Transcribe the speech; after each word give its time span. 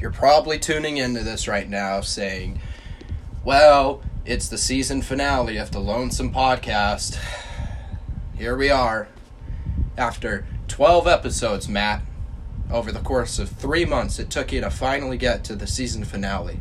You're 0.00 0.12
probably 0.12 0.60
tuning 0.60 0.96
into 0.96 1.24
this 1.24 1.48
right 1.48 1.68
now 1.68 2.02
saying, 2.02 2.60
well, 3.44 4.00
it's 4.24 4.48
the 4.48 4.56
season 4.56 5.02
finale 5.02 5.56
of 5.56 5.72
the 5.72 5.80
Lonesome 5.80 6.32
Podcast. 6.32 7.18
Here 8.36 8.56
we 8.56 8.70
are. 8.70 9.08
After 9.96 10.46
12 10.68 11.08
episodes, 11.08 11.68
Matt, 11.68 12.02
over 12.70 12.92
the 12.92 13.00
course 13.00 13.40
of 13.40 13.48
three 13.48 13.84
months, 13.84 14.20
it 14.20 14.30
took 14.30 14.52
you 14.52 14.60
to 14.60 14.70
finally 14.70 15.16
get 15.16 15.42
to 15.44 15.56
the 15.56 15.66
season 15.66 16.04
finale. 16.04 16.60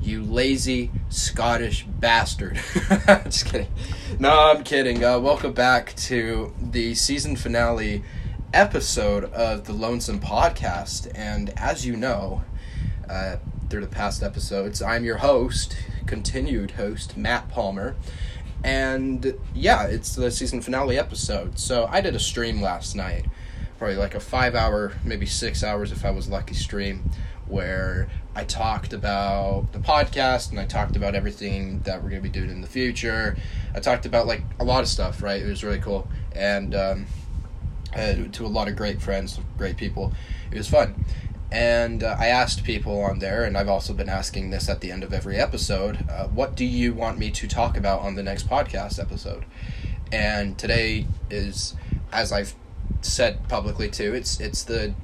You 0.00 0.22
lazy 0.22 0.92
Scottish 1.08 1.86
bastard. 1.86 2.60
Just 3.24 3.46
kidding. 3.46 3.66
No, 4.20 4.30
I'm 4.30 4.62
kidding. 4.62 5.02
Uh, 5.02 5.18
welcome 5.18 5.54
back 5.54 5.96
to 5.96 6.54
the 6.60 6.94
season 6.94 7.34
finale 7.34 8.04
episode 8.52 9.24
of 9.32 9.64
the 9.64 9.72
Lonesome 9.72 10.20
Podcast. 10.20 11.10
And 11.14 11.50
as 11.56 11.84
you 11.84 11.96
know, 11.96 12.42
uh, 13.08 13.36
through 13.68 13.82
the 13.82 13.86
past 13.86 14.22
episodes, 14.22 14.80
I'm 14.80 15.04
your 15.04 15.18
host, 15.18 15.76
continued 16.06 16.72
host, 16.72 17.16
Matt 17.16 17.48
Palmer. 17.50 17.96
And 18.64 19.38
yeah, 19.54 19.84
it's 19.84 20.14
the 20.14 20.30
season 20.30 20.60
finale 20.60 20.98
episode. 20.98 21.58
So 21.58 21.86
I 21.90 22.00
did 22.00 22.14
a 22.14 22.20
stream 22.20 22.60
last 22.60 22.96
night, 22.96 23.26
probably 23.78 23.96
like 23.96 24.14
a 24.14 24.20
five 24.20 24.54
hour, 24.54 24.92
maybe 25.04 25.26
six 25.26 25.62
hours 25.62 25.92
if 25.92 26.04
I 26.04 26.10
was 26.10 26.28
lucky 26.28 26.54
stream, 26.54 27.10
where 27.46 28.08
I 28.34 28.44
talked 28.44 28.92
about 28.92 29.72
the 29.72 29.78
podcast 29.78 30.50
and 30.50 30.58
I 30.58 30.64
talked 30.64 30.96
about 30.96 31.14
everything 31.14 31.80
that 31.80 32.02
we're 32.02 32.10
going 32.10 32.22
to 32.22 32.28
be 32.28 32.32
doing 32.32 32.50
in 32.50 32.62
the 32.62 32.68
future. 32.68 33.36
I 33.74 33.80
talked 33.80 34.06
about 34.06 34.26
like 34.26 34.42
a 34.58 34.64
lot 34.64 34.80
of 34.80 34.88
stuff, 34.88 35.22
right? 35.22 35.40
It 35.40 35.46
was 35.46 35.62
really 35.62 35.80
cool. 35.80 36.08
And, 36.32 36.74
um, 36.74 37.06
uh, 37.94 38.14
to 38.32 38.46
a 38.46 38.48
lot 38.48 38.68
of 38.68 38.76
great 38.76 39.00
friends, 39.00 39.38
great 39.56 39.76
people. 39.76 40.12
It 40.50 40.58
was 40.58 40.68
fun. 40.68 41.04
And 41.50 42.02
uh, 42.02 42.16
I 42.18 42.26
asked 42.26 42.64
people 42.64 43.00
on 43.00 43.20
there, 43.20 43.44
and 43.44 43.56
I've 43.56 43.68
also 43.68 43.94
been 43.94 44.08
asking 44.08 44.50
this 44.50 44.68
at 44.68 44.80
the 44.80 44.92
end 44.92 45.02
of 45.02 45.12
every 45.14 45.36
episode 45.36 46.08
uh, 46.10 46.28
what 46.28 46.54
do 46.54 46.64
you 46.64 46.92
want 46.92 47.18
me 47.18 47.30
to 47.30 47.48
talk 47.48 47.76
about 47.76 48.00
on 48.00 48.16
the 48.16 48.22
next 48.22 48.48
podcast 48.48 49.00
episode? 49.00 49.44
And 50.12 50.58
today 50.58 51.06
is, 51.30 51.74
as 52.12 52.32
I've 52.32 52.54
said 53.00 53.48
publicly 53.48 53.90
too, 53.90 54.14
it's, 54.14 54.40
it's 54.40 54.62
the 54.62 54.94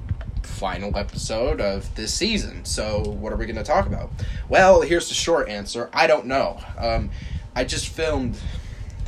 final 0.43 0.95
episode 0.95 1.59
of 1.59 1.93
this 1.95 2.13
season. 2.13 2.63
So, 2.65 3.01
what 3.01 3.33
are 3.33 3.35
we 3.35 3.45
going 3.45 3.55
to 3.55 3.63
talk 3.63 3.87
about? 3.87 4.09
Well, 4.47 4.81
here's 4.81 5.09
the 5.09 5.15
short 5.15 5.49
answer 5.49 5.89
I 5.93 6.07
don't 6.07 6.27
know. 6.27 6.59
Um, 6.77 7.09
I 7.55 7.63
just 7.63 7.89
filmed 7.89 8.37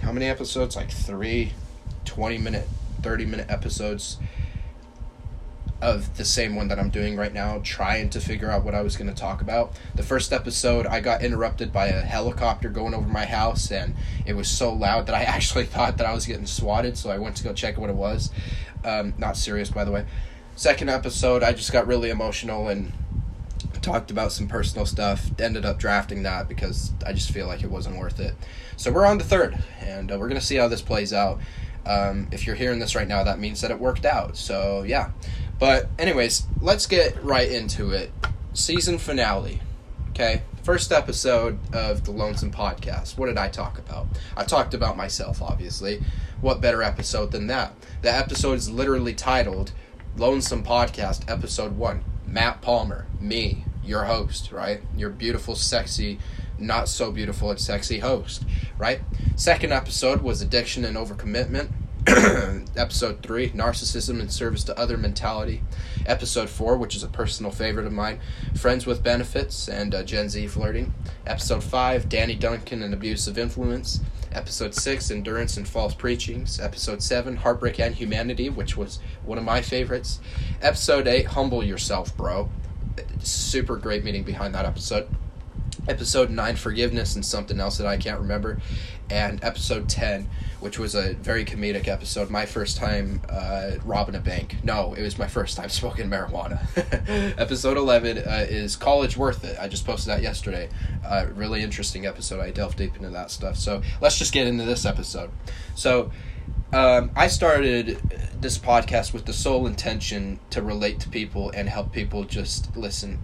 how 0.01 0.11
many 0.11 0.25
episodes? 0.25 0.75
Like 0.75 0.89
three 0.89 1.53
20 2.05 2.37
minute 2.37 2.67
30 3.07 3.25
minute 3.25 3.49
episodes 3.49 4.17
of 5.81 6.17
the 6.17 6.25
same 6.25 6.57
one 6.57 6.67
that 6.67 6.77
I'm 6.77 6.89
doing 6.89 7.15
right 7.15 7.33
now, 7.33 7.61
trying 7.63 8.09
to 8.09 8.19
figure 8.19 8.51
out 8.51 8.65
what 8.65 8.75
I 8.75 8.81
was 8.81 8.97
going 8.97 9.07
to 9.07 9.15
talk 9.15 9.39
about. 9.39 9.79
The 9.95 10.03
first 10.03 10.33
episode, 10.33 10.85
I 10.85 10.99
got 10.99 11.23
interrupted 11.23 11.71
by 11.71 11.87
a 11.87 12.01
helicopter 12.01 12.67
going 12.67 12.93
over 12.93 13.07
my 13.07 13.23
house, 13.23 13.71
and 13.71 13.95
it 14.25 14.35
was 14.35 14.49
so 14.49 14.73
loud 14.73 15.05
that 15.05 15.15
I 15.15 15.23
actually 15.35 15.63
thought 15.63 15.97
that 15.99 16.05
I 16.05 16.13
was 16.13 16.25
getting 16.25 16.45
swatted, 16.45 16.97
so 16.97 17.09
I 17.09 17.17
went 17.17 17.37
to 17.37 17.45
go 17.45 17.53
check 17.53 17.77
what 17.77 17.89
it 17.89 17.95
was. 17.95 18.29
Um, 18.83 19.13
not 19.17 19.37
serious, 19.37 19.69
by 19.69 19.85
the 19.85 19.91
way. 19.91 20.05
Second 20.57 20.89
episode, 20.89 21.43
I 21.43 21.53
just 21.53 21.71
got 21.71 21.87
really 21.87 22.09
emotional 22.09 22.67
and 22.67 22.91
talked 23.81 24.11
about 24.11 24.33
some 24.33 24.49
personal 24.49 24.85
stuff. 24.85 25.31
Ended 25.39 25.63
up 25.63 25.79
drafting 25.79 26.23
that 26.23 26.49
because 26.49 26.91
I 27.05 27.13
just 27.13 27.31
feel 27.31 27.47
like 27.47 27.63
it 27.63 27.71
wasn't 27.71 27.97
worth 27.97 28.19
it. 28.19 28.35
So 28.75 28.91
we're 28.91 29.05
on 29.05 29.17
the 29.17 29.23
third, 29.23 29.57
and 29.79 30.11
uh, 30.11 30.17
we're 30.19 30.27
going 30.27 30.41
to 30.41 30.45
see 30.45 30.57
how 30.57 30.67
this 30.67 30.81
plays 30.81 31.13
out. 31.13 31.39
Um, 31.87 32.27
if 32.31 32.45
you're 32.45 32.55
hearing 32.55 32.79
this 32.79 32.95
right 32.95 33.07
now, 33.07 33.23
that 33.23 33.39
means 33.39 33.61
that 33.61 33.71
it 33.71 33.79
worked 33.79 34.05
out. 34.05 34.37
So, 34.37 34.83
yeah. 34.83 35.11
But, 35.59 35.89
anyways, 35.97 36.45
let's 36.61 36.85
get 36.85 37.23
right 37.23 37.49
into 37.49 37.91
it. 37.91 38.11
Season 38.53 38.97
finale. 38.97 39.61
Okay? 40.09 40.41
First 40.63 40.91
episode 40.91 41.57
of 41.73 42.03
the 42.03 42.11
Lonesome 42.11 42.51
Podcast. 42.51 43.17
What 43.17 43.27
did 43.27 43.37
I 43.37 43.47
talk 43.47 43.77
about? 43.77 44.07
I 44.35 44.43
talked 44.43 44.73
about 44.73 44.97
myself, 44.97 45.41
obviously. 45.41 46.03
What 46.41 46.59
better 46.59 46.83
episode 46.83 47.31
than 47.31 47.47
that? 47.47 47.73
The 48.01 48.13
episode 48.13 48.53
is 48.53 48.69
literally 48.69 49.13
titled 49.13 49.71
Lonesome 50.17 50.63
Podcast, 50.63 51.29
Episode 51.31 51.77
1. 51.77 52.03
Matt 52.25 52.61
Palmer, 52.61 53.07
me, 53.21 53.63
your 53.83 54.03
host, 54.03 54.51
right? 54.51 54.81
Your 54.95 55.09
beautiful, 55.09 55.55
sexy, 55.55 56.19
not 56.59 56.87
so 56.87 57.11
beautiful 57.11 57.49
and 57.49 57.59
sexy 57.59 57.99
host, 57.99 58.43
right? 58.77 59.01
Second 59.35 59.71
episode 59.71 60.21
was 60.21 60.41
addiction 60.41 60.85
and 60.85 60.97
overcommitment. 60.97 61.69
episode 62.77 63.21
3 63.21 63.49
narcissism 63.49 64.21
and 64.21 64.31
service 64.31 64.63
to 64.63 64.79
other 64.79 64.95
mentality. 64.95 65.61
Episode 66.05 66.49
4 66.49 66.77
which 66.77 66.95
is 66.95 67.03
a 67.03 67.07
personal 67.09 67.51
favorite 67.51 67.85
of 67.85 67.91
mine 67.91 68.21
friends 68.55 68.85
with 68.85 69.03
benefits 69.03 69.67
and 69.67 69.93
uh, 69.93 70.03
gen 70.03 70.29
z 70.29 70.47
flirting. 70.47 70.93
Episode 71.25 71.61
5 71.61 72.07
danny 72.07 72.35
duncan 72.35 72.81
and 72.81 72.93
abusive 72.93 73.37
influence. 73.37 73.99
Episode 74.31 74.73
6 74.73 75.11
endurance 75.11 75.57
and 75.57 75.67
false 75.67 75.93
preachings. 75.93 76.61
Episode 76.61 77.03
7 77.03 77.35
heartbreak 77.35 77.77
and 77.77 77.95
humanity 77.95 78.49
which 78.49 78.77
was 78.77 78.99
one 79.25 79.37
of 79.37 79.43
my 79.43 79.61
favorites. 79.61 80.21
Episode 80.61 81.07
8 81.07 81.25
humble 81.25 81.61
yourself 81.61 82.15
bro. 82.15 82.49
Super 83.19 83.75
great 83.75 84.05
meaning 84.05 84.23
behind 84.23 84.55
that 84.55 84.65
episode 84.65 85.09
episode 85.87 86.29
9 86.29 86.55
forgiveness 86.55 87.15
and 87.15 87.25
something 87.25 87.59
else 87.59 87.77
that 87.77 87.87
i 87.87 87.97
can't 87.97 88.19
remember 88.19 88.59
and 89.09 89.43
episode 89.43 89.87
10 89.87 90.27
which 90.59 90.79
was 90.79 90.95
a 90.95 91.13
very 91.15 91.45
comedic 91.45 91.87
episode. 91.87 92.29
My 92.29 92.45
first 92.45 92.77
time 92.77 93.21
uh, 93.29 93.71
robbing 93.85 94.15
a 94.15 94.19
bank. 94.19 94.57
No 94.63 94.93
it 94.93 95.01
was 95.01 95.17
my 95.17 95.27
first 95.27 95.57
time 95.57 95.69
smoking 95.77 96.09
marijuana. 96.09 96.59
Episode 97.39 97.77
11 97.77 98.17
uh, 98.17 98.45
is 98.49 98.75
college 98.75 99.17
worth 99.17 99.43
it. 99.43 99.57
I 99.59 99.67
just 99.67 99.85
posted 99.85 100.13
that 100.13 100.21
yesterday. 100.21 100.69
Uh, 101.05 101.27
really 101.33 101.61
interesting 101.61 102.05
episode. 102.05 102.39
I 102.39 102.51
delved 102.51 102.77
deep 102.77 102.95
into 102.95 103.09
that 103.09 103.31
stuff. 103.31 103.57
So 103.57 103.81
let's 104.01 104.17
just 104.17 104.33
get 104.33 104.47
into 104.47 104.65
this 104.65 104.85
episode. 104.85 105.29
So 105.75 106.11
um, 106.73 107.11
I 107.15 107.27
started 107.27 107.97
this 108.41 108.57
podcast 108.57 109.13
with 109.13 109.25
the 109.25 109.33
sole 109.33 109.67
intention 109.67 110.39
to 110.49 110.61
relate 110.61 110.99
to 111.01 111.09
people 111.09 111.51
and 111.51 111.69
help 111.69 111.91
people 111.91 112.23
just 112.23 112.75
listen 112.75 113.19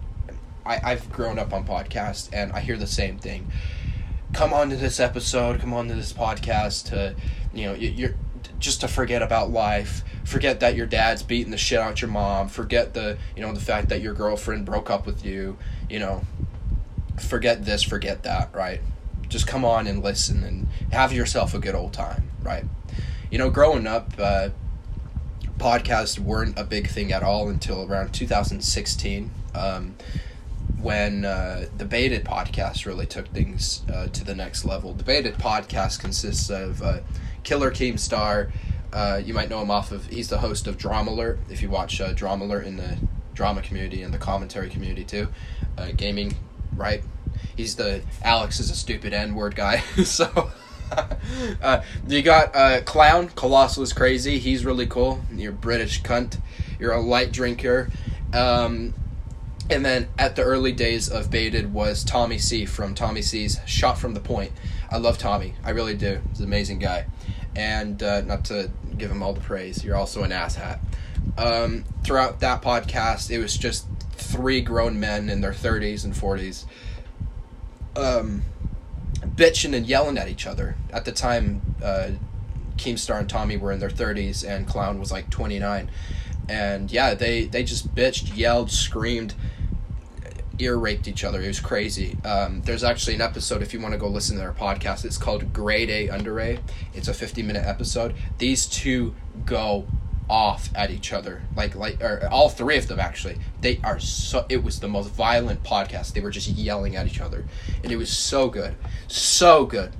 I, 0.66 0.80
I've 0.92 1.10
grown 1.12 1.38
up 1.38 1.52
on 1.52 1.64
podcasts 1.64 2.28
and 2.32 2.52
I 2.52 2.60
hear 2.60 2.76
the 2.76 2.86
same 2.86 3.18
thing. 3.18 3.50
Come 4.32 4.52
on 4.52 4.70
to 4.70 4.76
this 4.76 4.98
episode, 4.98 5.60
come 5.60 5.72
on 5.72 5.88
to 5.88 5.94
this 5.94 6.12
podcast 6.12 6.88
to, 6.90 7.14
you 7.52 7.66
know, 7.66 7.74
you're 7.74 8.14
just 8.58 8.80
to 8.80 8.88
forget 8.88 9.22
about 9.22 9.50
life, 9.50 10.02
forget 10.24 10.60
that 10.60 10.74
your 10.74 10.86
dad's 10.86 11.22
beating 11.22 11.50
the 11.50 11.58
shit 11.58 11.78
out 11.78 12.00
your 12.00 12.10
mom, 12.10 12.48
forget 12.48 12.94
the, 12.94 13.16
you 13.36 13.42
know, 13.42 13.52
the 13.52 13.60
fact 13.60 13.88
that 13.90 14.00
your 14.00 14.14
girlfriend 14.14 14.64
broke 14.64 14.90
up 14.90 15.06
with 15.06 15.24
you, 15.24 15.56
you 15.88 15.98
know, 15.98 16.22
forget 17.18 17.64
this, 17.64 17.82
forget 17.82 18.22
that, 18.24 18.54
right? 18.54 18.80
Just 19.28 19.46
come 19.46 19.64
on 19.64 19.86
and 19.86 20.02
listen 20.02 20.42
and 20.44 20.68
have 20.92 21.12
yourself 21.12 21.54
a 21.54 21.58
good 21.58 21.74
old 21.74 21.92
time, 21.92 22.30
right? 22.42 22.64
You 23.30 23.38
know, 23.38 23.50
growing 23.50 23.86
up, 23.86 24.12
uh, 24.18 24.50
podcasts 25.58 26.18
weren't 26.18 26.58
a 26.58 26.64
big 26.64 26.88
thing 26.88 27.12
at 27.12 27.22
all 27.22 27.48
until 27.48 27.84
around 27.90 28.12
2016. 28.12 29.30
Um, 29.54 29.96
when 30.84 31.24
uh, 31.24 31.64
the 31.78 31.84
Baited 31.86 32.26
podcast 32.26 32.84
really 32.84 33.06
took 33.06 33.26
things 33.28 33.82
uh, 33.90 34.06
to 34.08 34.22
the 34.22 34.34
next 34.34 34.66
level. 34.66 34.92
The 34.92 35.02
Baited 35.02 35.36
podcast 35.36 35.98
consists 35.98 36.50
of 36.50 36.82
uh, 36.82 36.98
Killer 37.42 37.70
Keemstar. 37.70 38.52
Uh, 38.92 39.18
you 39.24 39.32
might 39.32 39.48
know 39.48 39.62
him 39.62 39.70
off 39.70 39.92
of, 39.92 40.04
he's 40.08 40.28
the 40.28 40.36
host 40.36 40.66
of 40.66 40.76
Drama 40.76 41.10
Alert. 41.10 41.38
If 41.48 41.62
you 41.62 41.70
watch 41.70 42.02
uh, 42.02 42.12
Drama 42.12 42.44
Alert 42.44 42.66
in 42.66 42.76
the 42.76 42.98
drama 43.32 43.62
community 43.62 44.02
and 44.02 44.12
the 44.12 44.18
commentary 44.18 44.68
community 44.68 45.04
too, 45.04 45.28
uh, 45.78 45.92
gaming, 45.96 46.36
right? 46.76 47.02
He's 47.56 47.76
the 47.76 48.02
Alex 48.22 48.60
is 48.60 48.70
a 48.70 48.76
stupid 48.76 49.14
N 49.14 49.34
word 49.34 49.56
guy. 49.56 49.78
so. 50.04 50.50
uh, 51.62 51.82
you 52.06 52.20
got 52.20 52.52
clown 52.84 53.26
colossal 53.28 53.82
is 53.82 53.92
crazy 53.92 54.38
he's 54.38 54.66
really 54.66 54.86
cool 54.86 55.24
you're 55.34 55.50
british 55.50 56.02
cunt 56.02 56.38
you're 56.78 56.92
a 56.92 57.00
light 57.00 57.32
drinker 57.32 57.90
um, 58.34 58.92
and 59.70 59.84
then 59.84 60.08
at 60.18 60.36
the 60.36 60.42
early 60.42 60.72
days 60.72 61.08
of 61.08 61.30
Baited 61.30 61.72
was 61.72 62.04
Tommy 62.04 62.38
C 62.38 62.66
from 62.66 62.94
Tommy 62.94 63.22
C's 63.22 63.58
Shot 63.66 63.98
from 63.98 64.14
the 64.14 64.20
Point. 64.20 64.52
I 64.90 64.98
love 64.98 65.18
Tommy. 65.18 65.54
I 65.64 65.70
really 65.70 65.94
do. 65.94 66.20
He's 66.28 66.40
an 66.40 66.46
amazing 66.46 66.78
guy. 66.78 67.06
And 67.56 68.02
uh, 68.02 68.20
not 68.22 68.44
to 68.46 68.70
give 68.98 69.10
him 69.10 69.22
all 69.22 69.32
the 69.32 69.40
praise, 69.40 69.84
you're 69.84 69.96
also 69.96 70.22
an 70.22 70.30
asshat. 70.30 70.80
Um, 71.38 71.84
throughout 72.04 72.40
that 72.40 72.62
podcast, 72.62 73.30
it 73.30 73.38
was 73.38 73.56
just 73.56 73.86
three 74.12 74.60
grown 74.60 75.00
men 75.00 75.28
in 75.28 75.40
their 75.40 75.52
30s 75.52 76.04
and 76.04 76.14
40s 76.14 76.64
um, 77.96 78.42
bitching 79.24 79.74
and 79.74 79.86
yelling 79.86 80.18
at 80.18 80.28
each 80.28 80.46
other. 80.46 80.76
At 80.92 81.04
the 81.04 81.12
time, 81.12 81.62
uh, 81.82 82.10
Keemstar 82.76 83.18
and 83.18 83.28
Tommy 83.28 83.56
were 83.56 83.72
in 83.72 83.78
their 83.78 83.90
30s, 83.90 84.46
and 84.46 84.66
Clown 84.66 84.98
was 84.98 85.12
like 85.12 85.30
29. 85.30 85.90
And 86.48 86.90
yeah, 86.90 87.14
they, 87.14 87.46
they 87.46 87.62
just 87.62 87.94
bitched, 87.94 88.36
yelled, 88.36 88.70
screamed 88.70 89.34
ear 90.58 90.76
raped 90.76 91.08
each 91.08 91.24
other. 91.24 91.40
It 91.40 91.48
was 91.48 91.60
crazy. 91.60 92.16
Um, 92.24 92.62
there's 92.62 92.84
actually 92.84 93.14
an 93.14 93.20
episode 93.20 93.62
if 93.62 93.72
you 93.72 93.80
want 93.80 93.92
to 93.92 93.98
go 93.98 94.08
listen 94.08 94.36
to 94.36 94.42
their 94.42 94.52
podcast. 94.52 95.04
It's 95.04 95.18
called 95.18 95.52
Grade 95.52 95.90
A 95.90 96.08
Under 96.08 96.40
A. 96.40 96.58
It's 96.94 97.08
a 97.08 97.14
50 97.14 97.42
minute 97.42 97.64
episode. 97.64 98.14
These 98.38 98.66
two 98.66 99.14
go 99.44 99.86
off 100.28 100.70
at 100.74 100.90
each 100.90 101.12
other 101.12 101.42
like 101.54 101.74
like 101.74 102.02
or 102.02 102.26
all 102.30 102.48
three 102.48 102.78
of 102.78 102.88
them 102.88 102.98
actually 102.98 103.38
they 103.60 103.78
are 103.84 104.00
so 104.00 104.46
it 104.48 104.64
was 104.64 104.80
the 104.80 104.88
most 104.88 105.10
violent 105.10 105.62
podcast 105.62 106.14
they 106.14 106.20
were 106.20 106.30
just 106.30 106.48
yelling 106.48 106.96
at 106.96 107.06
each 107.06 107.20
other 107.20 107.44
and 107.82 107.92
it 107.92 107.96
was 107.96 108.08
so 108.08 108.48
good 108.48 108.74
so 109.06 109.66
good 109.66 109.92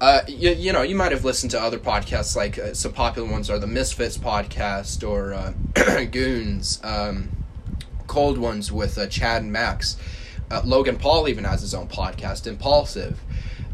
uh, 0.00 0.20
you, 0.28 0.50
you 0.50 0.70
know 0.70 0.82
you 0.82 0.94
might 0.94 1.12
have 1.12 1.24
listened 1.24 1.50
to 1.50 1.58
other 1.58 1.78
podcasts 1.78 2.36
like 2.36 2.58
uh, 2.58 2.74
some 2.74 2.92
popular 2.92 3.30
ones 3.30 3.48
are 3.48 3.58
the 3.58 3.66
misfits 3.66 4.18
podcast 4.18 5.08
or 5.08 5.32
uh, 5.32 6.04
goons 6.10 6.78
um, 6.82 7.30
cold 8.14 8.38
ones 8.38 8.70
with 8.70 8.96
uh, 8.96 9.08
chad 9.08 9.42
and 9.42 9.52
max 9.52 9.96
uh, 10.52 10.62
logan 10.64 10.96
paul 10.96 11.28
even 11.28 11.42
has 11.42 11.60
his 11.62 11.74
own 11.74 11.88
podcast 11.88 12.46
impulsive 12.46 13.18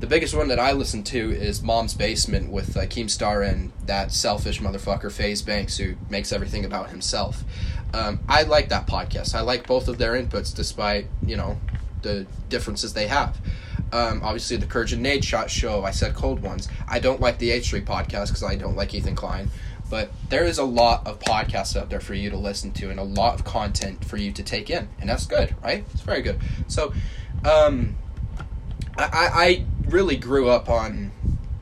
the 0.00 0.06
biggest 0.06 0.34
one 0.34 0.48
that 0.48 0.58
I 0.58 0.72
listen 0.72 1.02
to 1.04 1.30
is 1.30 1.62
Mom's 1.62 1.92
Basement 1.92 2.50
with 2.50 2.74
uh, 2.74 2.86
Keemstar 2.86 3.46
and 3.46 3.70
that 3.84 4.12
selfish 4.12 4.58
motherfucker 4.58 5.12
FaZe 5.12 5.42
Banks 5.42 5.76
who 5.76 5.94
makes 6.08 6.32
everything 6.32 6.64
about 6.64 6.88
himself. 6.88 7.44
Um, 7.92 8.20
I 8.26 8.44
like 8.44 8.70
that 8.70 8.86
podcast. 8.86 9.34
I 9.34 9.42
like 9.42 9.66
both 9.66 9.88
of 9.88 9.98
their 9.98 10.12
inputs 10.12 10.56
despite, 10.56 11.06
you 11.26 11.36
know, 11.36 11.60
the 12.00 12.26
differences 12.48 12.94
they 12.94 13.08
have. 13.08 13.38
Um, 13.92 14.22
obviously, 14.22 14.56
the 14.56 14.66
Courage 14.66 14.94
and 14.94 15.04
Nadeshot 15.04 15.50
show, 15.50 15.84
I 15.84 15.90
said 15.90 16.14
cold 16.14 16.40
ones. 16.40 16.68
I 16.88 16.98
don't 16.98 17.20
like 17.20 17.36
the 17.36 17.50
H3 17.50 17.84
podcast 17.84 18.28
because 18.28 18.42
I 18.42 18.56
don't 18.56 18.76
like 18.76 18.94
Ethan 18.94 19.16
Klein. 19.16 19.50
But 19.90 20.10
there 20.28 20.44
is 20.44 20.56
a 20.56 20.64
lot 20.64 21.06
of 21.06 21.18
podcasts 21.18 21.76
out 21.76 21.90
there 21.90 22.00
for 22.00 22.14
you 22.14 22.30
to 22.30 22.36
listen 22.36 22.72
to 22.72 22.90
and 22.90 22.98
a 22.98 23.04
lot 23.04 23.34
of 23.34 23.44
content 23.44 24.04
for 24.04 24.16
you 24.16 24.32
to 24.32 24.42
take 24.42 24.70
in. 24.70 24.88
And 25.00 25.10
that's 25.10 25.26
good, 25.26 25.54
right? 25.62 25.84
It's 25.92 26.02
very 26.02 26.22
good. 26.22 26.40
So, 26.68 26.92
um, 27.44 27.96
I, 28.96 29.28
I 29.32 29.64
really 29.88 30.16
grew 30.16 30.48
up 30.48 30.68
on 30.68 31.10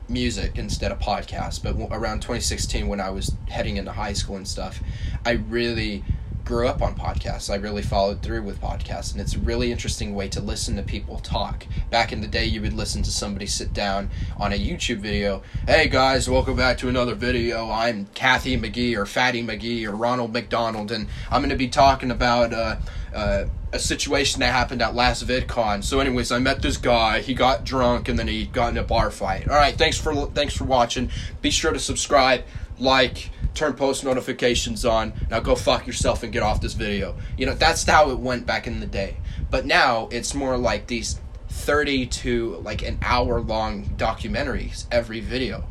music 0.07 0.57
instead 0.57 0.91
of 0.91 0.99
podcasts, 0.99 1.61
but 1.61 1.75
around 1.91 2.21
2016 2.21 2.87
when 2.87 2.99
I 2.99 3.09
was 3.09 3.35
heading 3.47 3.77
into 3.77 3.91
high 3.91 4.13
school 4.13 4.35
and 4.35 4.47
stuff, 4.47 4.81
I 5.25 5.31
really 5.31 6.03
grew 6.49 6.67
up 6.67 6.81
on 6.81 6.95
podcasts. 6.95 7.47
I 7.51 7.57
really 7.57 7.83
followed 7.83 8.23
through 8.23 8.41
with 8.41 8.59
podcasts, 8.59 9.11
and 9.11 9.21
it's 9.21 9.35
a 9.35 9.39
really 9.39 9.71
interesting 9.71 10.15
way 10.15 10.27
to 10.29 10.41
listen 10.41 10.75
to 10.77 10.81
people 10.81 11.19
talk. 11.19 11.67
Back 11.91 12.11
in 12.11 12.21
the 12.21 12.27
day, 12.27 12.45
you 12.45 12.59
would 12.61 12.73
listen 12.73 13.03
to 13.03 13.11
somebody 13.11 13.45
sit 13.45 13.71
down 13.71 14.09
on 14.39 14.51
a 14.51 14.55
YouTube 14.55 14.97
video. 14.97 15.43
Hey 15.67 15.87
guys, 15.87 16.27
welcome 16.27 16.55
back 16.55 16.79
to 16.79 16.89
another 16.89 17.13
video. 17.13 17.69
I'm 17.69 18.07
Kathy 18.15 18.57
McGee 18.57 18.97
or 18.97 19.05
Fatty 19.05 19.43
McGee 19.43 19.85
or 19.85 19.91
Ronald 19.91 20.33
McDonald, 20.33 20.91
and 20.91 21.05
I'm 21.29 21.41
going 21.41 21.51
to 21.51 21.55
be 21.55 21.67
talking 21.67 22.09
about 22.09 22.51
uh, 22.51 22.77
uh, 23.13 23.45
a 23.71 23.77
situation 23.77 24.39
that 24.39 24.51
happened 24.51 24.81
at 24.81 24.95
last 24.95 25.27
VidCon. 25.27 25.83
So, 25.83 25.99
anyways, 25.99 26.31
I 26.31 26.39
met 26.39 26.63
this 26.63 26.77
guy. 26.77 27.19
He 27.19 27.35
got 27.35 27.63
drunk, 27.63 28.09
and 28.09 28.17
then 28.17 28.27
he 28.27 28.47
got 28.47 28.71
in 28.71 28.77
a 28.79 28.83
bar 28.83 29.11
fight. 29.11 29.47
All 29.47 29.55
right, 29.55 29.77
thanks 29.77 29.99
for 29.99 30.25
thanks 30.31 30.55
for 30.55 30.63
watching. 30.63 31.11
Be 31.43 31.51
sure 31.51 31.73
to 31.73 31.79
subscribe, 31.79 32.43
like 32.79 33.29
turn 33.53 33.73
post 33.73 34.03
notifications 34.03 34.85
on. 34.85 35.13
Now 35.29 35.39
go 35.39 35.55
fuck 35.55 35.87
yourself 35.87 36.23
and 36.23 36.31
get 36.31 36.43
off 36.43 36.61
this 36.61 36.73
video. 36.73 37.15
You 37.37 37.45
know, 37.45 37.55
that's 37.55 37.83
how 37.83 38.09
it 38.11 38.19
went 38.19 38.45
back 38.45 38.67
in 38.67 38.79
the 38.79 38.85
day. 38.85 39.17
But 39.49 39.65
now 39.65 40.07
it's 40.11 40.33
more 40.33 40.57
like 40.57 40.87
these 40.87 41.19
30 41.49 42.05
to 42.07 42.55
like 42.57 42.83
an 42.83 42.99
hour 43.01 43.41
long 43.41 43.85
documentaries 43.97 44.85
every 44.91 45.19
video. 45.19 45.65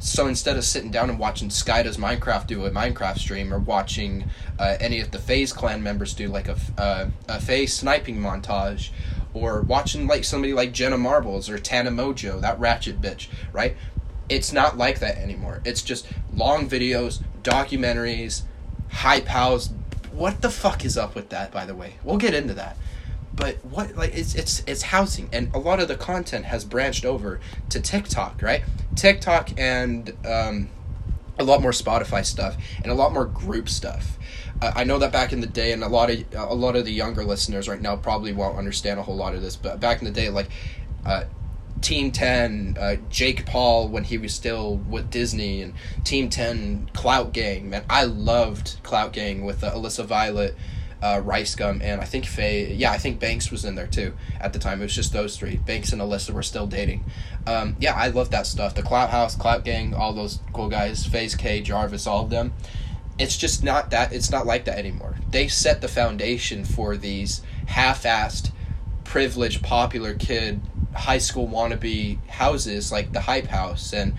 So 0.00 0.28
instead 0.28 0.56
of 0.56 0.64
sitting 0.64 0.92
down 0.92 1.10
and 1.10 1.18
watching 1.18 1.50
Sky 1.50 1.82
does 1.82 1.96
Minecraft 1.96 2.46
do 2.46 2.64
a 2.64 2.70
Minecraft 2.70 3.18
stream 3.18 3.52
or 3.52 3.58
watching 3.58 4.30
uh, 4.58 4.76
any 4.80 5.00
of 5.00 5.10
the 5.10 5.18
FaZe 5.18 5.52
clan 5.52 5.82
members 5.82 6.14
do 6.14 6.28
like 6.28 6.46
a, 6.46 6.56
uh, 6.78 7.08
a 7.26 7.40
FaZe 7.40 7.74
sniping 7.74 8.18
montage 8.20 8.90
or 9.34 9.62
watching 9.62 10.06
like 10.06 10.22
somebody 10.24 10.52
like 10.52 10.72
Jenna 10.72 10.98
Marbles 10.98 11.50
or 11.50 11.58
Tana 11.58 11.90
Mongeau, 11.90 12.40
that 12.40 12.60
ratchet 12.60 13.00
bitch, 13.00 13.28
right? 13.52 13.76
It's 14.28 14.52
not 14.52 14.76
like 14.76 15.00
that 15.00 15.16
anymore. 15.18 15.60
It's 15.64 15.82
just 15.82 16.06
long 16.34 16.68
videos, 16.68 17.22
documentaries, 17.42 18.42
hype 18.90 19.26
house. 19.26 19.70
What 20.12 20.42
the 20.42 20.50
fuck 20.50 20.84
is 20.84 20.96
up 20.96 21.14
with 21.14 21.28
that? 21.30 21.52
By 21.52 21.64
the 21.64 21.74
way, 21.74 21.94
we'll 22.04 22.18
get 22.18 22.34
into 22.34 22.54
that. 22.54 22.76
But 23.34 23.64
what 23.64 23.94
like 23.94 24.14
it's 24.16 24.34
it's 24.34 24.64
it's 24.66 24.82
housing, 24.82 25.28
and 25.32 25.54
a 25.54 25.58
lot 25.58 25.78
of 25.80 25.86
the 25.86 25.94
content 25.94 26.46
has 26.46 26.64
branched 26.64 27.04
over 27.04 27.38
to 27.70 27.80
TikTok, 27.80 28.42
right? 28.42 28.62
TikTok 28.96 29.50
and 29.56 30.12
um, 30.26 30.70
a 31.38 31.44
lot 31.44 31.62
more 31.62 31.70
Spotify 31.70 32.24
stuff 32.24 32.56
and 32.82 32.90
a 32.90 32.94
lot 32.94 33.12
more 33.12 33.24
group 33.24 33.68
stuff. 33.68 34.18
Uh, 34.60 34.72
I 34.74 34.82
know 34.82 34.98
that 34.98 35.12
back 35.12 35.32
in 35.32 35.40
the 35.40 35.46
day, 35.46 35.70
and 35.70 35.84
a 35.84 35.88
lot 35.88 36.10
of 36.10 36.24
a 36.34 36.54
lot 36.54 36.74
of 36.74 36.84
the 36.84 36.92
younger 36.92 37.22
listeners 37.24 37.68
right 37.68 37.80
now 37.80 37.94
probably 37.94 38.32
won't 38.32 38.58
understand 38.58 38.98
a 38.98 39.04
whole 39.04 39.16
lot 39.16 39.34
of 39.34 39.42
this, 39.42 39.54
but 39.54 39.78
back 39.78 40.00
in 40.00 40.04
the 40.04 40.10
day, 40.10 40.30
like 40.30 40.48
uh, 41.06 41.24
Team 41.80 42.10
10, 42.10 42.76
uh, 42.78 42.96
Jake 43.10 43.46
Paul 43.46 43.88
when 43.88 44.04
he 44.04 44.18
was 44.18 44.34
still 44.34 44.76
with 44.76 45.10
Disney, 45.10 45.62
and 45.62 45.74
Team 46.04 46.28
10 46.28 46.90
Clout 46.92 47.32
Gang. 47.32 47.70
Man, 47.70 47.84
I 47.88 48.04
loved 48.04 48.78
Clout 48.82 49.12
Gang 49.12 49.44
with 49.44 49.62
uh, 49.62 49.72
Alyssa 49.72 50.04
Violet, 50.04 50.54
uh, 51.02 51.20
Rice 51.24 51.54
Gum, 51.54 51.80
and 51.82 52.00
I 52.00 52.04
think 52.04 52.26
Faye. 52.26 52.74
Yeah, 52.74 52.90
I 52.90 52.98
think 52.98 53.20
Banks 53.20 53.50
was 53.50 53.64
in 53.64 53.74
there 53.74 53.86
too 53.86 54.14
at 54.40 54.52
the 54.52 54.58
time. 54.58 54.80
It 54.80 54.84
was 54.84 54.94
just 54.94 55.12
those 55.12 55.36
three. 55.36 55.56
Banks 55.56 55.92
and 55.92 56.02
Alyssa 56.02 56.30
were 56.30 56.42
still 56.42 56.66
dating. 56.66 57.04
Um, 57.46 57.76
yeah, 57.78 57.94
I 57.94 58.08
love 58.08 58.30
that 58.30 58.46
stuff. 58.46 58.74
The 58.74 58.82
Clout 58.82 59.10
House, 59.10 59.36
Clout 59.36 59.64
Gang, 59.64 59.94
all 59.94 60.12
those 60.12 60.40
cool 60.52 60.68
guys, 60.68 61.06
FaZe 61.06 61.34
Kay, 61.36 61.60
Jarvis, 61.60 62.06
all 62.06 62.24
of 62.24 62.30
them. 62.30 62.52
It's 63.18 63.36
just 63.36 63.64
not 63.64 63.90
that. 63.90 64.12
It's 64.12 64.30
not 64.30 64.46
like 64.46 64.64
that 64.66 64.78
anymore. 64.78 65.16
They 65.30 65.48
set 65.48 65.80
the 65.80 65.88
foundation 65.88 66.64
for 66.64 66.96
these 66.96 67.42
half-assed, 67.66 68.52
privileged, 69.04 69.62
popular 69.62 70.14
kid 70.14 70.60
high 70.98 71.18
school 71.18 71.48
wannabe 71.48 72.18
houses 72.28 72.92
like 72.92 73.12
the 73.12 73.20
Hype 73.20 73.46
House 73.46 73.92
and 73.92 74.14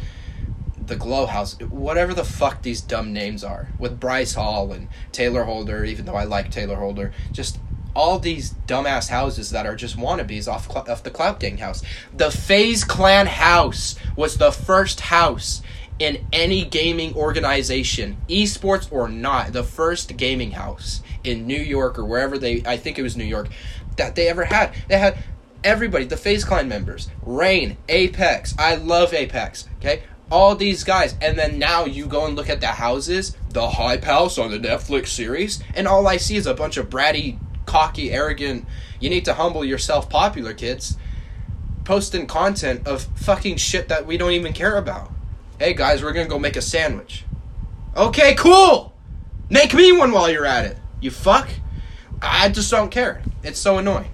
the 0.85 0.95
Glow 0.95 1.25
House, 1.27 1.59
whatever 1.59 2.13
the 2.13 2.25
fuck 2.25 2.61
these 2.61 2.81
dumb 2.81 3.13
names 3.13 3.43
are, 3.43 3.67
with 3.77 3.99
Bryce 3.99 4.33
Hall 4.33 4.71
and 4.71 4.87
Taylor 5.11 5.43
Holder, 5.43 5.85
even 5.85 6.05
though 6.05 6.15
I 6.15 6.23
like 6.23 6.51
Taylor 6.51 6.77
Holder, 6.77 7.13
just 7.31 7.59
all 7.95 8.19
these 8.19 8.53
dumbass 8.65 9.09
houses 9.09 9.51
that 9.51 9.65
are 9.65 9.75
just 9.75 9.97
wannabes 9.97 10.47
off 10.47 10.69
off 10.75 11.03
the 11.03 11.11
Clout 11.11 11.39
Gang 11.39 11.57
house. 11.57 11.83
The 12.15 12.31
FaZe 12.31 12.83
Clan 12.83 13.27
house 13.27 13.95
was 14.15 14.37
the 14.37 14.51
first 14.51 15.01
house 15.01 15.61
in 15.99 16.25
any 16.31 16.63
gaming 16.63 17.13
organization, 17.13 18.17
esports 18.29 18.91
or 18.91 19.09
not, 19.09 19.51
the 19.51 19.63
first 19.63 20.15
gaming 20.15 20.51
house 20.51 21.01
in 21.23 21.45
New 21.45 21.59
York 21.59 21.99
or 21.99 22.05
wherever 22.05 22.37
they, 22.37 22.63
I 22.65 22.77
think 22.77 22.97
it 22.97 23.03
was 23.03 23.17
New 23.17 23.25
York, 23.25 23.49
that 23.97 24.15
they 24.15 24.29
ever 24.29 24.45
had. 24.45 24.73
They 24.87 24.97
had 24.97 25.17
everybody, 25.63 26.05
the 26.05 26.17
FaZe 26.17 26.43
Clan 26.43 26.67
members, 26.67 27.09
Rain, 27.23 27.77
Apex. 27.87 28.55
I 28.57 28.75
love 28.75 29.13
Apex. 29.13 29.67
Okay, 29.77 30.03
all 30.31 30.55
these 30.55 30.83
guys, 30.83 31.15
and 31.21 31.37
then 31.37 31.59
now 31.59 31.85
you 31.85 32.05
go 32.05 32.25
and 32.25 32.35
look 32.35 32.49
at 32.49 32.61
the 32.61 32.67
houses, 32.67 33.35
the 33.49 33.69
Hype 33.69 34.03
House 34.03 34.37
on 34.37 34.51
the 34.51 34.59
Netflix 34.59 35.07
series, 35.07 35.63
and 35.75 35.87
all 35.87 36.07
I 36.07 36.17
see 36.17 36.35
is 36.35 36.45
a 36.45 36.53
bunch 36.53 36.77
of 36.77 36.89
bratty, 36.89 37.39
cocky, 37.65 38.11
arrogant. 38.11 38.65
You 38.99 39.09
need 39.09 39.25
to 39.25 39.33
humble 39.33 39.65
yourself, 39.65 40.09
popular 40.09 40.53
kids, 40.53 40.97
posting 41.83 42.27
content 42.27 42.87
of 42.87 43.03
fucking 43.15 43.57
shit 43.57 43.87
that 43.89 44.05
we 44.05 44.17
don't 44.17 44.31
even 44.31 44.53
care 44.53 44.77
about. 44.77 45.11
Hey 45.57 45.73
guys, 45.73 46.03
we're 46.03 46.13
gonna 46.13 46.29
go 46.29 46.39
make 46.39 46.55
a 46.55 46.61
sandwich. 46.61 47.25
Okay, 47.97 48.35
cool. 48.35 48.93
Make 49.49 49.73
me 49.73 49.91
one 49.91 50.11
while 50.11 50.29
you're 50.29 50.45
at 50.45 50.65
it. 50.65 50.77
You 51.01 51.11
fuck. 51.11 51.49
I 52.21 52.49
just 52.49 52.69
don't 52.69 52.91
care. 52.91 53.23
It's 53.43 53.59
so 53.59 53.77
annoying. 53.77 54.11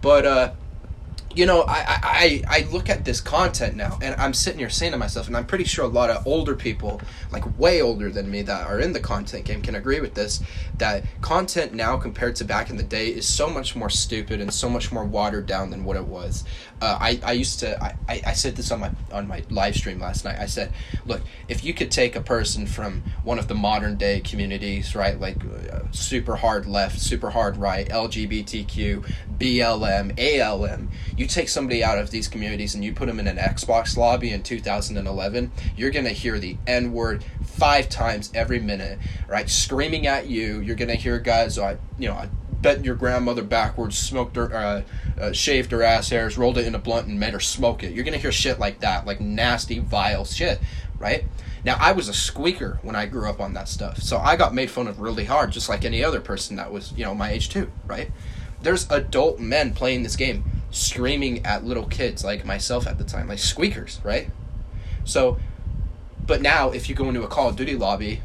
But 0.00 0.26
uh 0.26 0.52
you 1.34 1.46
know, 1.46 1.62
I, 1.62 1.98
I, 2.02 2.42
I 2.48 2.66
look 2.70 2.88
at 2.88 3.04
this 3.04 3.20
content 3.20 3.76
now 3.76 3.98
and 4.00 4.14
I'm 4.16 4.32
sitting 4.32 4.60
here 4.60 4.70
saying 4.70 4.92
to 4.92 4.98
myself, 4.98 5.26
and 5.26 5.36
I'm 5.36 5.46
pretty 5.46 5.64
sure 5.64 5.84
a 5.84 5.88
lot 5.88 6.10
of 6.10 6.26
older 6.26 6.54
people, 6.54 7.00
like 7.32 7.58
way 7.58 7.82
older 7.82 8.10
than 8.10 8.30
me, 8.30 8.42
that 8.42 8.66
are 8.66 8.78
in 8.78 8.92
the 8.92 9.00
content 9.00 9.44
game 9.44 9.60
can 9.62 9.74
agree 9.74 10.00
with 10.00 10.14
this, 10.14 10.42
that 10.78 11.04
content 11.20 11.74
now 11.74 11.96
compared 11.96 12.36
to 12.36 12.44
back 12.44 12.70
in 12.70 12.76
the 12.76 12.82
day 12.82 13.08
is 13.08 13.26
so 13.26 13.48
much 13.48 13.74
more 13.74 13.90
stupid 13.90 14.40
and 14.40 14.52
so 14.52 14.68
much 14.68 14.92
more 14.92 15.04
watered 15.04 15.46
down 15.46 15.70
than 15.70 15.84
what 15.84 15.96
it 15.96 16.04
was. 16.04 16.44
Uh, 16.80 16.98
I, 17.00 17.20
I 17.24 17.32
used 17.32 17.60
to, 17.60 17.82
I, 17.82 17.96
I 18.08 18.32
said 18.32 18.56
this 18.56 18.70
on 18.70 18.80
my, 18.80 18.90
on 19.12 19.26
my 19.26 19.42
live 19.50 19.74
stream 19.74 20.00
last 20.00 20.24
night. 20.24 20.38
I 20.38 20.46
said, 20.46 20.72
look, 21.06 21.22
if 21.48 21.64
you 21.64 21.74
could 21.74 21.90
take 21.90 22.14
a 22.14 22.20
person 22.20 22.66
from 22.66 23.02
one 23.24 23.38
of 23.38 23.48
the 23.48 23.54
modern 23.54 23.96
day 23.96 24.20
communities, 24.20 24.94
right, 24.94 25.18
like 25.18 25.36
uh, 25.72 25.80
super 25.90 26.36
hard 26.36 26.66
left, 26.66 27.00
super 27.00 27.30
hard 27.30 27.56
right, 27.56 27.88
LGBTQ, 27.88 29.10
BLM, 29.38 30.18
ALM, 30.18 30.90
you 31.16 31.23
take 31.26 31.48
somebody 31.48 31.82
out 31.82 31.98
of 31.98 32.10
these 32.10 32.28
communities 32.28 32.74
and 32.74 32.84
you 32.84 32.92
put 32.92 33.06
them 33.06 33.20
in 33.20 33.26
an 33.26 33.36
Xbox 33.36 33.96
lobby 33.96 34.30
in 34.30 34.42
2011, 34.42 35.52
you're 35.76 35.90
going 35.90 36.04
to 36.04 36.12
hear 36.12 36.38
the 36.38 36.56
N 36.66 36.92
word 36.92 37.24
five 37.44 37.88
times 37.88 38.30
every 38.34 38.58
minute, 38.58 38.98
right? 39.28 39.48
Screaming 39.48 40.06
at 40.06 40.26
you. 40.26 40.60
You're 40.60 40.76
going 40.76 40.88
to 40.88 40.96
hear 40.96 41.18
guys, 41.18 41.58
I, 41.58 41.78
you 41.98 42.08
know, 42.08 42.14
I 42.14 42.28
bent 42.64 42.84
your 42.84 42.94
grandmother 42.94 43.42
backwards, 43.42 43.96
smoked 43.96 44.36
her, 44.36 44.54
uh, 44.54 44.82
uh, 45.20 45.32
shaved 45.32 45.70
her 45.70 45.82
ass 45.82 46.08
hairs, 46.08 46.38
rolled 46.38 46.56
it 46.56 46.66
in 46.66 46.74
a 46.74 46.78
blunt, 46.78 47.06
and 47.06 47.20
made 47.20 47.34
her 47.34 47.40
smoke 47.40 47.82
it. 47.82 47.92
You're 47.92 48.04
going 48.04 48.14
to 48.14 48.20
hear 48.20 48.32
shit 48.32 48.58
like 48.58 48.80
that, 48.80 49.06
like 49.06 49.20
nasty, 49.20 49.78
vile 49.80 50.24
shit, 50.24 50.60
right? 50.98 51.24
Now, 51.64 51.76
I 51.78 51.92
was 51.92 52.08
a 52.08 52.14
squeaker 52.14 52.78
when 52.82 52.96
I 52.96 53.06
grew 53.06 53.28
up 53.28 53.40
on 53.40 53.52
that 53.54 53.68
stuff, 53.68 53.98
so 53.98 54.18
I 54.18 54.36
got 54.36 54.54
made 54.54 54.70
fun 54.70 54.88
of 54.88 55.00
really 55.00 55.24
hard, 55.24 55.52
just 55.52 55.68
like 55.68 55.84
any 55.84 56.02
other 56.02 56.20
person 56.20 56.56
that 56.56 56.72
was, 56.72 56.92
you 56.96 57.04
know, 57.04 57.14
my 57.14 57.30
age 57.30 57.50
too, 57.50 57.70
right? 57.86 58.10
There's 58.62 58.90
adult 58.90 59.38
men 59.38 59.74
playing 59.74 60.02
this 60.02 60.16
game 60.16 60.44
screaming 60.74 61.46
at 61.46 61.64
little 61.64 61.86
kids 61.86 62.24
like 62.24 62.44
myself 62.44 62.86
at 62.86 62.98
the 62.98 63.04
time, 63.04 63.28
like 63.28 63.38
squeakers, 63.38 64.00
right? 64.02 64.28
So, 65.04 65.38
but 66.26 66.42
now 66.42 66.70
if 66.70 66.88
you 66.88 66.94
go 66.94 67.08
into 67.08 67.22
a 67.22 67.28
Call 67.28 67.48
of 67.48 67.56
Duty 67.56 67.76
lobby, 67.76 68.20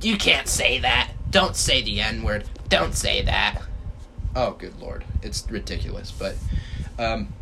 You 0.00 0.16
can't 0.18 0.46
say 0.48 0.78
that. 0.80 1.12
Don't 1.30 1.56
say 1.56 1.82
the 1.82 2.00
N 2.00 2.22
word. 2.22 2.44
Don't 2.68 2.94
say 2.94 3.22
that. 3.22 3.62
Oh, 4.36 4.52
good 4.52 4.78
lord. 4.78 5.04
It's 5.22 5.48
ridiculous. 5.50 6.12
But 6.12 6.36
um, 6.98 7.32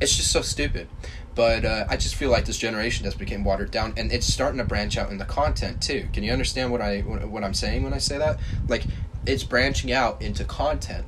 it's 0.00 0.16
just 0.16 0.32
so 0.32 0.40
stupid. 0.40 0.88
But 1.34 1.64
uh, 1.64 1.84
I 1.88 1.96
just 1.96 2.14
feel 2.14 2.30
like 2.30 2.46
this 2.46 2.56
generation 2.58 3.04
has 3.04 3.14
become 3.14 3.44
watered 3.44 3.70
down, 3.70 3.94
and 3.96 4.10
it's 4.10 4.26
starting 4.26 4.58
to 4.58 4.64
branch 4.64 4.96
out 4.96 5.10
in 5.10 5.18
the 5.18 5.24
content 5.24 5.82
too. 5.82 6.08
Can 6.12 6.24
you 6.24 6.32
understand 6.32 6.72
what 6.72 6.80
I 6.80 7.00
what 7.00 7.44
I'm 7.44 7.54
saying 7.54 7.84
when 7.84 7.92
I 7.92 7.98
say 7.98 8.18
that? 8.18 8.40
Like, 8.66 8.84
it's 9.26 9.44
branching 9.44 9.92
out 9.92 10.22
into 10.22 10.44
content. 10.44 11.04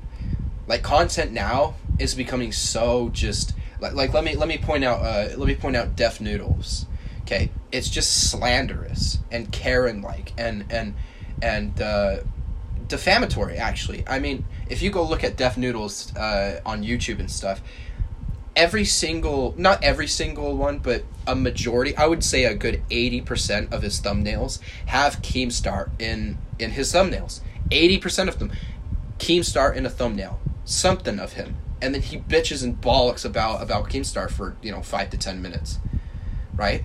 Like 0.68 0.82
content 0.82 1.32
now 1.32 1.74
is 1.98 2.14
becoming 2.14 2.52
so 2.52 3.10
just 3.10 3.54
like, 3.80 3.94
like 3.94 4.12
let 4.12 4.24
me 4.24 4.36
let 4.36 4.48
me 4.48 4.58
point 4.58 4.84
out 4.84 5.00
uh, 5.00 5.28
let 5.36 5.46
me 5.46 5.54
point 5.54 5.76
out 5.76 5.96
Def 5.96 6.20
Noodles. 6.20 6.86
Okay, 7.22 7.50
it's 7.70 7.88
just 7.88 8.30
slanderous 8.30 9.18
and 9.30 9.50
Karen 9.52 10.02
like 10.02 10.32
and 10.38 10.64
and 10.70 10.94
and 11.42 11.80
uh, 11.80 12.18
defamatory. 12.88 13.56
Actually, 13.56 14.04
I 14.06 14.18
mean, 14.18 14.44
if 14.68 14.82
you 14.82 14.90
go 14.90 15.02
look 15.02 15.24
at 15.24 15.36
Def 15.36 15.56
Noodles 15.56 16.14
uh, 16.16 16.60
on 16.66 16.82
YouTube 16.82 17.20
and 17.20 17.30
stuff, 17.30 17.62
every 18.56 18.84
single 18.84 19.54
not 19.56 19.82
every 19.82 20.06
single 20.06 20.56
one, 20.56 20.78
but 20.78 21.04
a 21.26 21.34
majority, 21.34 21.96
I 21.96 22.06
would 22.06 22.24
say 22.24 22.44
a 22.44 22.54
good 22.54 22.82
eighty 22.90 23.20
percent 23.20 23.72
of 23.72 23.82
his 23.82 24.00
thumbnails 24.00 24.60
have 24.86 25.22
Keemstar 25.22 25.90
in 26.00 26.38
in 26.58 26.72
his 26.72 26.92
thumbnails. 26.92 27.40
Eighty 27.70 27.98
percent 27.98 28.28
of 28.28 28.38
them, 28.38 28.50
Keemstar 29.18 29.74
in 29.74 29.86
a 29.86 29.90
thumbnail, 29.90 30.40
something 30.64 31.20
of 31.20 31.34
him, 31.34 31.56
and 31.82 31.94
then 31.94 32.02
he 32.02 32.18
bitches 32.18 32.62
and 32.62 32.80
bollocks 32.80 33.24
about 33.24 33.62
about 33.62 33.88
Keemstar 33.88 34.30
for 34.30 34.56
you 34.62 34.70
know 34.70 34.82
five 34.82 35.10
to 35.10 35.18
ten 35.18 35.40
minutes, 35.42 35.78
right? 36.54 36.84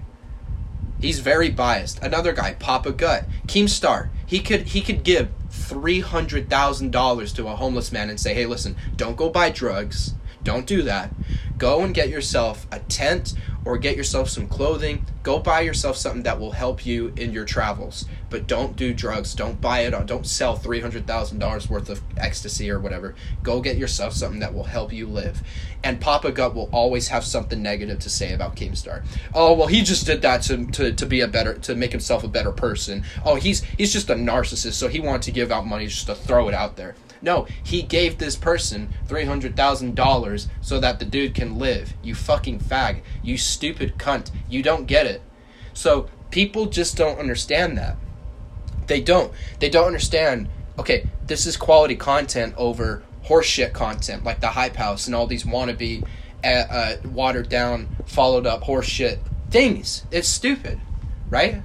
He's 1.00 1.20
very 1.20 1.50
biased. 1.50 2.00
Another 2.02 2.34
guy, 2.34 2.54
Papa 2.54 2.92
Gut, 2.92 3.26
Keemstar. 3.48 4.10
He 4.26 4.40
could 4.40 4.62
he 4.68 4.82
could 4.82 5.04
give 5.04 5.30
three 5.50 6.00
hundred 6.00 6.50
thousand 6.50 6.92
dollars 6.92 7.34
to 7.34 7.48
a 7.48 7.56
homeless 7.56 7.92
man 7.92 8.10
and 8.10 8.20
say, 8.20 8.34
"Hey, 8.34 8.46
listen, 8.46 8.76
don't 8.96 9.18
go 9.18 9.30
buy 9.30 9.50
drugs. 9.50 10.14
Don't 10.44 10.68
do 10.68 10.84
that. 10.84 11.12
Go 11.58 11.82
and 11.82 11.94
get 11.94 12.10
yourself 12.10 12.68
a 12.72 12.80
tent 12.80 13.34
or 13.66 13.78
get 13.80 13.98
yourself 13.98 14.30
some 14.30 14.48
clothing. 14.48 15.06
Go 15.24 15.40
buy 15.40 15.62
yourself 15.62 15.98
something 15.98 16.24
that 16.24 16.40
will 16.40 16.52
help 16.52 16.86
you 16.86 17.12
in 17.18 17.34
your 17.34 17.46
travels. 17.46 18.06
But 18.30 18.48
don't 18.48 18.76
do 18.76 18.94
drugs. 18.94 19.34
Don't 19.34 19.62
buy 19.62 19.82
it. 19.82 20.08
Don't 20.08 20.26
sell 20.26 20.56
three 20.56 20.82
hundred 20.82 21.08
thousand 21.08 21.40
dollars 21.40 21.70
worth 21.70 21.90
of 21.90 22.02
ecstasy 22.18 22.70
or 22.70 22.80
whatever. 22.80 23.16
Go 23.44 23.62
get 23.62 23.78
yourself 23.78 24.14
something 24.14 24.40
that 24.40 24.54
will 24.54 24.64
help 24.64 24.92
you 24.92 25.08
live. 25.08 25.44
And 25.84 26.02
Papa 26.02 26.32
Gut 26.32 26.56
will 26.56 26.70
always 26.72 27.10
have 27.10 27.24
something 27.24 27.62
negative 27.62 28.00
to 28.00 28.10
say 28.10 28.34
about 28.34 28.56
Keemstar. 28.56 29.06
Oh 29.34 29.54
well, 29.54 29.68
he 29.68 29.84
just 29.84 30.06
did 30.06 30.22
that 30.24 30.42
to, 30.44 30.66
to, 30.68 30.92
to 30.92 31.06
be 31.06 31.22
a 31.22 31.28
better 31.28 31.54
to 31.60 31.76
make 31.76 31.92
himself 31.92 32.24
a 32.24 32.28
better 32.28 32.52
person. 32.52 33.04
Oh, 33.24 33.36
he's 33.36 33.64
he's 33.78 33.94
just 33.94 34.10
a 34.10 34.16
narcissist, 34.16 34.74
so 34.74 34.88
he 34.88 35.00
wanted 35.00 35.22
to 35.24 35.32
give 35.32 35.52
out 35.52 35.68
money 35.68 35.88
just 35.88 36.08
to 36.08 36.16
throw 36.16 36.48
it 36.48 36.54
out 36.54 36.76
there. 36.76 36.96
No, 37.22 37.48
he 37.64 37.82
gave 37.82 38.18
this 38.18 38.36
person 38.36 38.90
$300,000 39.08 40.48
so 40.62 40.80
that 40.80 41.00
the 41.00 41.06
dude 41.06 41.34
can 41.34 41.58
live. 41.58 41.94
You 42.04 42.14
fucking 42.14 42.60
fag. 42.60 43.02
You 43.24 43.38
stupid 43.38 43.98
cunt. 43.98 44.30
You 44.48 44.62
don't 44.62 44.86
get 44.86 45.08
it. 45.08 45.24
So 45.74 46.08
people 46.30 46.68
just 46.68 46.96
don't 46.96 47.20
understand 47.20 47.78
that. 47.78 47.98
They 48.88 49.02
don't. 49.02 49.32
They 49.60 49.70
don't 49.70 49.88
understand, 49.88 50.50
okay, 50.78 51.08
this 51.26 51.46
is 51.46 51.58
quality 51.58 51.96
content 51.96 52.54
over 52.58 53.04
horseshit 53.26 53.74
content 53.74 54.24
like 54.24 54.40
the 54.40 54.50
Hype 54.50 54.76
House 54.76 55.08
and 55.08 55.16
all 55.16 55.28
these 55.28 55.44
wannabe, 55.44 56.06
uh, 56.44 56.48
uh, 56.48 56.96
watered 57.06 57.50
down, 57.50 57.88
followed 58.06 58.46
up 58.46 58.64
horseshit 58.64 59.20
things. 59.50 60.06
It's 60.12 60.28
stupid, 60.28 60.80
right? 61.30 61.62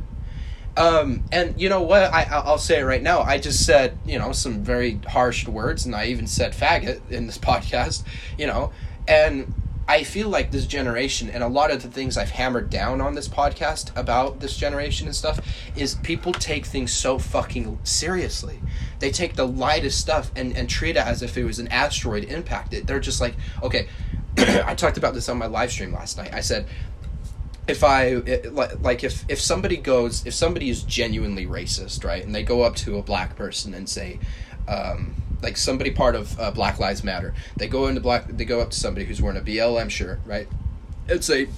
Um, 0.77 1.25
and 1.33 1.61
you 1.61 1.69
know 1.69 1.83
what? 1.83 2.05
I 2.05 2.23
I'll 2.23 2.57
say 2.57 2.81
it 2.81 2.85
right 2.85 3.03
now. 3.03 3.21
I 3.21 3.39
just 3.39 3.67
said 3.67 3.99
you 4.07 4.19
know 4.19 4.33
some 4.33 4.63
very 4.63 5.01
harsh 5.09 5.47
words, 5.47 5.85
and 5.85 5.95
I 5.95 6.07
even 6.07 6.27
said 6.27 6.53
faggot 6.53 7.11
in 7.11 7.27
this 7.27 7.39
podcast. 7.51 8.05
You 8.39 8.47
know, 8.47 8.73
and 9.07 9.53
I 9.89 10.05
feel 10.05 10.29
like 10.29 10.53
this 10.53 10.67
generation 10.67 11.31
and 11.31 11.43
a 11.43 11.49
lot 11.49 11.71
of 11.71 11.83
the 11.83 11.89
things 11.89 12.17
I've 12.17 12.31
hammered 12.31 12.71
down 12.71 13.01
on 13.01 13.15
this 13.15 13.29
podcast 13.29 13.97
about 13.97 14.39
this 14.39 14.57
generation 14.57 15.09
and 15.09 15.17
stuff 15.17 15.41
is 15.77 15.97
people 15.97 16.33
take 16.33 16.67
things 16.67 16.93
so 16.93 17.19
fucking 17.19 17.79
seriously. 17.83 18.61
They 19.01 19.11
take 19.11 19.35
the 19.35 19.47
lightest 19.47 19.99
stuff 19.99 20.31
and, 20.37 20.57
and 20.57 20.69
treat 20.69 20.97
it 20.97 21.05
as 21.05 21.23
if 21.23 21.37
it 21.37 21.45
was 21.45 21.59
an 21.59 21.69
asteroid 21.69 22.25
impacted. 22.25 22.87
They're 22.87 23.01
just 23.01 23.21
like, 23.21 23.35
okay, 23.63 23.89
I 24.39 24.75
talked 24.75 24.97
about 24.97 25.15
this 25.15 25.29
on 25.29 25.39
my 25.39 25.47
live 25.47 25.73
stream 25.73 25.93
last 25.93 26.17
night. 26.17 26.33
I 26.33 26.41
said 26.41 26.67
if 27.67 27.85
I 27.85 28.15
like 28.81 29.05
if 29.05 29.25
if 29.29 29.41
somebody 29.41 29.77
goes 29.77 30.27
if 30.27 30.35
somebody 30.35 30.71
is 30.71 30.83
genuinely 30.83 31.47
racist, 31.47 32.05
right, 32.05 32.25
and 32.25 32.35
they 32.35 32.43
go 32.43 32.63
up 32.63 32.77
to 32.77 32.99
a 32.99 33.03
black 33.03 33.37
person 33.37 33.75
and 33.75 33.89
say, 33.89 34.19
um, 34.69 35.15
like 35.43 35.57
somebody 35.57 35.91
part 35.91 36.15
of 36.15 36.39
uh, 36.39 36.51
Black 36.51 36.79
Lives 36.79 37.05
Matter, 37.05 37.35
they 37.57 37.69
go 37.69 37.87
into 37.87 38.01
black, 38.01 38.27
they 38.29 38.45
go 38.45 38.61
up 38.61 38.71
to 38.71 38.79
somebody 38.79 39.07
who's 39.07 39.21
wearing 39.23 39.39
a 39.39 39.43
BLM 39.43 39.91
shirt, 39.91 40.21
right, 40.25 40.49
and 41.09 41.25
say. 41.25 41.49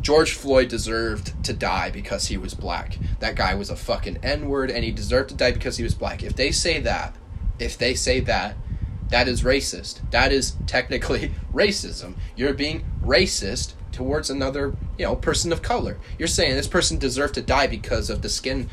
George 0.00 0.32
Floyd 0.32 0.66
deserved 0.66 1.44
to 1.44 1.52
die 1.52 1.88
because 1.88 2.26
he 2.26 2.36
was 2.36 2.54
black. 2.54 2.98
That 3.20 3.36
guy 3.36 3.54
was 3.54 3.70
a 3.70 3.76
fucking 3.76 4.18
N 4.24 4.48
word 4.48 4.68
and 4.68 4.82
he 4.82 4.90
deserved 4.90 5.28
to 5.28 5.36
die 5.36 5.52
because 5.52 5.76
he 5.76 5.84
was 5.84 5.94
black. 5.94 6.24
If 6.24 6.34
they 6.34 6.50
say 6.50 6.80
that, 6.80 7.14
if 7.60 7.78
they 7.78 7.94
say 7.94 8.18
that, 8.18 8.56
that 9.12 9.28
is 9.28 9.42
racist. 9.42 10.00
That 10.10 10.32
is 10.32 10.56
technically 10.66 11.32
racism. 11.52 12.14
You're 12.34 12.54
being 12.54 12.84
racist 13.04 13.74
towards 13.92 14.30
another, 14.30 14.74
you 14.98 15.04
know, 15.04 15.14
person 15.14 15.52
of 15.52 15.62
color. 15.62 15.98
You're 16.18 16.28
saying 16.28 16.56
this 16.56 16.66
person 16.66 16.98
deserved 16.98 17.34
to 17.34 17.42
die 17.42 17.66
because 17.66 18.08
of 18.08 18.22
the 18.22 18.30
skin, 18.30 18.70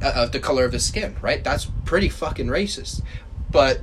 uh, 0.00 0.12
of 0.14 0.32
the 0.32 0.38
color 0.38 0.64
of 0.64 0.72
his 0.72 0.86
skin, 0.86 1.16
right? 1.20 1.42
That's 1.42 1.66
pretty 1.84 2.08
fucking 2.08 2.46
racist. 2.46 3.02
But 3.56 3.80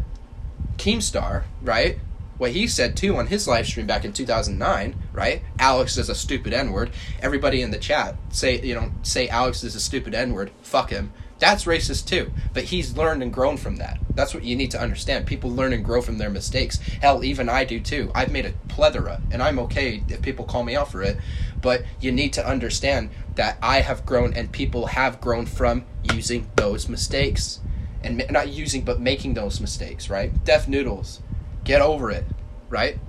Keemstar, 0.78 1.46
right? 1.64 1.98
What 2.38 2.52
he 2.52 2.68
said 2.68 2.96
too 2.96 3.18
on 3.18 3.26
his 3.26 3.48
live 3.48 3.66
stream 3.66 3.88
back 3.88 4.06
in 4.06 4.14
2009, 4.14 4.96
right? 5.12 5.42
Alex 5.58 5.98
is 5.98 6.10
a 6.10 6.14
stupid 6.14 6.54
N 6.54 6.72
word. 6.72 6.92
Everybody 7.24 7.64
in 7.64 7.72
the 7.72 7.80
chat 7.80 8.16
say, 8.30 8.62
you 8.62 8.76
know, 8.76 8.92
say 9.02 9.28
Alex 9.30 9.64
is 9.64 9.74
a 9.74 9.80
stupid 9.80 10.14
N 10.14 10.34
word. 10.34 10.52
Fuck 10.62 10.92
him. 10.92 11.12
That's 11.40 11.66
racist 11.66 12.06
too. 12.06 12.32
But 12.54 12.66
he's 12.66 12.96
learned 12.96 13.24
and 13.24 13.34
grown 13.34 13.58
from 13.58 13.78
that. 13.78 13.98
That's 14.14 14.36
what 14.36 14.44
you 14.44 14.56
need 14.56 14.70
to 14.70 14.80
understand. 14.80 15.26
People 15.26 15.50
learn 15.50 15.74
and 15.74 15.84
grow 15.84 16.04
from 16.04 16.20
their 16.20 16.30
mistakes. 16.30 16.78
Hell, 17.02 17.24
even 17.24 17.50
I 17.50 17.64
do 17.64 17.80
too. 17.80 18.12
I've 18.14 18.32
made 18.32 18.46
a 18.46 18.54
plethora, 18.68 19.24
and 19.32 19.42
I'm 19.42 19.58
okay 19.58 20.04
if 20.08 20.22
people 20.22 20.46
call 20.46 20.62
me 20.62 20.76
out 20.76 20.92
for 20.92 21.02
it. 21.02 21.18
But 21.64 21.82
you 22.00 22.12
need 22.12 22.34
to 22.34 22.48
understand 22.48 23.10
that 23.38 23.58
I 23.60 23.82
have 23.82 24.06
grown 24.06 24.36
and 24.36 24.52
people 24.52 24.86
have 24.86 25.20
grown 25.20 25.48
from 25.48 25.86
using 26.04 26.52
those 26.58 26.88
mistakes. 26.88 27.60
And 28.04 28.26
not 28.30 28.50
using, 28.50 28.84
but 28.84 29.00
making 29.00 29.34
those 29.34 29.60
mistakes, 29.60 30.10
right? 30.10 30.44
Def 30.44 30.68
Noodles. 30.68 31.22
Get 31.64 31.82
over 31.82 32.12
it, 32.12 32.26
right? 32.70 33.00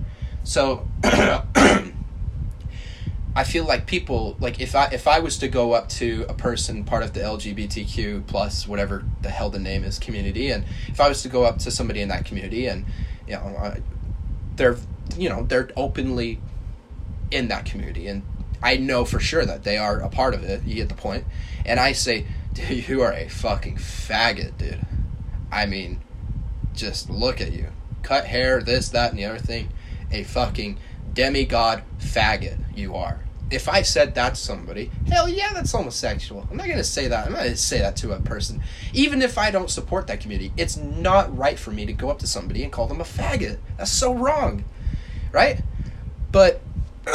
So. 0.43 0.87
I 3.37 3.43
feel 3.43 3.65
like 3.65 3.85
people 3.85 4.37
like 4.39 4.61
if 4.61 4.75
I 4.75 4.85
if 4.85 5.09
I 5.09 5.19
was 5.19 5.37
to 5.39 5.49
go 5.49 5.73
up 5.73 5.89
to 5.89 6.25
a 6.29 6.33
person 6.33 6.85
part 6.85 7.03
of 7.03 7.11
the 7.11 7.19
LGBTQ 7.19 8.27
plus 8.27 8.65
whatever 8.65 9.03
the 9.23 9.29
hell 9.29 9.49
the 9.49 9.59
name 9.59 9.83
is 9.83 9.99
community, 9.99 10.51
and 10.51 10.63
if 10.87 11.01
I 11.01 11.09
was 11.09 11.21
to 11.23 11.27
go 11.27 11.43
up 11.43 11.59
to 11.59 11.71
somebody 11.71 11.99
in 11.99 12.07
that 12.07 12.23
community 12.23 12.67
and 12.67 12.85
you 13.27 13.33
know 13.33 13.41
uh, 13.41 13.75
they're 14.55 14.77
you 15.17 15.27
know 15.27 15.43
they're 15.43 15.69
openly 15.75 16.39
in 17.29 17.49
that 17.49 17.65
community 17.65 18.07
and 18.07 18.21
I 18.63 18.77
know 18.77 19.05
for 19.05 19.19
sure 19.19 19.45
that 19.45 19.63
they 19.63 19.77
are 19.77 19.99
a 19.99 20.09
part 20.09 20.33
of 20.33 20.43
it. 20.43 20.63
You 20.63 20.75
get 20.75 20.89
the 20.89 20.95
point, 20.95 21.25
and 21.65 21.79
I 21.79 21.91
say, 21.91 22.25
dude, 22.55 22.87
you 22.87 23.03
are 23.03 23.13
a 23.13 23.29
fucking 23.29 23.77
faggot, 23.77 24.57
dude. 24.57 24.83
I 25.51 25.67
mean, 25.67 26.01
just 26.73 27.09
look 27.09 27.39
at 27.39 27.53
you, 27.53 27.67
cut 28.01 28.25
hair, 28.25 28.61
this, 28.61 28.89
that, 28.89 29.11
and 29.11 29.19
the 29.19 29.25
other 29.25 29.37
thing, 29.37 29.69
a 30.11 30.23
fucking 30.23 30.79
demigod 31.13 31.83
faggot 31.99 32.57
you 32.75 32.95
are 32.95 33.25
if 33.51 33.69
I 33.69 33.83
said 33.83 34.15
that 34.15 34.35
to 34.35 34.41
somebody, 34.41 34.91
hell 35.07 35.29
yeah, 35.29 35.53
that's 35.53 35.71
homosexual. 35.71 36.47
I'm 36.49 36.57
not 36.57 36.67
gonna 36.67 36.83
say 36.83 37.07
that. 37.07 37.27
I'm 37.27 37.33
not 37.33 37.43
gonna 37.43 37.55
say 37.55 37.79
that 37.79 37.95
to 37.97 38.13
a 38.13 38.19
person. 38.19 38.61
Even 38.93 39.21
if 39.21 39.37
I 39.37 39.51
don't 39.51 39.69
support 39.69 40.07
that 40.07 40.19
community, 40.19 40.51
it's 40.57 40.77
not 40.77 41.35
right 41.35 41.59
for 41.59 41.71
me 41.71 41.85
to 41.85 41.93
go 41.93 42.09
up 42.09 42.19
to 42.19 42.27
somebody 42.27 42.63
and 42.63 42.71
call 42.71 42.87
them 42.87 43.01
a 43.01 43.03
faggot. 43.03 43.57
That's 43.77 43.91
so 43.91 44.13
wrong, 44.13 44.65
right? 45.31 45.61
But 46.31 46.61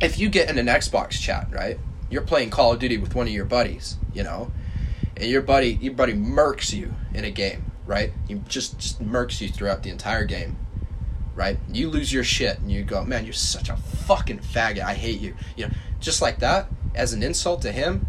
if 0.00 0.18
you 0.18 0.28
get 0.28 0.50
in 0.50 0.58
an 0.58 0.66
Xbox 0.66 1.12
chat, 1.12 1.48
right, 1.52 1.78
you're 2.10 2.22
playing 2.22 2.50
Call 2.50 2.72
of 2.72 2.80
Duty 2.80 2.98
with 2.98 3.14
one 3.14 3.26
of 3.26 3.32
your 3.32 3.44
buddies, 3.44 3.96
you 4.14 4.22
know, 4.22 4.50
and 5.16 5.30
your 5.30 5.42
buddy, 5.42 5.78
your 5.80 5.94
buddy 5.94 6.14
murks 6.14 6.72
you 6.72 6.94
in 7.14 7.24
a 7.24 7.30
game, 7.30 7.70
right? 7.86 8.12
He 8.28 8.34
just 8.48 8.78
just 8.78 9.02
murks 9.02 9.40
you 9.40 9.48
throughout 9.48 9.82
the 9.82 9.90
entire 9.90 10.24
game 10.24 10.56
right? 11.34 11.58
You 11.72 11.88
lose 11.88 12.12
your 12.12 12.24
shit 12.24 12.58
and 12.58 12.70
you 12.70 12.82
go, 12.82 13.04
man, 13.04 13.24
you're 13.24 13.32
such 13.32 13.68
a 13.68 13.76
fucking 13.76 14.40
faggot. 14.40 14.82
I 14.82 14.94
hate 14.94 15.20
you. 15.20 15.34
You 15.56 15.66
know, 15.66 15.72
just 16.00 16.20
like 16.20 16.40
that, 16.40 16.68
as 16.94 17.12
an 17.12 17.22
insult 17.22 17.62
to 17.62 17.72
him, 17.72 18.06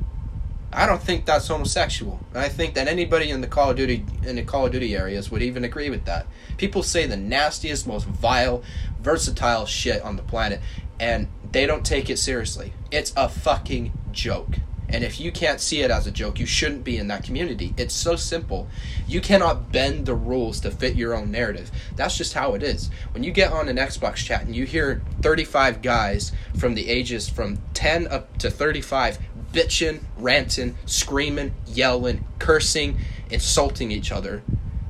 I 0.72 0.88
don't 0.88 1.02
think 1.02 1.26
that's 1.26 1.48
homosexual. 1.48 2.20
I 2.34 2.50
think 2.50 2.74
that 2.74 2.88
anybody 2.88 3.30
in 3.30 3.42
the 3.42 3.48
Call 3.48 3.70
of 3.70 3.78
Duty 3.78 4.06
in 4.24 4.36
the 4.36 4.44
Call 4.44 4.66
of 4.66 4.72
Duty 4.72 4.96
areas 4.96 5.30
would 5.30 5.44
even 5.44 5.64
agree 5.64 5.92
with 5.92 6.06
that. 6.06 6.26
People 6.58 6.82
say 6.82 7.06
the 7.06 7.16
nastiest, 7.16 7.86
most 7.86 8.08
vile, 8.08 8.64
versatile 9.00 9.68
shit 9.68 10.02
on 10.02 10.16
the 10.16 10.24
planet, 10.24 10.62
and 11.00 11.28
they 11.52 11.68
don't 11.68 11.86
take 11.86 12.10
it 12.10 12.18
seriously. 12.18 12.74
It's 12.90 13.14
a 13.16 13.30
fucking 13.30 13.94
joke. 14.12 14.56
And 14.90 15.04
if 15.04 15.20
you 15.20 15.32
can't 15.32 15.60
see 15.60 15.82
it 15.82 15.92
as 15.92 16.06
a 16.06 16.12
joke, 16.12 16.40
you 16.40 16.46
shouldn't 16.46 16.84
be 16.84 16.98
in 16.98 17.08
that 17.08 17.24
community. 17.24 17.74
It's 17.78 17.94
so 17.96 18.16
simple. 18.16 18.68
You 19.08 19.22
cannot 19.22 19.72
bend 19.72 20.06
the 20.06 20.16
rules 20.16 20.60
to 20.62 20.72
fit 20.72 20.96
your 20.96 21.14
own 21.14 21.32
narrative. 21.32 21.72
That's 21.96 22.18
just 22.18 22.34
how 22.34 22.54
it 22.54 22.64
is. 22.64 22.90
When 23.12 23.24
you 23.24 23.32
get 23.32 23.52
on 23.52 23.70
an 23.70 23.78
Xbox 23.78 24.18
chat 24.18 24.44
and 24.44 24.56
you 24.56 24.66
hear 24.66 25.02
35 25.22 25.82
guys 25.82 26.32
from 26.58 26.76
the 26.76 26.90
ages 26.90 27.28
from 27.30 27.60
10 27.74 28.08
up 28.08 28.38
to 28.40 28.52
35 28.52 29.20
bitching, 29.52 30.02
ranting, 30.18 30.76
screaming, 30.86 31.54
yelling, 31.68 32.26
cursing, 32.40 33.00
insulting 33.30 33.92
each 33.92 34.12
other, 34.12 34.44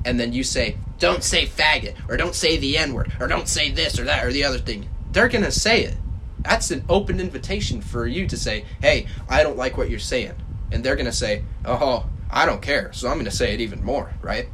and 0.05 0.19
then 0.19 0.33
you 0.33 0.43
say, 0.43 0.77
don't 0.99 1.23
say 1.23 1.45
faggot, 1.45 1.95
or 2.09 2.17
don't 2.17 2.35
say 2.35 2.57
the 2.57 2.77
N 2.77 2.93
word, 2.93 3.11
or 3.19 3.27
don't 3.27 3.47
say 3.47 3.71
this 3.71 3.99
or 3.99 4.05
that 4.05 4.25
or 4.25 4.31
the 4.31 4.43
other 4.43 4.57
thing, 4.57 4.87
they're 5.11 5.27
going 5.27 5.43
to 5.43 5.51
say 5.51 5.83
it 5.83 5.95
that's 6.43 6.71
an 6.71 6.83
open 6.89 7.19
invitation 7.19 7.81
for 7.81 8.05
you 8.05 8.27
to 8.27 8.37
say, 8.37 8.65
hey, 8.81 9.07
I 9.29 9.43
don't 9.43 9.57
like 9.57 9.77
what 9.77 9.89
you're 9.89 9.99
saying. 9.99 10.33
And 10.71 10.83
they're 10.83 10.95
going 10.95 11.05
to 11.05 11.11
say, 11.11 11.43
oh, 11.65 12.07
I 12.29 12.45
don't 12.45 12.61
care. 12.61 12.91
So 12.93 13.07
I'm 13.07 13.15
going 13.15 13.25
to 13.25 13.31
say 13.31 13.53
it 13.53 13.61
even 13.61 13.83
more, 13.83 14.13
right? 14.21 14.47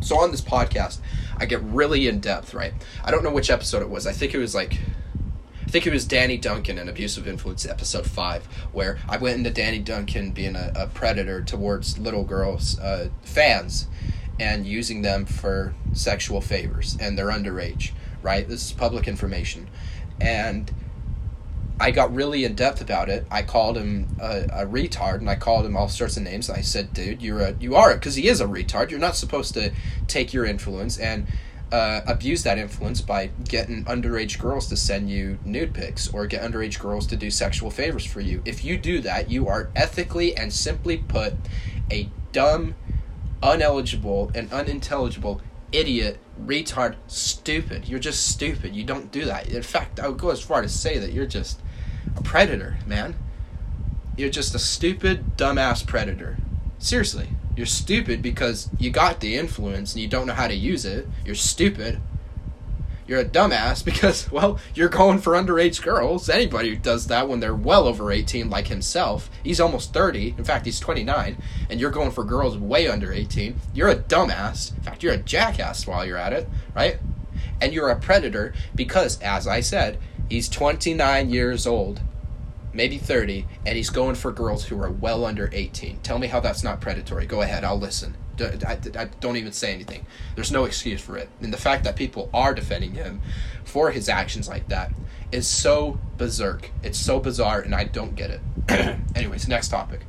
So 0.00 0.18
on 0.18 0.30
this 0.30 0.40
podcast, 0.40 0.98
I 1.36 1.46
get 1.46 1.62
really 1.62 2.08
in 2.08 2.20
depth, 2.20 2.54
right? 2.54 2.72
I 3.04 3.10
don't 3.10 3.22
know 3.22 3.30
which 3.30 3.50
episode 3.50 3.82
it 3.82 3.90
was. 3.90 4.06
I 4.06 4.12
think 4.12 4.34
it 4.34 4.38
was 4.38 4.54
like, 4.54 4.78
I 5.62 5.70
think 5.70 5.86
it 5.86 5.92
was 5.92 6.04
Danny 6.04 6.36
Duncan 6.36 6.78
and 6.78 6.90
Abusive 6.90 7.28
Influence 7.28 7.66
episode 7.66 8.06
five, 8.06 8.44
where 8.72 8.98
I 9.08 9.16
went 9.16 9.38
into 9.38 9.50
Danny 9.50 9.78
Duncan 9.78 10.32
being 10.32 10.56
a, 10.56 10.72
a 10.74 10.86
predator 10.88 11.42
towards 11.42 11.98
little 11.98 12.24
girls, 12.24 12.78
uh, 12.78 13.08
fans, 13.22 13.86
and 14.40 14.66
using 14.66 15.02
them 15.02 15.24
for 15.24 15.74
sexual 15.92 16.40
favors, 16.40 16.96
and 17.00 17.16
they're 17.16 17.28
underage, 17.28 17.92
right? 18.22 18.48
This 18.48 18.66
is 18.66 18.72
public 18.72 19.06
information. 19.06 19.68
And 20.20 20.72
I 21.82 21.90
got 21.90 22.14
really 22.14 22.44
in 22.44 22.54
depth 22.54 22.80
about 22.80 23.08
it. 23.08 23.26
I 23.28 23.42
called 23.42 23.76
him 23.76 24.06
a, 24.20 24.42
a, 24.52 24.66
retard, 24.66 25.16
and 25.16 25.28
I 25.28 25.34
called 25.34 25.66
him 25.66 25.76
all 25.76 25.88
sorts 25.88 26.16
of 26.16 26.22
names. 26.22 26.48
And 26.48 26.56
I 26.56 26.60
said, 26.60 26.94
"Dude, 26.94 27.20
you're 27.20 27.40
a 27.40 27.56
you 27.58 27.74
are 27.74 27.94
because 27.94 28.14
he 28.14 28.28
is 28.28 28.40
a 28.40 28.46
retard. 28.46 28.90
You're 28.90 29.00
not 29.00 29.16
supposed 29.16 29.52
to 29.54 29.72
take 30.06 30.32
your 30.32 30.44
influence 30.44 30.96
and 30.96 31.26
uh, 31.72 32.02
abuse 32.06 32.44
that 32.44 32.56
influence 32.56 33.00
by 33.00 33.30
getting 33.48 33.84
underage 33.86 34.38
girls 34.38 34.68
to 34.68 34.76
send 34.76 35.10
you 35.10 35.40
nude 35.44 35.74
pics 35.74 36.06
or 36.06 36.28
get 36.28 36.40
underage 36.42 36.78
girls 36.78 37.04
to 37.08 37.16
do 37.16 37.32
sexual 37.32 37.68
favors 37.68 38.04
for 38.04 38.20
you. 38.20 38.42
If 38.44 38.64
you 38.64 38.78
do 38.78 39.00
that, 39.00 39.28
you 39.28 39.48
are 39.48 39.68
ethically 39.74 40.36
and 40.36 40.52
simply 40.52 40.98
put 40.98 41.34
a 41.90 42.08
dumb, 42.30 42.76
uneligible, 43.42 44.30
and 44.36 44.52
unintelligible 44.52 45.40
idiot, 45.72 46.20
retard, 46.40 46.94
stupid. 47.08 47.88
You're 47.88 47.98
just 47.98 48.28
stupid. 48.28 48.76
You 48.76 48.84
don't 48.84 49.10
do 49.10 49.24
that. 49.24 49.48
In 49.48 49.62
fact, 49.62 49.98
I 49.98 50.06
would 50.06 50.18
go 50.18 50.30
as 50.30 50.40
far 50.40 50.62
to 50.62 50.68
say 50.68 50.98
that 50.98 51.12
you're 51.12 51.26
just 51.26 51.58
a 52.16 52.22
predator, 52.22 52.78
man. 52.86 53.14
You're 54.16 54.30
just 54.30 54.54
a 54.54 54.58
stupid, 54.58 55.36
dumbass 55.36 55.86
predator. 55.86 56.36
Seriously. 56.78 57.28
You're 57.56 57.66
stupid 57.66 58.22
because 58.22 58.70
you 58.78 58.90
got 58.90 59.20
the 59.20 59.36
influence 59.36 59.92
and 59.92 60.02
you 60.02 60.08
don't 60.08 60.26
know 60.26 60.32
how 60.32 60.48
to 60.48 60.54
use 60.54 60.84
it. 60.84 61.06
You're 61.24 61.34
stupid. 61.34 62.00
You're 63.06 63.20
a 63.20 63.24
dumbass 63.24 63.84
because, 63.84 64.30
well, 64.30 64.58
you're 64.74 64.88
going 64.88 65.18
for 65.18 65.34
underage 65.34 65.82
girls. 65.82 66.28
Anybody 66.28 66.70
who 66.70 66.76
does 66.76 67.08
that 67.08 67.28
when 67.28 67.40
they're 67.40 67.54
well 67.54 67.86
over 67.86 68.10
18, 68.10 68.48
like 68.48 68.68
himself, 68.68 69.30
he's 69.44 69.60
almost 69.60 69.92
30. 69.92 70.34
In 70.38 70.44
fact, 70.44 70.64
he's 70.64 70.80
29, 70.80 71.36
and 71.68 71.80
you're 71.80 71.90
going 71.90 72.10
for 72.10 72.24
girls 72.24 72.56
way 72.56 72.88
under 72.88 73.12
18. 73.12 73.60
You're 73.74 73.88
a 73.88 73.96
dumbass. 73.96 74.74
In 74.76 74.82
fact, 74.82 75.02
you're 75.02 75.14
a 75.14 75.18
jackass 75.18 75.86
while 75.86 76.06
you're 76.06 76.16
at 76.16 76.32
it, 76.32 76.48
right? 76.74 76.98
And 77.60 77.72
you're 77.72 77.90
a 77.90 77.98
predator 77.98 78.54
because, 78.74 79.20
as 79.20 79.46
I 79.46 79.60
said, 79.60 79.98
He's 80.32 80.48
29 80.48 81.28
years 81.28 81.66
old, 81.66 82.00
maybe 82.72 82.96
30, 82.96 83.46
and 83.66 83.76
he's 83.76 83.90
going 83.90 84.14
for 84.14 84.32
girls 84.32 84.64
who 84.64 84.80
are 84.80 84.90
well 84.90 85.26
under 85.26 85.50
18. 85.52 85.98
Tell 85.98 86.18
me 86.18 86.26
how 86.26 86.40
that's 86.40 86.64
not 86.64 86.80
predatory. 86.80 87.26
Go 87.26 87.42
ahead, 87.42 87.64
I'll 87.64 87.78
listen. 87.78 88.16
I, 88.40 89.10
don't 89.20 89.36
even 89.36 89.52
say 89.52 89.74
anything. 89.74 90.06
There's 90.34 90.50
no 90.50 90.64
excuse 90.64 91.02
for 91.02 91.18
it. 91.18 91.28
And 91.42 91.52
the 91.52 91.58
fact 91.58 91.84
that 91.84 91.96
people 91.96 92.30
are 92.32 92.54
defending 92.54 92.94
him 92.94 93.20
for 93.64 93.90
his 93.90 94.08
actions 94.08 94.48
like 94.48 94.68
that 94.68 94.90
is 95.32 95.46
so 95.46 96.00
berserk. 96.16 96.70
It's 96.82 96.98
so 96.98 97.20
bizarre, 97.20 97.60
and 97.60 97.74
I 97.74 97.84
don't 97.84 98.14
get 98.14 98.30
it. 98.30 98.40
Anyways, 99.14 99.48
next 99.48 99.68
topic. 99.68 100.00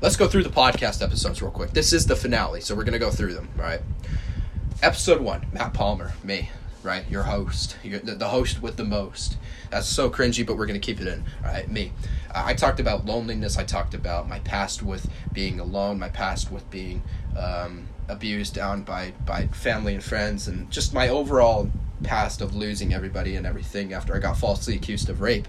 Let's 0.00 0.16
go 0.16 0.28
through 0.28 0.44
the 0.44 0.50
podcast 0.50 1.02
episodes 1.02 1.42
real 1.42 1.50
quick. 1.50 1.72
This 1.72 1.92
is 1.92 2.06
the 2.06 2.14
finale, 2.14 2.60
so 2.60 2.76
we're 2.76 2.84
going 2.84 2.92
to 2.92 3.00
go 3.00 3.10
through 3.10 3.34
them, 3.34 3.48
all 3.58 3.64
right? 3.64 3.80
Episode 4.84 5.20
one 5.20 5.48
Matt 5.52 5.74
Palmer, 5.74 6.12
me 6.22 6.50
right? 6.82 7.08
Your 7.10 7.24
host, 7.24 7.76
You're 7.82 8.00
the, 8.00 8.28
host 8.28 8.62
with 8.62 8.76
the 8.76 8.84
most. 8.84 9.36
That's 9.70 9.86
so 9.86 10.10
cringy, 10.10 10.46
but 10.46 10.56
we're 10.56 10.66
gonna 10.66 10.78
keep 10.78 11.00
it 11.00 11.06
in. 11.06 11.24
Right, 11.42 11.68
me. 11.70 11.92
I 12.34 12.54
talked 12.54 12.80
about 12.80 13.06
loneliness. 13.06 13.56
I 13.56 13.64
talked 13.64 13.94
about 13.94 14.28
my 14.28 14.38
past 14.40 14.82
with 14.82 15.08
being 15.32 15.60
alone. 15.60 15.98
My 15.98 16.08
past 16.08 16.50
with 16.50 16.68
being 16.70 17.02
um, 17.36 17.88
abused 18.08 18.54
down 18.54 18.82
by 18.82 19.12
by 19.26 19.48
family 19.48 19.94
and 19.94 20.02
friends, 20.02 20.48
and 20.48 20.70
just 20.70 20.94
my 20.94 21.08
overall 21.08 21.70
past 22.02 22.40
of 22.40 22.54
losing 22.54 22.94
everybody 22.94 23.36
and 23.36 23.46
everything 23.46 23.92
after 23.92 24.14
I 24.14 24.18
got 24.18 24.38
falsely 24.38 24.74
accused 24.74 25.08
of 25.08 25.20
rape. 25.20 25.46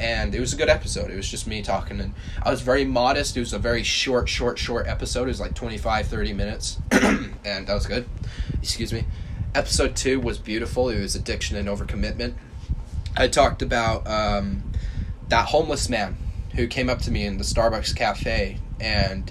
And 0.00 0.34
it 0.34 0.40
was 0.40 0.54
a 0.54 0.56
good 0.56 0.70
episode. 0.70 1.10
It 1.10 1.16
was 1.16 1.28
just 1.28 1.46
me 1.46 1.62
talking, 1.62 2.00
and 2.00 2.14
I 2.42 2.50
was 2.50 2.62
very 2.62 2.84
modest. 2.84 3.36
It 3.36 3.40
was 3.40 3.52
a 3.52 3.58
very 3.58 3.82
short, 3.82 4.28
short, 4.28 4.58
short 4.58 4.86
episode. 4.86 5.24
It 5.24 5.28
was 5.28 5.40
like 5.40 5.54
25, 5.54 6.06
30 6.06 6.32
minutes, 6.32 6.78
and 6.90 7.66
that 7.66 7.74
was 7.74 7.86
good. 7.86 8.08
Excuse 8.62 8.92
me 8.92 9.04
episode 9.54 9.96
two 9.96 10.20
was 10.20 10.38
beautiful. 10.38 10.88
It 10.88 11.00
was 11.00 11.14
addiction 11.14 11.56
and 11.56 11.68
overcommitment. 11.68 12.34
I 13.16 13.28
talked 13.28 13.62
about 13.62 14.06
um, 14.06 14.62
that 15.28 15.48
homeless 15.48 15.88
man 15.88 16.16
who 16.54 16.66
came 16.66 16.88
up 16.88 17.00
to 17.00 17.10
me 17.10 17.24
in 17.24 17.38
the 17.38 17.44
Starbucks 17.44 17.94
cafe 17.94 18.58
and 18.80 19.30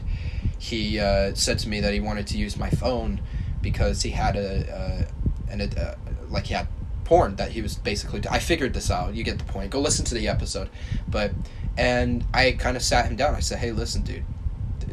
he 0.58 1.00
uh, 1.00 1.34
said 1.34 1.60
to 1.60 1.70
me 1.70 1.80
that 1.80 1.94
he 1.94 2.00
wanted 2.00 2.28
to 2.28 2.38
use 2.38 2.58
my 2.58 2.70
phone 2.70 3.22
because 3.62 4.04
he 4.04 4.12
had 4.12 4.36
a, 4.36 5.08
a 5.50 5.52
an 5.52 5.62
a, 5.62 5.96
like 6.30 6.46
he 6.46 6.54
had 6.54 6.68
porn 7.04 7.36
that 7.36 7.52
he 7.52 7.62
was 7.62 7.76
basically. 7.76 8.22
I 8.30 8.40
figured 8.40 8.74
this 8.74 8.92
out. 8.92 9.16
You 9.16 9.24
get 9.24 9.40
the 9.40 9.44
point. 9.46 9.72
Go 9.72 9.80
listen 9.80 10.06
to 10.06 10.16
the 10.16 10.28
episode, 10.28 10.70
but 11.08 11.32
and 11.78 12.24
I 12.34 12.52
kind 12.54 12.78
of 12.78 12.84
sat 12.84 13.08
him 13.08 13.16
down. 13.16 13.34
I 13.36 13.40
said, 13.40 13.60
"Hey, 13.60 13.72
listen, 13.72 14.04
dude 14.04 14.24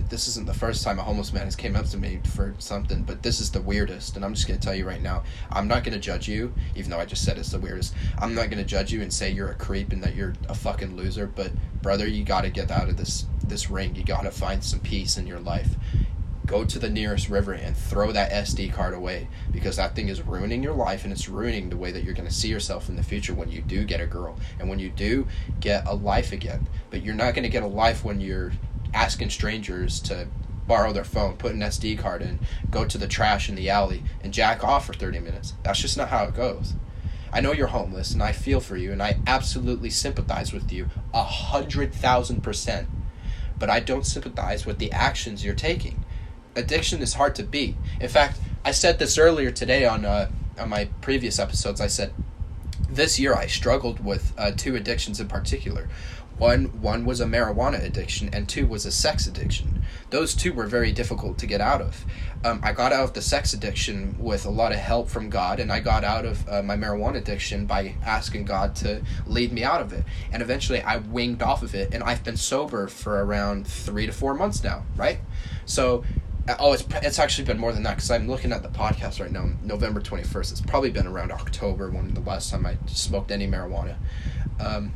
this 0.08 0.28
isn't 0.28 0.46
the 0.46 0.54
first 0.54 0.82
time 0.82 0.98
a 0.98 1.02
homeless 1.02 1.32
man 1.32 1.44
has 1.44 1.56
came 1.56 1.76
up 1.76 1.86
to 1.86 1.96
me 1.96 2.20
for 2.34 2.54
something, 2.58 3.02
but 3.02 3.22
this 3.22 3.40
is 3.40 3.50
the 3.50 3.60
weirdest. 3.60 4.16
And 4.16 4.24
I'm 4.24 4.34
just 4.34 4.46
gonna 4.46 4.58
tell 4.58 4.74
you 4.74 4.86
right 4.86 5.02
now, 5.02 5.22
I'm 5.50 5.68
not 5.68 5.84
gonna 5.84 5.98
judge 5.98 6.28
you, 6.28 6.52
even 6.74 6.90
though 6.90 6.98
I 6.98 7.04
just 7.04 7.24
said 7.24 7.38
it's 7.38 7.50
the 7.50 7.58
weirdest. 7.58 7.94
I'm 8.18 8.34
not 8.34 8.50
gonna 8.50 8.64
judge 8.64 8.92
you 8.92 9.02
and 9.02 9.12
say 9.12 9.30
you're 9.30 9.50
a 9.50 9.54
creep 9.54 9.92
and 9.92 10.02
that 10.02 10.14
you're 10.14 10.34
a 10.48 10.54
fucking 10.54 10.96
loser. 10.96 11.26
But 11.26 11.52
brother, 11.82 12.06
you 12.06 12.24
gotta 12.24 12.50
get 12.50 12.70
out 12.70 12.88
of 12.88 12.96
this 12.96 13.26
this 13.44 13.70
ring. 13.70 13.94
You 13.94 14.04
gotta 14.04 14.30
find 14.30 14.62
some 14.62 14.80
peace 14.80 15.16
in 15.16 15.26
your 15.26 15.40
life. 15.40 15.76
Go 16.48 16.64
to 16.64 16.78
the 16.78 16.88
nearest 16.88 17.28
river 17.28 17.52
and 17.52 17.76
throw 17.76 18.10
that 18.12 18.32
SD 18.32 18.72
card 18.72 18.94
away 18.94 19.28
because 19.52 19.76
that 19.76 19.94
thing 19.94 20.08
is 20.08 20.22
ruining 20.22 20.62
your 20.62 20.72
life 20.72 21.04
and 21.04 21.12
it's 21.12 21.28
ruining 21.28 21.68
the 21.68 21.76
way 21.76 21.92
that 21.92 22.04
you're 22.04 22.14
going 22.14 22.26
to 22.26 22.34
see 22.34 22.48
yourself 22.48 22.88
in 22.88 22.96
the 22.96 23.02
future 23.02 23.34
when 23.34 23.50
you 23.50 23.60
do 23.60 23.84
get 23.84 24.00
a 24.00 24.06
girl 24.06 24.34
and 24.58 24.66
when 24.66 24.78
you 24.78 24.88
do 24.88 25.28
get 25.60 25.86
a 25.86 25.94
life 25.94 26.32
again. 26.32 26.66
But 26.88 27.02
you're 27.02 27.14
not 27.14 27.34
going 27.34 27.42
to 27.42 27.50
get 27.50 27.64
a 27.64 27.66
life 27.66 28.02
when 28.02 28.18
you're 28.18 28.52
asking 28.94 29.30
strangers 29.30 30.00
to 30.00 30.28
borrow 30.66 30.92
their 30.92 31.04
phone, 31.04 31.36
put 31.36 31.54
an 31.54 31.60
SD 31.60 31.98
card 31.98 32.22
in, 32.22 32.38
go 32.70 32.84
to 32.84 32.98
the 32.98 33.08
trash 33.08 33.48
in 33.48 33.54
the 33.54 33.70
alley, 33.70 34.02
and 34.22 34.32
jack 34.32 34.62
off 34.62 34.86
for 34.86 34.92
30 34.92 35.20
minutes. 35.20 35.54
That's 35.62 35.80
just 35.80 35.96
not 35.96 36.08
how 36.08 36.24
it 36.24 36.34
goes. 36.34 36.74
I 37.32 37.40
know 37.40 37.52
you're 37.52 37.68
homeless, 37.68 38.12
and 38.12 38.22
I 38.22 38.32
feel 38.32 38.60
for 38.60 38.76
you, 38.76 38.92
and 38.92 39.02
I 39.02 39.18
absolutely 39.26 39.90
sympathize 39.90 40.52
with 40.52 40.72
you 40.72 40.88
a 41.12 41.22
hundred 41.22 41.92
thousand 41.92 42.42
percent. 42.42 42.88
But 43.58 43.70
I 43.70 43.80
don't 43.80 44.06
sympathize 44.06 44.64
with 44.64 44.78
the 44.78 44.92
actions 44.92 45.44
you're 45.44 45.54
taking. 45.54 46.04
Addiction 46.54 47.02
is 47.02 47.14
hard 47.14 47.34
to 47.34 47.42
beat. 47.42 47.76
In 48.00 48.08
fact, 48.08 48.38
I 48.64 48.70
said 48.70 48.98
this 48.98 49.18
earlier 49.18 49.50
today 49.50 49.84
on 49.84 50.04
uh, 50.04 50.30
on 50.58 50.68
my 50.70 50.86
previous 51.00 51.38
episodes. 51.38 51.80
I 51.80 51.86
said 51.86 52.12
this 52.88 53.18
year 53.18 53.34
I 53.34 53.46
struggled 53.46 54.04
with 54.04 54.32
uh, 54.38 54.52
two 54.56 54.74
addictions 54.74 55.20
in 55.20 55.28
particular. 55.28 55.88
One 56.38 56.66
one 56.80 57.04
was 57.04 57.20
a 57.20 57.24
marijuana 57.24 57.82
addiction, 57.82 58.30
and 58.32 58.48
two 58.48 58.66
was 58.66 58.86
a 58.86 58.92
sex 58.92 59.26
addiction. 59.26 59.82
Those 60.10 60.34
two 60.34 60.52
were 60.52 60.66
very 60.66 60.92
difficult 60.92 61.36
to 61.38 61.46
get 61.46 61.60
out 61.60 61.82
of. 61.82 62.04
Um, 62.44 62.60
I 62.62 62.72
got 62.72 62.92
out 62.92 63.04
of 63.04 63.12
the 63.14 63.22
sex 63.22 63.52
addiction 63.52 64.16
with 64.18 64.46
a 64.46 64.50
lot 64.50 64.70
of 64.70 64.78
help 64.78 65.08
from 65.08 65.30
God, 65.30 65.58
and 65.58 65.72
I 65.72 65.80
got 65.80 66.04
out 66.04 66.24
of 66.24 66.48
uh, 66.48 66.62
my 66.62 66.76
marijuana 66.76 67.16
addiction 67.16 67.66
by 67.66 67.96
asking 68.04 68.44
God 68.44 68.76
to 68.76 69.02
lead 69.26 69.52
me 69.52 69.64
out 69.64 69.80
of 69.80 69.92
it. 69.92 70.04
And 70.32 70.40
eventually, 70.40 70.80
I 70.80 70.98
winged 70.98 71.42
off 71.42 71.62
of 71.62 71.74
it, 71.74 71.92
and 71.92 72.04
I've 72.04 72.22
been 72.22 72.36
sober 72.36 72.86
for 72.86 73.24
around 73.24 73.66
three 73.66 74.06
to 74.06 74.12
four 74.12 74.34
months 74.34 74.62
now. 74.62 74.84
Right, 74.96 75.18
so 75.64 76.04
uh, 76.48 76.56
Oh, 76.60 76.72
it's 76.72 76.84
it's 77.02 77.18
actually 77.18 77.44
been 77.44 77.58
more 77.58 77.72
than 77.72 77.82
that 77.82 77.96
because 77.96 78.10
I'm 78.10 78.28
looking 78.28 78.52
at 78.52 78.62
the 78.62 78.68
podcast 78.68 79.20
right 79.20 79.32
now, 79.32 79.50
November 79.62 80.00
21st. 80.00 80.52
It's 80.52 80.60
probably 80.60 80.90
been 80.90 81.06
around 81.06 81.32
October 81.32 81.90
when 81.90 82.14
the 82.14 82.20
last 82.20 82.50
time 82.50 82.64
I 82.64 82.78
smoked 82.86 83.32
any 83.32 83.48
marijuana. 83.48 83.96
Um, 84.60 84.92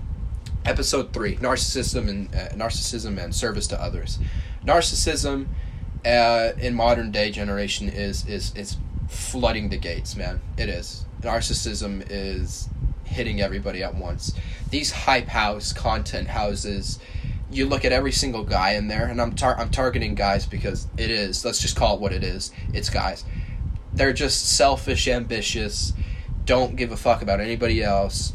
episode 0.65 1.13
three: 1.13 1.37
narcissism 1.37 2.09
and 2.09 2.35
uh, 2.35 2.49
narcissism 2.51 3.23
and 3.23 3.35
service 3.35 3.67
to 3.69 3.81
others. 3.81 4.19
Narcissism 4.65 5.47
uh, 6.05 6.53
in 6.59 6.75
modern 6.75 7.11
day 7.11 7.31
generation 7.31 7.89
is 7.89 8.27
is 8.27 8.55
is 8.57 8.77
flooding 9.09 9.69
the 9.69 9.77
gates, 9.77 10.17
man. 10.17 10.41
It 10.57 10.69
is. 10.69 11.05
Narcissism 11.21 12.05
is 12.11 12.69
hitting 13.05 13.41
everybody 13.41 13.83
at 13.83 13.95
once. 13.95 14.33
These 14.71 14.91
hype 14.91 15.29
house 15.29 15.73
content 15.73 16.29
houses 16.29 16.99
you 17.55 17.67
look 17.67 17.85
at 17.85 17.93
every 17.93 18.13
single 18.13 18.45
guy 18.45 18.73
in 18.73 18.89
there, 18.89 19.07
and 19.07 19.21
I'm 19.21 19.35
tar- 19.35 19.59
I'm 19.59 19.71
targeting 19.71 20.15
guys 20.15 20.47
because 20.47 20.87
it 20.97 21.11
is. 21.11 21.45
Let's 21.45 21.61
just 21.61 21.77
call 21.77 21.97
it 21.97 22.01
what 22.01 22.13
it 22.13 22.25
is. 22.25 22.51
It's 22.73 22.89
guys. 22.89 23.25
They're 23.93 24.15
just 24.15 24.57
selfish, 24.57 25.07
ambitious, 25.07 25.93
don't 26.47 26.77
give 26.77 26.93
a 26.93 26.97
fuck 26.97 27.23
about 27.23 27.41
anybody 27.41 27.83
else. 27.83 28.33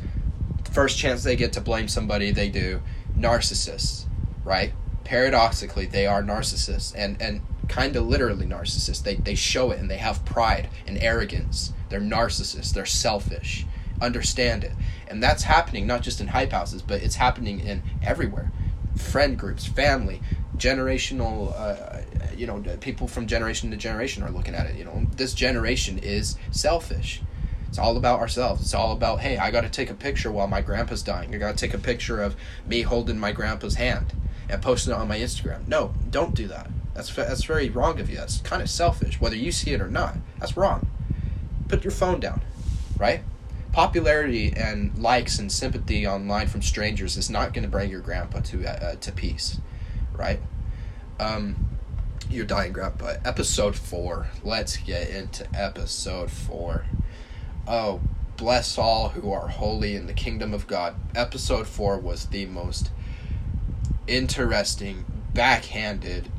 First 0.78 1.00
chance 1.00 1.24
they 1.24 1.36
get 1.36 1.54
to 1.54 1.62
blame 1.62 1.88
somebody, 1.88 2.30
they 2.30 2.50
do. 2.50 2.84
Narcissists, 3.18 4.06
right? 4.44 4.74
Paradoxically, 5.06 5.88
they 5.88 6.06
are 6.06 6.22
narcissists, 6.22 6.94
and 6.96 7.20
and 7.20 7.42
kind 7.68 7.96
of 7.96 8.06
literally 8.06 8.46
narcissists. 8.46 9.02
They 9.02 9.16
they 9.16 9.34
show 9.34 9.72
it, 9.72 9.80
and 9.80 9.90
they 9.90 9.98
have 9.98 10.24
pride 10.24 10.70
and 10.86 11.00
arrogance. 11.02 11.74
They're 11.90 12.00
narcissists. 12.00 12.76
They're 12.76 12.86
selfish. 12.86 13.66
Understand 14.00 14.64
it, 14.64 14.74
and 15.08 15.24
that's 15.24 15.42
happening 15.42 15.88
not 15.88 16.04
just 16.04 16.22
in 16.22 16.28
hype 16.28 16.52
houses, 16.52 16.84
but 16.84 17.02
it's 17.02 17.16
happening 17.16 17.60
in 17.60 17.82
everywhere 18.04 18.52
friend 18.96 19.36
groups, 19.36 19.66
family, 19.66 20.22
generational, 20.58 21.56
uh, 21.60 22.02
you 22.36 22.46
know, 22.46 22.62
people 22.82 23.08
from 23.08 23.26
generation 23.26 23.72
to 23.72 23.78
generation 23.78 24.22
are 24.22 24.30
looking 24.30 24.54
at 24.54 24.68
it. 24.68 24.76
You 24.76 24.86
know, 24.86 25.08
this 25.16 25.34
generation 25.34 25.98
is 25.98 26.38
selfish. 26.52 27.24
It's 27.68 27.78
all 27.78 27.98
about 27.98 28.20
ourselves. 28.20 28.62
It's 28.62 28.74
all 28.74 28.92
about, 28.92 29.20
hey, 29.20 29.38
I 29.38 29.52
got 29.52 29.62
to 29.62 29.70
take 29.70 29.90
a 29.90 29.94
picture 29.94 30.32
while 30.32 30.48
my 30.48 30.62
grandpa's 30.62 31.04
dying. 31.04 31.34
I 31.34 31.38
got 31.38 31.58
to 31.58 31.58
take 31.58 31.74
a 31.74 31.80
picture 31.80 32.22
of 32.22 32.36
me 32.66 32.82
holding 32.82 33.20
my 33.20 33.32
grandpa's 33.32 33.76
hand 33.76 34.14
and 34.50 34.62
posting 34.62 34.94
it 34.94 34.98
on 34.98 35.08
my 35.08 35.20
Instagram. 35.20 35.68
No, 35.68 35.94
don't 36.10 36.34
do 36.34 36.48
that. 36.48 36.70
That's 36.94 37.14
that's 37.14 37.44
very 37.44 37.70
wrong 37.70 38.00
of 38.00 38.10
you. 38.10 38.18
That's 38.18 38.40
kind 38.42 38.62
of 38.62 38.70
selfish, 38.70 39.22
whether 39.22 39.36
you 39.36 39.52
see 39.52 39.72
it 39.72 39.82
or 39.82 39.90
not. 39.90 40.16
That's 40.40 40.58
wrong. 40.58 40.88
Put 41.68 41.84
your 41.84 41.92
phone 41.92 42.20
down, 42.20 42.42
right? 42.98 43.22
popularity 43.78 44.52
and 44.58 44.98
likes 44.98 45.38
and 45.38 45.52
sympathy 45.52 46.08
online 46.08 46.48
from 46.48 46.64
strangers 46.64 47.16
is 47.16 47.30
not 47.30 47.54
going 47.54 47.62
to 47.62 47.70
bring 47.70 47.92
your 47.92 48.02
grandpa 48.02 48.40
to 48.40 48.66
uh, 48.66 48.96
to 48.96 49.12
peace, 49.12 49.60
right? 50.14 50.40
Um, 51.20 51.68
your 52.28 52.44
dying 52.44 52.74
grandpa. 52.74 53.18
Episode 53.24 53.76
four. 53.76 54.30
Let's 54.44 54.78
get 54.78 55.10
into 55.10 55.48
episode 55.56 56.32
four. 56.32 56.86
Oh, 57.68 58.00
bless 58.38 58.78
all 58.78 59.10
who 59.10 59.32
are 59.32 59.50
holy 59.50 59.96
in 59.96 60.08
the 60.08 60.14
kingdom 60.14 60.54
of 60.54 60.68
God. 60.68 60.96
Episode 61.16 61.68
four 61.68 61.98
was 62.00 62.28
the 62.28 62.46
most 62.46 62.92
interesting, 64.08 65.04
backhanded. 65.34 66.32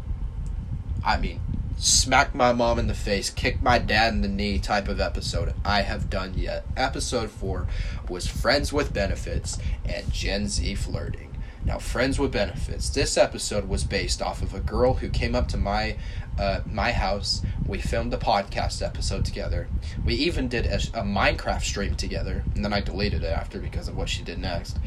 I 1.04 1.18
mean, 1.18 1.40
smack 1.76 2.34
my 2.34 2.52
mom 2.52 2.78
in 2.78 2.86
the 2.86 2.94
face, 2.94 3.28
kick 3.28 3.62
my 3.62 3.78
dad 3.78 4.14
in 4.14 4.22
the 4.22 4.28
knee 4.28 4.58
type 4.58 4.88
of 4.88 5.00
episode 5.00 5.54
I 5.64 5.82
have 5.82 6.08
done 6.08 6.32
yet. 6.34 6.64
Episode 6.76 7.30
4 7.30 7.66
was 8.08 8.26
Friends 8.26 8.72
with 8.72 8.92
Benefits 8.94 9.58
and 9.84 10.10
Gen 10.12 10.48
Z 10.48 10.74
Flirting. 10.76 11.27
Now, 11.64 11.78
Friends 11.78 12.18
with 12.18 12.32
Benefits. 12.32 12.88
This 12.88 13.16
episode 13.16 13.68
was 13.68 13.84
based 13.84 14.22
off 14.22 14.42
of 14.42 14.54
a 14.54 14.60
girl 14.60 14.94
who 14.94 15.08
came 15.08 15.34
up 15.34 15.48
to 15.48 15.56
my 15.56 15.96
uh, 16.38 16.60
my 16.64 16.92
house. 16.92 17.42
We 17.66 17.78
filmed 17.80 18.14
a 18.14 18.16
podcast 18.16 18.80
episode 18.80 19.24
together. 19.24 19.68
We 20.04 20.14
even 20.14 20.48
did 20.48 20.66
a, 20.66 20.76
a 20.76 21.02
Minecraft 21.02 21.62
stream 21.62 21.96
together, 21.96 22.44
and 22.54 22.64
then 22.64 22.72
I 22.72 22.80
deleted 22.80 23.24
it 23.24 23.32
after 23.32 23.58
because 23.58 23.88
of 23.88 23.96
what 23.96 24.08
she 24.08 24.22
did 24.22 24.38
next. 24.38 24.78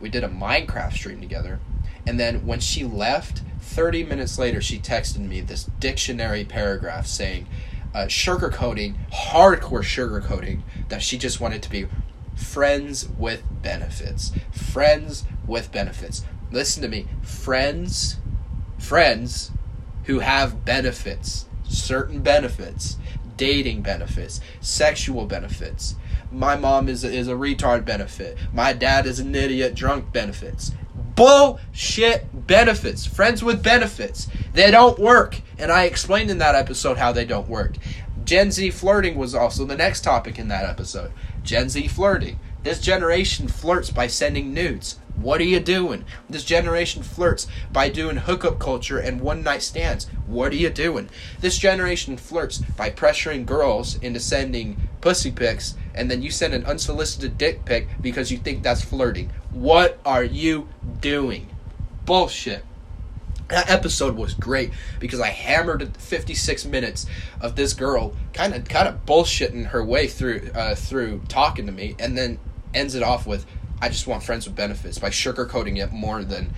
We 0.00 0.10
did 0.10 0.22
a 0.22 0.28
Minecraft 0.28 0.92
stream 0.92 1.20
together, 1.20 1.60
and 2.06 2.20
then 2.20 2.46
when 2.46 2.60
she 2.60 2.84
left, 2.84 3.42
30 3.60 4.04
minutes 4.04 4.38
later, 4.38 4.60
she 4.60 4.78
texted 4.78 5.20
me 5.20 5.40
this 5.40 5.64
dictionary 5.80 6.44
paragraph 6.44 7.06
saying, 7.06 7.46
uh, 7.94 8.06
sugarcoating, 8.06 8.96
hardcore 9.12 9.82
sugarcoating, 9.82 10.62
that 10.88 11.02
she 11.02 11.16
just 11.16 11.40
wanted 11.40 11.62
to 11.62 11.70
be 11.70 11.86
friends 12.34 13.08
with 13.18 13.42
benefits. 13.62 14.32
Friends 14.50 15.24
with 15.46 15.72
benefits. 15.72 16.24
Listen 16.50 16.82
to 16.82 16.88
me. 16.88 17.06
Friends, 17.22 18.16
friends 18.78 19.50
who 20.04 20.18
have 20.20 20.64
benefits, 20.64 21.46
certain 21.64 22.20
benefits, 22.20 22.98
dating 23.36 23.82
benefits, 23.82 24.40
sexual 24.60 25.26
benefits. 25.26 25.96
My 26.30 26.56
mom 26.56 26.88
is 26.88 27.04
a, 27.04 27.12
is 27.12 27.28
a 27.28 27.34
retard 27.34 27.84
benefit. 27.84 28.38
My 28.52 28.72
dad 28.72 29.06
is 29.06 29.18
an 29.18 29.34
idiot 29.34 29.74
drunk 29.74 30.12
benefits 30.12 30.72
bullshit 31.14 32.46
benefits. 32.46 33.06
Friends 33.06 33.42
with 33.42 33.62
benefits. 33.62 34.28
They 34.54 34.70
don't 34.70 34.98
work. 34.98 35.40
And 35.58 35.70
I 35.70 35.84
explained 35.84 36.30
in 36.30 36.38
that 36.38 36.54
episode 36.54 36.98
how 36.98 37.12
they 37.12 37.24
don't 37.24 37.48
work. 37.48 37.76
Gen 38.24 38.50
Z 38.52 38.70
flirting 38.70 39.16
was 39.16 39.34
also 39.34 39.64
the 39.64 39.76
next 39.76 40.02
topic 40.02 40.38
in 40.38 40.48
that 40.48 40.64
episode. 40.64 41.12
Gen 41.42 41.68
Z 41.68 41.88
flirting. 41.88 42.38
This 42.62 42.80
generation 42.80 43.48
flirts 43.48 43.90
by 43.90 44.06
sending 44.06 44.54
nudes. 44.54 44.98
What 45.16 45.40
are 45.40 45.44
you 45.44 45.60
doing? 45.60 46.04
This 46.30 46.44
generation 46.44 47.02
flirts 47.02 47.46
by 47.72 47.88
doing 47.88 48.18
hookup 48.18 48.58
culture 48.58 48.98
and 48.98 49.20
one 49.20 49.42
night 49.42 49.62
stands. 49.62 50.06
What 50.26 50.52
are 50.52 50.56
you 50.56 50.70
doing? 50.70 51.10
This 51.40 51.58
generation 51.58 52.16
flirts 52.16 52.58
by 52.58 52.90
pressuring 52.90 53.44
girls 53.44 53.96
into 53.96 54.20
sending 54.20 54.88
pussy 55.00 55.32
pics 55.32 55.74
and 55.94 56.10
then 56.10 56.22
you 56.22 56.30
send 56.30 56.54
an 56.54 56.64
unsolicited 56.64 57.36
dick 57.36 57.64
pic 57.64 57.88
because 58.00 58.30
you 58.30 58.38
think 58.38 58.62
that's 58.62 58.84
flirting. 58.84 59.30
What 59.50 59.98
are 60.06 60.24
you 60.24 60.68
doing? 61.00 61.50
Bullshit. 62.06 62.64
That 63.48 63.70
episode 63.70 64.16
was 64.16 64.34
great 64.34 64.70
because 64.98 65.20
I 65.20 65.28
hammered 65.28 65.96
56 65.96 66.64
minutes 66.66 67.06
of 67.40 67.56
this 67.56 67.74
girl 67.74 68.14
kind 68.32 68.54
of 68.54 68.64
kind 68.64 68.88
of 68.88 69.04
bullshitting 69.04 69.66
her 69.66 69.84
way 69.84 70.06
through 70.06 70.50
uh, 70.54 70.74
through 70.74 71.22
talking 71.28 71.66
to 71.66 71.72
me 71.72 71.94
and 71.98 72.16
then 72.16 72.38
ends 72.72 72.94
it 72.94 73.02
off 73.02 73.26
with 73.26 73.44
I 73.80 73.88
just 73.88 74.06
want 74.06 74.22
friends 74.22 74.46
with 74.46 74.54
benefits 74.54 74.98
by 74.98 75.10
sugarcoating 75.10 75.82
it 75.82 75.92
more 75.92 76.22
than 76.22 76.54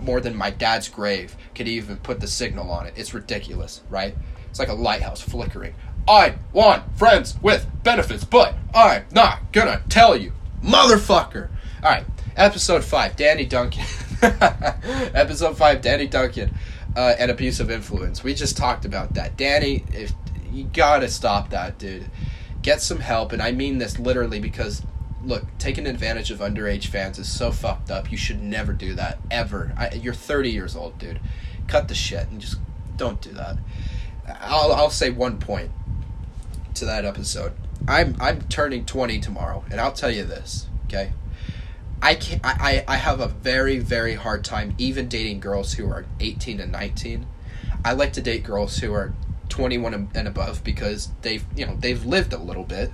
more 0.00 0.20
than 0.20 0.34
my 0.34 0.50
dad's 0.50 0.88
grave 0.88 1.36
could 1.54 1.68
even 1.68 1.96
put 1.98 2.20
the 2.20 2.26
signal 2.26 2.70
on 2.70 2.86
it. 2.86 2.94
It's 2.96 3.14
ridiculous, 3.14 3.82
right? 3.88 4.14
It's 4.50 4.58
like 4.58 4.68
a 4.68 4.74
lighthouse 4.74 5.20
flickering. 5.20 5.74
I 6.08 6.36
want 6.52 6.96
friends 6.98 7.36
with 7.42 7.66
benefits, 7.82 8.24
but 8.24 8.54
I'm 8.74 9.04
not 9.12 9.52
gonna 9.52 9.82
tell 9.88 10.16
you, 10.16 10.32
motherfucker. 10.62 11.48
All 11.82 11.90
right, 11.90 12.04
episode 12.36 12.84
five, 12.84 13.16
Danny 13.16 13.44
Duncan. 13.44 13.84
episode 15.14 15.56
five, 15.56 15.80
Danny 15.82 16.06
Duncan, 16.06 16.54
uh, 16.96 17.14
and 17.18 17.30
abusive 17.30 17.70
influence. 17.70 18.24
We 18.24 18.34
just 18.34 18.56
talked 18.56 18.84
about 18.84 19.14
that. 19.14 19.36
Danny, 19.36 19.84
if 19.92 20.12
you 20.52 20.64
gotta 20.64 21.08
stop 21.08 21.50
that, 21.50 21.78
dude. 21.78 22.10
Get 22.62 22.82
some 22.82 23.00
help, 23.00 23.32
and 23.32 23.40
I 23.40 23.52
mean 23.52 23.78
this 23.78 23.98
literally 23.98 24.40
because 24.40 24.82
look, 25.24 25.44
taking 25.58 25.86
advantage 25.86 26.30
of 26.30 26.38
underage 26.38 26.86
fans 26.86 27.18
is 27.18 27.28
so 27.28 27.50
fucked 27.50 27.90
up. 27.90 28.10
You 28.10 28.16
should 28.16 28.42
never 28.42 28.72
do 28.72 28.94
that 28.94 29.18
ever. 29.30 29.72
I, 29.76 29.90
you're 29.94 30.14
30 30.14 30.50
years 30.50 30.76
old, 30.76 30.98
dude. 30.98 31.20
Cut 31.66 31.88
the 31.88 31.94
shit 31.94 32.28
and 32.28 32.40
just 32.40 32.58
don't 32.96 33.20
do 33.20 33.32
that. 33.32 33.58
I'll 34.40 34.72
I'll 34.72 34.90
say 34.90 35.10
one 35.10 35.38
point 35.38 35.70
to 36.74 36.84
that 36.84 37.04
episode. 37.04 37.52
I'm 37.86 38.16
I'm 38.20 38.42
turning 38.42 38.84
20 38.84 39.20
tomorrow, 39.20 39.64
and 39.70 39.80
I'll 39.80 39.92
tell 39.92 40.10
you 40.10 40.24
this, 40.24 40.66
okay? 40.86 41.12
I 42.02 42.14
can 42.14 42.40
I, 42.44 42.84
I 42.86 42.96
have 42.96 43.20
a 43.20 43.28
very 43.28 43.78
very 43.78 44.14
hard 44.14 44.44
time 44.44 44.74
even 44.78 45.08
dating 45.08 45.40
girls 45.40 45.74
who 45.74 45.88
are 45.88 46.04
18 46.20 46.60
and 46.60 46.72
19. 46.72 47.26
I 47.84 47.92
like 47.92 48.12
to 48.14 48.22
date 48.22 48.44
girls 48.44 48.78
who 48.78 48.92
are 48.92 49.14
21 49.48 50.10
and 50.14 50.28
above 50.28 50.62
because 50.64 51.10
they've 51.22 51.44
you 51.56 51.66
know 51.66 51.76
they've 51.78 52.04
lived 52.04 52.32
a 52.32 52.38
little 52.38 52.64
bit 52.64 52.90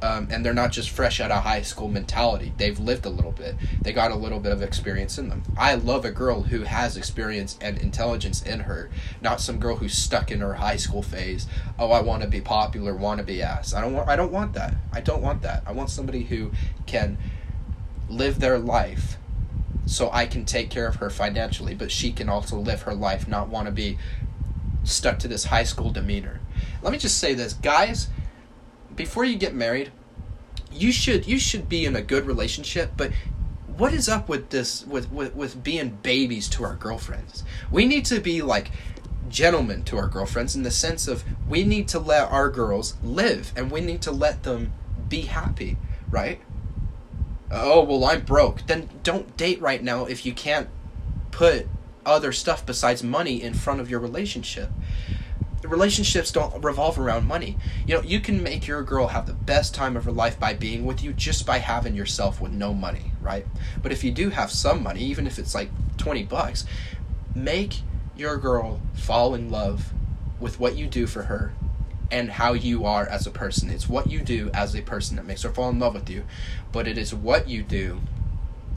um, 0.00 0.28
and 0.30 0.44
they're 0.44 0.54
not 0.54 0.70
just 0.70 0.90
fresh 0.90 1.20
out 1.20 1.30
of 1.30 1.42
high 1.42 1.62
school 1.62 1.88
mentality. 1.88 2.52
They've 2.56 2.78
lived 2.78 3.04
a 3.04 3.10
little 3.10 3.32
bit. 3.32 3.56
They 3.82 3.92
got 3.92 4.10
a 4.10 4.16
little 4.16 4.38
bit 4.38 4.52
of 4.52 4.62
experience 4.62 5.18
in 5.18 5.28
them. 5.28 5.42
I 5.56 5.74
love 5.74 6.04
a 6.04 6.10
girl 6.10 6.42
who 6.42 6.62
has 6.62 6.96
experience 6.96 7.58
and 7.60 7.78
intelligence 7.78 8.42
in 8.42 8.60
her, 8.60 8.90
not 9.20 9.40
some 9.40 9.58
girl 9.58 9.76
who's 9.76 9.94
stuck 9.94 10.30
in 10.30 10.40
her 10.40 10.54
high 10.54 10.76
school 10.76 11.02
phase. 11.02 11.48
Oh, 11.78 11.90
I 11.90 12.00
want 12.00 12.22
to 12.22 12.28
be 12.28 12.40
popular, 12.40 12.94
want 12.94 13.18
to 13.18 13.24
be 13.24 13.42
ass. 13.42 13.74
I 13.74 13.80
don't 13.80 13.92
want. 13.92 14.08
I 14.08 14.16
don't 14.16 14.32
want 14.32 14.52
that. 14.52 14.76
I 14.92 15.00
don't 15.00 15.22
want 15.22 15.42
that. 15.42 15.64
I 15.66 15.72
want 15.72 15.90
somebody 15.90 16.22
who 16.22 16.52
can 16.86 17.18
live 18.08 18.40
their 18.40 18.58
life, 18.58 19.16
so 19.86 20.10
I 20.12 20.26
can 20.26 20.44
take 20.44 20.70
care 20.70 20.86
of 20.86 20.96
her 20.96 21.10
financially, 21.10 21.74
but 21.74 21.90
she 21.90 22.12
can 22.12 22.28
also 22.28 22.58
live 22.58 22.82
her 22.82 22.94
life, 22.94 23.28
not 23.28 23.48
want 23.48 23.66
to 23.66 23.72
be 23.72 23.98
stuck 24.84 25.18
to 25.20 25.28
this 25.28 25.44
high 25.44 25.64
school 25.64 25.90
demeanor. 25.90 26.40
Let 26.82 26.92
me 26.92 26.98
just 26.98 27.18
say 27.18 27.34
this, 27.34 27.52
guys 27.52 28.08
before 28.98 29.24
you 29.24 29.36
get 29.36 29.54
married, 29.54 29.90
you 30.70 30.92
should 30.92 31.26
you 31.26 31.38
should 31.38 31.68
be 31.68 31.86
in 31.86 31.96
a 31.96 32.02
good 32.02 32.26
relationship, 32.26 32.90
but 32.96 33.12
what 33.76 33.94
is 33.94 34.08
up 34.08 34.28
with 34.28 34.50
this 34.50 34.84
with, 34.86 35.10
with 35.10 35.34
with 35.34 35.62
being 35.62 35.98
babies 36.02 36.48
to 36.50 36.64
our 36.64 36.74
girlfriends? 36.74 37.44
We 37.70 37.86
need 37.86 38.04
to 38.06 38.20
be 38.20 38.42
like 38.42 38.70
gentlemen 39.30 39.84
to 39.84 39.96
our 39.96 40.08
girlfriends 40.08 40.56
in 40.56 40.64
the 40.64 40.70
sense 40.70 41.06
of 41.06 41.24
we 41.48 41.64
need 41.64 41.86
to 41.88 41.98
let 41.98 42.30
our 42.30 42.50
girls 42.50 42.96
live 43.02 43.52
and 43.56 43.70
we 43.70 43.80
need 43.80 44.02
to 44.02 44.10
let 44.10 44.42
them 44.42 44.72
be 45.08 45.22
happy, 45.22 45.78
right? 46.10 46.40
Oh, 47.50 47.82
well, 47.82 48.04
I'm 48.04 48.22
broke. 48.22 48.66
Then 48.66 48.88
don't 49.02 49.36
date 49.36 49.60
right 49.60 49.82
now 49.82 50.04
if 50.04 50.26
you 50.26 50.32
can't 50.32 50.68
put 51.30 51.66
other 52.04 52.32
stuff 52.32 52.64
besides 52.64 53.02
money 53.02 53.42
in 53.42 53.54
front 53.54 53.80
of 53.80 53.90
your 53.90 54.00
relationship 54.00 54.70
relationships 55.64 56.30
don't 56.30 56.62
revolve 56.62 56.98
around 56.98 57.26
money. 57.26 57.58
You 57.84 57.96
know, 57.96 58.02
you 58.02 58.20
can 58.20 58.42
make 58.42 58.66
your 58.68 58.82
girl 58.82 59.08
have 59.08 59.26
the 59.26 59.34
best 59.34 59.74
time 59.74 59.96
of 59.96 60.04
her 60.04 60.12
life 60.12 60.38
by 60.38 60.54
being 60.54 60.86
with 60.86 61.02
you 61.02 61.12
just 61.12 61.44
by 61.44 61.58
having 61.58 61.94
yourself 61.94 62.40
with 62.40 62.52
no 62.52 62.72
money, 62.72 63.10
right? 63.20 63.44
But 63.82 63.90
if 63.90 64.04
you 64.04 64.12
do 64.12 64.30
have 64.30 64.52
some 64.52 64.84
money, 64.84 65.02
even 65.02 65.26
if 65.26 65.38
it's 65.38 65.56
like 65.56 65.68
20 65.98 66.24
bucks. 66.24 66.64
Make 67.34 67.82
your 68.16 68.38
girl 68.38 68.80
fall 68.94 69.34
in 69.34 69.50
love 69.50 69.92
with 70.40 70.58
what 70.58 70.76
you 70.76 70.86
do 70.86 71.06
for 71.06 71.24
her 71.24 71.52
and 72.10 72.30
how 72.30 72.52
you 72.52 72.84
are 72.84 73.06
as 73.06 73.26
a 73.26 73.30
person. 73.30 73.70
It's 73.70 73.88
what 73.88 74.10
you 74.10 74.20
do 74.20 74.50
as 74.54 74.74
a 74.74 74.82
person 74.82 75.16
that 75.16 75.26
makes 75.26 75.42
her 75.42 75.50
fall 75.50 75.68
in 75.68 75.78
love 75.78 75.94
with 75.94 76.08
you, 76.08 76.24
but 76.72 76.88
it 76.88 76.96
is 76.96 77.14
what 77.14 77.48
you 77.48 77.62
do, 77.62 78.00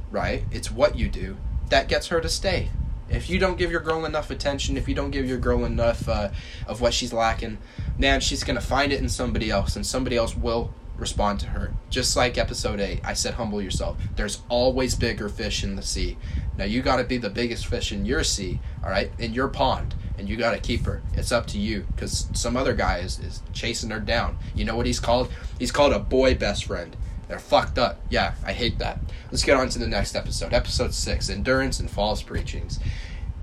right? 0.10 0.44
It's 0.52 0.72
what 0.72 0.98
you 0.98 1.10
do 1.10 1.38
that 1.72 1.88
gets 1.88 2.08
her 2.08 2.22
to 2.22 2.30
stay. 2.30 2.70
If 3.10 3.30
you 3.30 3.40
don't 3.40 3.58
give 3.58 3.72
your 3.72 3.82
girl 3.82 4.06
enough 4.06 4.30
attention, 4.30 4.78
if 4.78 4.88
you 4.88 4.96
don't 4.96 5.12
give 5.12 5.26
your 5.28 5.38
girl 5.38 5.66
enough 5.66 6.08
uh, 6.08 6.30
of 6.68 6.80
what 6.80 6.94
she's 6.94 7.12
lacking, 7.12 7.58
man, 7.98 8.22
she's 8.22 8.44
gonna 8.44 8.62
find 8.62 8.94
it 8.94 9.02
in 9.02 9.10
somebody 9.10 9.50
else, 9.50 9.76
and 9.76 9.86
somebody 9.86 10.16
else 10.16 10.36
will 10.36 10.74
respond 10.98 11.40
to 11.40 11.48
her. 11.48 11.74
Just 11.90 12.16
like 12.16 12.38
episode 12.38 12.80
8, 12.80 13.02
I 13.04 13.14
said, 13.14 13.34
humble 13.34 13.62
yourself. 13.62 13.98
There's 14.16 14.42
always 14.50 14.96
bigger 14.96 15.30
fish 15.30 15.64
in 15.64 15.76
the 15.76 15.82
sea. 15.82 16.18
Now, 16.58 16.66
you 16.66 16.82
got 16.82 16.98
to 16.98 17.04
be 17.04 17.18
the 17.18 17.30
biggest 17.30 17.66
fish 17.66 17.92
in 17.92 18.06
your 18.06 18.24
sea, 18.24 18.60
all 18.84 18.90
right, 18.90 19.12
in 19.18 19.34
your 19.34 19.48
pond, 19.48 19.96
and 20.22 20.30
you 20.30 20.38
got 20.38 20.52
to 20.52 20.60
keep 20.60 20.86
her. 20.86 21.02
It's 21.16 21.34
up 21.34 21.48
to 21.48 21.60
you 21.60 21.86
because 21.94 22.30
some 22.34 22.56
other 22.56 22.74
guy 22.74 23.00
is, 23.00 23.20
is 23.20 23.42
chasing 23.52 23.90
her 23.90 24.00
down. 24.00 24.38
You 24.56 24.64
know 24.64 24.78
what 24.78 24.86
he's 24.86 25.00
called? 25.00 25.30
He's 25.60 25.72
called 25.72 25.92
a 25.92 26.00
boy 26.00 26.36
best 26.36 26.66
friend. 26.66 26.96
They're 27.28 27.40
fucked 27.40 27.78
up. 27.78 28.00
Yeah, 28.10 28.36
I 28.46 28.54
hate 28.54 28.78
that. 28.80 29.00
Let's 29.32 29.44
get 29.44 29.58
on 29.58 29.70
to 29.70 29.80
the 29.80 29.88
next 29.88 30.16
episode. 30.16 30.54
Episode 30.54 30.94
6 30.94 31.30
Endurance 31.30 31.80
and 31.80 31.90
False 31.90 32.22
Preachings. 32.22 32.80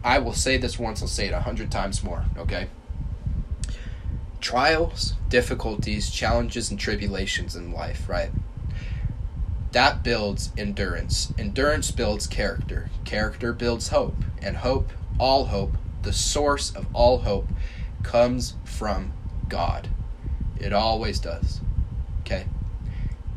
I 0.05 0.19
will 0.21 0.33
say 0.33 0.57
this 0.57 0.79
once, 0.79 1.03
I'll 1.03 1.09
say 1.09 1.27
it 1.27 1.35
a 1.35 1.41
hundred 1.41 1.71
times 1.71 2.05
more, 2.05 2.25
okay? 2.39 2.69
trials, 4.41 5.15
difficulties, 5.29 6.11
challenges, 6.11 6.71
and 6.71 6.79
tribulations 6.79 7.57
in 7.57 7.73
life, 7.73 8.09
right? 8.09 8.31
That 9.73 10.03
builds 10.03 10.51
endurance. 10.57 11.33
Endurance 11.39 11.91
builds 11.91 12.27
character. 12.27 12.91
Character 13.05 13.53
builds 13.53 13.89
hope. 13.89 14.17
And 14.41 14.59
hope, 14.59 14.93
all 15.19 15.47
hope, 15.47 15.77
the 16.03 16.13
source 16.13 16.75
of 16.75 16.87
all 16.93 17.19
hope, 17.19 17.49
comes 18.03 18.55
from 18.65 19.13
God. 19.49 19.89
It 20.59 20.73
always 20.73 21.19
does. 21.19 21.61
Okay? 22.21 22.47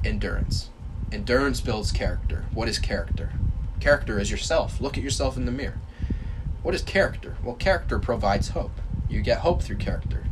Endurance. 0.04 0.70
Endurance 1.12 1.62
builds 1.62 1.92
character. 1.92 2.46
What 2.54 2.68
is 2.68 2.80
character? 2.80 3.34
Character 3.80 4.20
is 4.20 4.32
yourself. 4.32 4.80
Look 4.80 4.98
at 4.98 5.04
yourself 5.04 5.38
in 5.38 5.46
the 5.46 5.52
mirror. 5.52 5.80
What 6.64 6.76
is 6.76 6.84
character? 6.84 7.38
Well, 7.44 7.56
character 7.56 8.00
provides 8.00 8.50
hope. 8.50 8.80
You 9.10 9.22
get 9.22 9.40
hope 9.40 9.62
through 9.62 9.78
character 9.78 10.24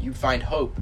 you 0.00 0.12
find 0.12 0.44
hope 0.44 0.80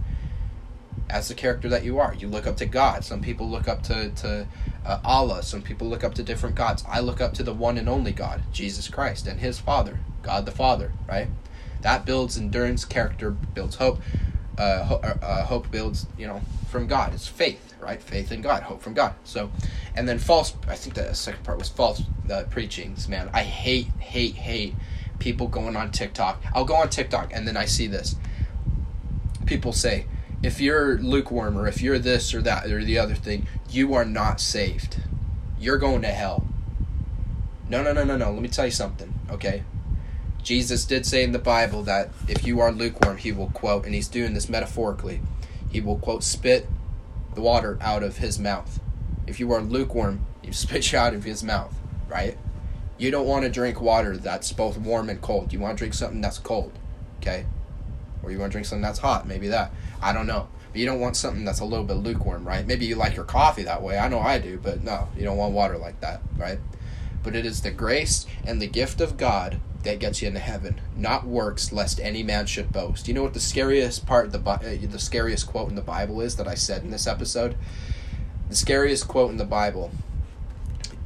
as 1.10 1.28
the 1.28 1.34
character 1.34 1.68
that 1.68 1.84
you 1.84 1.98
are. 1.98 2.14
You 2.14 2.28
look 2.28 2.46
up 2.46 2.56
to 2.58 2.66
God. 2.66 3.04
Some 3.04 3.20
people 3.20 3.48
look 3.48 3.68
up 3.68 3.82
to 3.84 4.10
to 4.10 4.46
uh, 4.84 5.00
Allah. 5.04 5.42
Some 5.42 5.62
people 5.62 5.88
look 5.88 6.04
up 6.04 6.14
to 6.14 6.22
different 6.22 6.54
gods. 6.54 6.84
I 6.88 7.00
look 7.00 7.20
up 7.20 7.34
to 7.34 7.42
the 7.42 7.52
one 7.52 7.78
and 7.78 7.88
only 7.88 8.12
God, 8.12 8.42
Jesus 8.52 8.88
Christ, 8.88 9.26
and 9.26 9.40
His 9.40 9.58
Father, 9.58 10.00
God 10.22 10.46
the 10.46 10.52
Father. 10.52 10.92
Right? 11.08 11.28
That 11.82 12.04
builds 12.04 12.36
endurance. 12.36 12.84
Character 12.84 13.30
builds 13.30 13.76
hope. 13.76 14.00
Uh, 14.56 14.84
ho- 14.84 15.00
uh, 15.02 15.24
uh 15.24 15.44
hope 15.44 15.70
builds, 15.70 16.06
you 16.18 16.26
know, 16.26 16.40
from 16.68 16.88
God. 16.88 17.14
It's 17.14 17.28
faith, 17.28 17.74
right? 17.80 18.02
Faith 18.02 18.32
in 18.32 18.42
God, 18.42 18.64
hope 18.64 18.82
from 18.82 18.92
God. 18.94 19.14
So, 19.22 19.50
and 19.94 20.08
then 20.08 20.18
false. 20.18 20.54
I 20.66 20.74
think 20.74 20.96
the 20.96 21.14
second 21.14 21.44
part 21.44 21.58
was 21.58 21.68
false 21.68 22.02
preachings. 22.50 23.08
Man, 23.08 23.30
I 23.32 23.42
hate, 23.42 23.86
hate, 23.98 24.34
hate 24.34 24.74
people 25.20 25.46
going 25.46 25.76
on 25.76 25.90
TikTok. 25.90 26.42
I'll 26.54 26.64
go 26.64 26.74
on 26.74 26.90
TikTok 26.90 27.30
and 27.32 27.46
then 27.46 27.56
I 27.56 27.64
see 27.66 27.86
this 27.86 28.16
people 29.48 29.72
say 29.72 30.04
if 30.42 30.60
you're 30.60 30.98
lukewarm 30.98 31.58
or 31.58 31.66
if 31.66 31.82
you're 31.82 31.98
this 31.98 32.32
or 32.32 32.42
that 32.42 32.66
or 32.66 32.84
the 32.84 32.98
other 32.98 33.14
thing, 33.14 33.46
you 33.70 33.94
are 33.94 34.04
not 34.04 34.40
saved. 34.40 35.00
You're 35.58 35.78
going 35.78 36.02
to 36.02 36.08
hell. 36.08 36.46
No, 37.68 37.82
no, 37.82 37.92
no, 37.92 38.04
no, 38.04 38.16
no. 38.16 38.30
Let 38.32 38.42
me 38.42 38.48
tell 38.48 38.66
you 38.66 38.70
something, 38.70 39.12
okay? 39.30 39.64
Jesus 40.42 40.84
did 40.84 41.04
say 41.04 41.22
in 41.22 41.32
the 41.32 41.38
Bible 41.38 41.82
that 41.82 42.10
if 42.28 42.46
you 42.46 42.60
are 42.60 42.72
lukewarm, 42.72 43.18
he 43.18 43.32
will 43.32 43.50
quote, 43.50 43.84
and 43.84 43.94
he's 43.94 44.08
doing 44.08 44.32
this 44.32 44.48
metaphorically, 44.48 45.20
he 45.70 45.80
will 45.80 45.98
quote, 45.98 46.22
spit 46.22 46.68
the 47.34 47.40
water 47.40 47.76
out 47.80 48.02
of 48.02 48.18
his 48.18 48.38
mouth. 48.38 48.80
If 49.26 49.40
you 49.40 49.52
are 49.52 49.60
lukewarm, 49.60 50.24
you 50.42 50.52
spit 50.54 50.92
you 50.92 50.98
out 50.98 51.14
of 51.14 51.24
his 51.24 51.42
mouth, 51.42 51.74
right? 52.08 52.38
You 52.96 53.10
don't 53.10 53.26
want 53.26 53.44
to 53.44 53.50
drink 53.50 53.80
water 53.80 54.16
that's 54.16 54.52
both 54.52 54.78
warm 54.78 55.10
and 55.10 55.20
cold. 55.20 55.52
You 55.52 55.60
want 55.60 55.76
to 55.76 55.78
drink 55.78 55.94
something 55.94 56.20
that's 56.20 56.38
cold, 56.38 56.72
okay? 57.18 57.44
or 58.22 58.30
you 58.30 58.38
want 58.38 58.50
to 58.50 58.54
drink 58.54 58.66
something 58.66 58.82
that's 58.82 58.98
hot, 58.98 59.26
maybe 59.26 59.48
that. 59.48 59.72
I 60.00 60.12
don't 60.12 60.26
know. 60.26 60.48
But 60.72 60.80
you 60.80 60.86
don't 60.86 61.00
want 61.00 61.16
something 61.16 61.44
that's 61.44 61.60
a 61.60 61.64
little 61.64 61.84
bit 61.84 61.94
lukewarm, 61.94 62.46
right? 62.46 62.66
Maybe 62.66 62.86
you 62.86 62.94
like 62.94 63.16
your 63.16 63.24
coffee 63.24 63.64
that 63.64 63.82
way. 63.82 63.98
I 63.98 64.08
know 64.08 64.20
I 64.20 64.38
do, 64.38 64.58
but 64.62 64.82
no, 64.82 65.08
you 65.16 65.24
don't 65.24 65.36
want 65.36 65.54
water 65.54 65.78
like 65.78 66.00
that, 66.00 66.20
right? 66.36 66.58
But 67.22 67.34
it 67.34 67.46
is 67.46 67.62
the 67.62 67.70
grace 67.70 68.26
and 68.46 68.60
the 68.60 68.66
gift 68.66 69.00
of 69.00 69.16
God 69.16 69.60
that 69.82 69.98
gets 69.98 70.20
you 70.20 70.28
into 70.28 70.40
heaven, 70.40 70.80
not 70.96 71.26
works, 71.26 71.72
lest 71.72 72.00
any 72.00 72.22
man 72.22 72.46
should 72.46 72.72
boast. 72.72 73.08
You 73.08 73.14
know 73.14 73.22
what 73.22 73.34
the 73.34 73.40
scariest 73.40 74.06
part, 74.06 74.32
the 74.32 74.40
uh, 74.40 74.58
the 74.58 74.98
scariest 74.98 75.46
quote 75.46 75.68
in 75.68 75.76
the 75.76 75.82
Bible 75.82 76.20
is 76.20 76.36
that 76.36 76.48
I 76.48 76.54
said 76.54 76.82
in 76.82 76.90
this 76.90 77.06
episode? 77.06 77.56
The 78.48 78.56
scariest 78.56 79.08
quote 79.08 79.30
in 79.30 79.36
the 79.36 79.44
Bible 79.44 79.90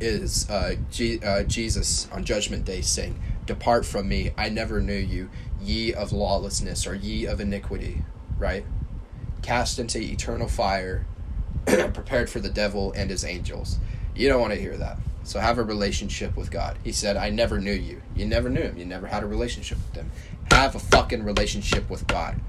is 0.01 0.49
uh, 0.51 0.77
G- 0.91 1.21
uh, 1.25 1.45
Jesus 1.45 2.09
on 2.13 2.25
Judgment 2.25 2.65
Day 2.65 2.81
saying, 2.81 3.21
Depart 3.47 3.85
from 3.85 4.09
me, 4.09 4.33
I 4.37 4.49
never 4.49 4.81
knew 4.81 4.95
you, 4.95 5.31
ye 5.61 5.93
of 5.93 6.13
lawlessness 6.13 6.87
or 6.87 6.95
ye 6.95 7.27
of 7.27 7.41
iniquity, 7.41 8.03
right? 8.39 8.65
Cast 9.43 9.79
into 9.79 10.01
eternal 10.01 10.49
fire, 10.49 11.05
prepared 11.67 12.31
for 12.31 12.41
the 12.41 12.49
devil 12.49 12.93
and 12.93 13.11
his 13.11 13.25
angels. 13.25 13.79
You 14.15 14.29
don't 14.29 14.41
want 14.41 14.53
to 14.53 14.61
hear 14.61 14.77
that. 14.77 14.99
So 15.25 15.39
have 15.39 15.59
a 15.59 15.63
relationship 15.63 16.37
with 16.37 16.51
God. 16.51 16.79
He 16.83 16.93
said, 16.93 17.17
I 17.17 17.31
never 17.31 17.59
knew 17.59 17.73
you. 17.73 18.03
You 18.15 18.27
never 18.27 18.49
knew 18.49 18.63
him. 18.63 18.77
You 18.77 18.85
never 18.85 19.07
had 19.07 19.23
a 19.23 19.27
relationship 19.27 19.79
with 19.79 19.95
him. 19.95 20.11
Have 20.51 20.75
a 20.75 20.81
fucking 20.81 21.23
relationship 21.23 21.89
with 21.89 22.07
God. 22.07 22.41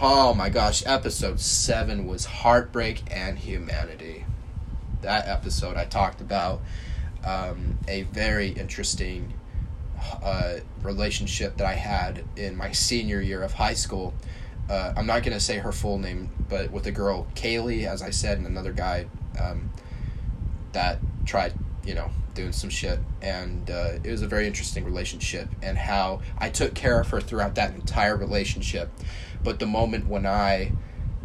Oh 0.00 0.34
my 0.34 0.48
gosh, 0.48 0.84
episode 0.86 1.40
7 1.40 2.06
was 2.06 2.24
heartbreak 2.24 3.02
and 3.10 3.38
humanity. 3.38 4.24
That 5.02 5.26
episode 5.28 5.76
I 5.76 5.84
talked 5.84 6.20
about 6.20 6.60
um, 7.24 7.78
a 7.88 8.02
very 8.02 8.48
interesting 8.48 9.32
uh, 10.22 10.58
relationship 10.82 11.56
that 11.56 11.66
I 11.66 11.74
had 11.74 12.24
in 12.36 12.56
my 12.56 12.72
senior 12.72 13.20
year 13.20 13.42
of 13.42 13.54
high 13.54 13.74
school. 13.74 14.14
Uh, 14.68 14.92
I'm 14.96 15.06
not 15.06 15.22
to 15.22 15.40
say 15.40 15.58
her 15.58 15.72
full 15.72 15.98
name, 15.98 16.30
but 16.48 16.70
with 16.70 16.86
a 16.86 16.90
girl, 16.90 17.26
Kaylee, 17.34 17.86
as 17.86 18.02
I 18.02 18.10
said, 18.10 18.38
and 18.38 18.46
another 18.46 18.72
guy 18.72 19.06
um, 19.40 19.70
that 20.72 20.98
tried, 21.24 21.54
you 21.84 21.94
know, 21.94 22.10
doing 22.34 22.52
some 22.52 22.68
shit. 22.68 22.98
And 23.22 23.70
uh, 23.70 23.92
it 24.04 24.10
was 24.10 24.20
a 24.20 24.28
very 24.28 24.46
interesting 24.46 24.84
relationship, 24.84 25.48
and 25.62 25.78
how 25.78 26.20
I 26.36 26.50
took 26.50 26.74
care 26.74 27.00
of 27.00 27.08
her 27.08 27.20
throughout 27.20 27.54
that 27.54 27.74
entire 27.74 28.16
relationship. 28.16 28.90
But 29.42 29.58
the 29.58 29.66
moment 29.66 30.06
when 30.06 30.26
I 30.26 30.72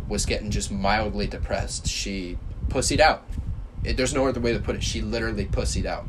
was 0.08 0.26
getting 0.26 0.50
just 0.50 0.72
mildly 0.72 1.28
depressed, 1.28 1.88
she 1.88 2.38
pussied 2.70 3.00
out. 3.00 3.26
It, 3.84 3.98
there's 3.98 4.14
no 4.14 4.26
other 4.28 4.40
way 4.40 4.54
to 4.54 4.60
put 4.60 4.76
it. 4.76 4.84
She 4.84 5.02
literally 5.02 5.46
pussied 5.46 5.86
out. 5.86 6.06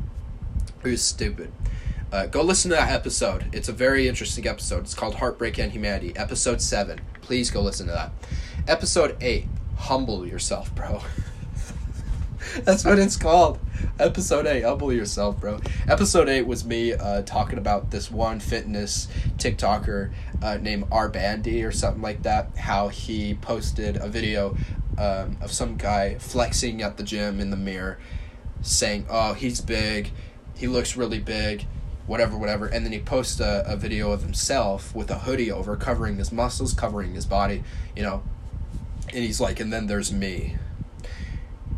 Was 0.83 1.01
stupid. 1.01 1.51
Uh, 2.11 2.27
go 2.27 2.41
listen 2.41 2.69
to 2.69 2.77
that 2.77 2.91
episode. 2.91 3.53
It's 3.53 3.67
a 3.67 3.73
very 3.73 4.07
interesting 4.07 4.47
episode. 4.47 4.81
It's 4.83 4.93
called 4.93 5.15
Heartbreak 5.15 5.57
and 5.57 5.71
Humanity, 5.71 6.15
episode 6.15 6.61
7. 6.61 7.01
Please 7.25 7.49
go 7.49 7.59
listen 7.61 7.87
to 7.87 7.91
that. 7.91 8.11
Episode 8.67 9.17
8, 9.19 9.47
Humble 9.77 10.27
Yourself, 10.27 10.73
bro. 10.75 11.01
That's 12.63 12.85
what 12.85 12.99
it's 12.99 13.17
called. 13.17 13.57
Episode 13.99 14.45
8, 14.45 14.61
Humble 14.61 14.93
Yourself, 14.93 15.39
bro. 15.39 15.59
Episode 15.87 16.29
8 16.29 16.45
was 16.45 16.65
me 16.65 16.93
uh, 16.93 17.23
talking 17.23 17.57
about 17.57 17.89
this 17.89 18.11
one 18.11 18.39
fitness 18.39 19.07
TikToker 19.37 20.13
uh, 20.43 20.57
named 20.57 20.85
R 20.91 21.09
Bandy 21.09 21.63
or 21.63 21.71
something 21.71 22.03
like 22.03 22.21
that. 22.21 22.55
How 22.55 22.89
he 22.89 23.33
posted 23.33 23.97
a 23.97 24.07
video 24.07 24.55
um, 24.99 25.37
of 25.41 25.51
some 25.51 25.77
guy 25.77 26.19
flexing 26.19 26.83
at 26.83 26.97
the 26.97 27.03
gym 27.03 27.39
in 27.39 27.49
the 27.49 27.57
mirror 27.57 27.97
saying, 28.61 29.07
Oh, 29.09 29.33
he's 29.33 29.61
big. 29.61 30.11
He 30.55 30.67
looks 30.67 30.95
really 30.95 31.19
big 31.19 31.65
whatever, 32.07 32.37
whatever. 32.37 32.67
And 32.67 32.85
then 32.85 32.91
he 32.91 32.99
posts 32.99 33.39
a, 33.39 33.63
a 33.67 33.75
video 33.75 34.11
of 34.11 34.21
himself 34.21 34.93
with 34.95 35.09
a 35.09 35.19
hoodie 35.19 35.51
over, 35.51 35.75
covering 35.75 36.17
his 36.17 36.31
muscles, 36.31 36.73
covering 36.73 37.13
his 37.13 37.25
body, 37.25 37.63
you 37.95 38.03
know. 38.03 38.23
And 39.13 39.23
he's 39.23 39.39
like, 39.39 39.59
and 39.59 39.71
then 39.71 39.87
there's 39.87 40.11
me. 40.11 40.57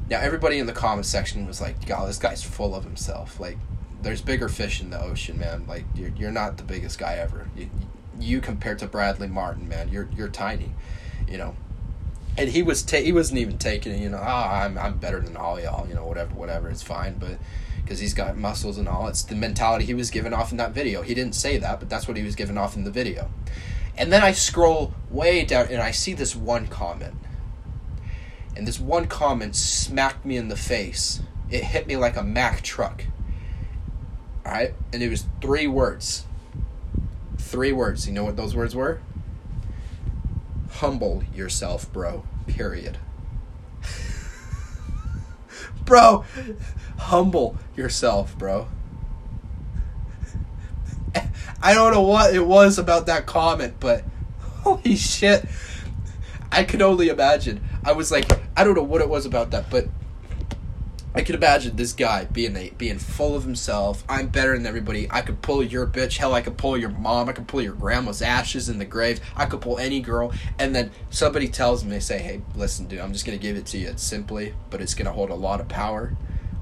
Now, 0.09 0.19
everybody 0.19 0.57
in 0.57 0.65
the 0.65 0.73
comment 0.73 1.05
section 1.05 1.45
was 1.45 1.59
like, 1.59 1.85
God, 1.85 2.07
this 2.07 2.17
guy's 2.17 2.43
full 2.43 2.73
of 2.73 2.85
himself. 2.85 3.39
Like, 3.39 3.57
there's 4.01 4.21
bigger 4.21 4.47
fish 4.47 4.79
in 4.79 4.89
the 4.89 5.01
ocean, 5.01 5.37
man. 5.37 5.65
Like, 5.67 5.83
you're, 5.95 6.11
you're 6.17 6.31
not 6.31 6.57
the 6.57 6.63
biggest 6.63 6.97
guy 6.97 7.15
ever. 7.15 7.49
You, 7.57 7.69
you 8.19 8.41
compared 8.41 8.79
to 8.79 8.87
Bradley 8.87 9.27
Martin, 9.27 9.67
man, 9.67 9.89
you're, 9.89 10.07
you're 10.15 10.29
tiny, 10.29 10.71
you 11.27 11.37
know. 11.37 11.55
And 12.37 12.49
he 12.49 12.61
was 12.61 12.83
ta- 12.83 12.97
he 12.97 13.11
wasn't 13.11 13.39
even 13.39 13.57
taking 13.57 13.91
it, 13.93 13.99
you 13.99 14.09
know. 14.09 14.19
Oh, 14.21 14.21
I'm 14.23 14.77
I'm 14.77 14.97
better 14.97 15.19
than 15.19 15.35
all 15.35 15.59
y'all, 15.59 15.87
you 15.87 15.95
know. 15.95 16.05
Whatever, 16.05 16.35
whatever. 16.35 16.69
It's 16.69 16.83
fine, 16.83 17.17
but 17.17 17.39
because 17.87 17.99
he's 17.99 18.13
got 18.13 18.37
muscles 18.37 18.77
and 18.77 18.87
all. 18.87 19.07
It's 19.07 19.23
the 19.23 19.35
mentality 19.35 19.85
he 19.85 19.93
was 19.93 20.11
giving 20.11 20.33
off 20.33 20.51
in 20.51 20.57
that 20.57 20.71
video. 20.71 21.01
He 21.01 21.13
didn't 21.13 21.35
say 21.35 21.57
that, 21.57 21.79
but 21.79 21.89
that's 21.89 22.05
what 22.05 22.17
he 22.17 22.23
was 22.23 22.35
giving 22.35 22.57
off 22.57 22.75
in 22.75 22.83
the 22.83 22.91
video. 22.91 23.29
And 23.97 24.11
then 24.11 24.23
I 24.23 24.33
scroll 24.33 24.93
way 25.09 25.45
down 25.45 25.67
and 25.69 25.81
I 25.81 25.91
see 25.91 26.13
this 26.13 26.35
one 26.35 26.67
comment. 26.67 27.15
And 28.57 28.67
this 28.67 28.79
one 28.79 29.07
comment 29.07 29.55
smacked 29.55 30.25
me 30.25 30.35
in 30.35 30.49
the 30.49 30.57
face. 30.57 31.21
It 31.49 31.63
hit 31.63 31.87
me 31.87 31.95
like 31.95 32.17
a 32.17 32.23
Mack 32.23 32.61
truck. 32.61 33.05
All 34.45 34.51
right, 34.51 34.73
and 34.91 35.01
it 35.01 35.09
was 35.09 35.25
three 35.41 35.67
words. 35.67 36.25
Three 37.37 37.71
words. 37.71 38.07
You 38.07 38.13
know 38.13 38.23
what 38.23 38.35
those 38.35 38.55
words 38.55 38.75
were? 38.75 38.99
Humble 40.77 41.23
yourself, 41.33 41.91
bro. 41.91 42.23
Period. 42.45 42.99
bro, 45.85 46.23
humble 46.99 47.57
yourself, 47.75 48.37
bro. 48.37 48.67
I 51.63 51.73
don't 51.73 51.91
know 51.91 52.01
what 52.01 52.35
it 52.35 52.45
was 52.45 52.77
about 52.77 53.07
that 53.07 53.25
comment, 53.25 53.77
but 53.79 54.03
holy 54.39 54.95
shit. 54.95 55.45
I 56.51 56.63
could 56.63 56.83
only 56.83 57.09
imagine. 57.09 57.59
I 57.83 57.93
was 57.93 58.11
like, 58.11 58.29
I 58.55 58.63
don't 58.63 58.75
know 58.75 58.83
what 58.83 59.01
it 59.01 59.09
was 59.09 59.25
about 59.25 59.49
that, 59.51 59.71
but 59.71 59.87
I 61.17 61.23
could 61.23 61.33
imagine 61.33 61.75
this 61.75 61.93
guy 61.93 62.25
being 62.25 62.55
a, 62.55 62.69
being 62.77 62.99
full 62.99 63.35
of 63.35 63.43
himself. 63.43 64.03
I'm 64.07 64.27
better 64.27 64.55
than 64.55 64.67
everybody. 64.67 65.07
I 65.09 65.21
could 65.21 65.41
pull 65.41 65.63
your 65.63 65.87
bitch. 65.87 66.17
Hell, 66.17 66.35
I 66.35 66.43
could 66.43 66.59
pull 66.59 66.77
your 66.77 66.91
mom. 66.91 67.27
I 67.27 67.31
could 67.31 67.47
pull 67.47 67.59
your 67.59 67.73
grandma's 67.73 68.21
ashes 68.21 68.69
in 68.69 68.77
the 68.77 68.85
grave. 68.85 69.19
I 69.35 69.47
could 69.47 69.59
pull 69.59 69.79
any 69.79 69.99
girl. 69.99 70.31
And 70.59 70.75
then 70.75 70.91
somebody 71.09 71.47
tells 71.47 71.83
me, 71.83 71.89
they 71.89 71.99
say, 72.01 72.19
"Hey, 72.19 72.43
listen, 72.53 72.85
dude. 72.85 72.99
I'm 72.99 73.13
just 73.13 73.25
gonna 73.25 73.39
give 73.39 73.57
it 73.57 73.65
to 73.67 73.79
you. 73.79 73.87
It's 73.87 74.03
simply, 74.03 74.53
but 74.69 74.79
it's 74.79 74.93
gonna 74.93 75.11
hold 75.11 75.31
a 75.31 75.35
lot 75.35 75.59
of 75.59 75.67
power. 75.67 76.15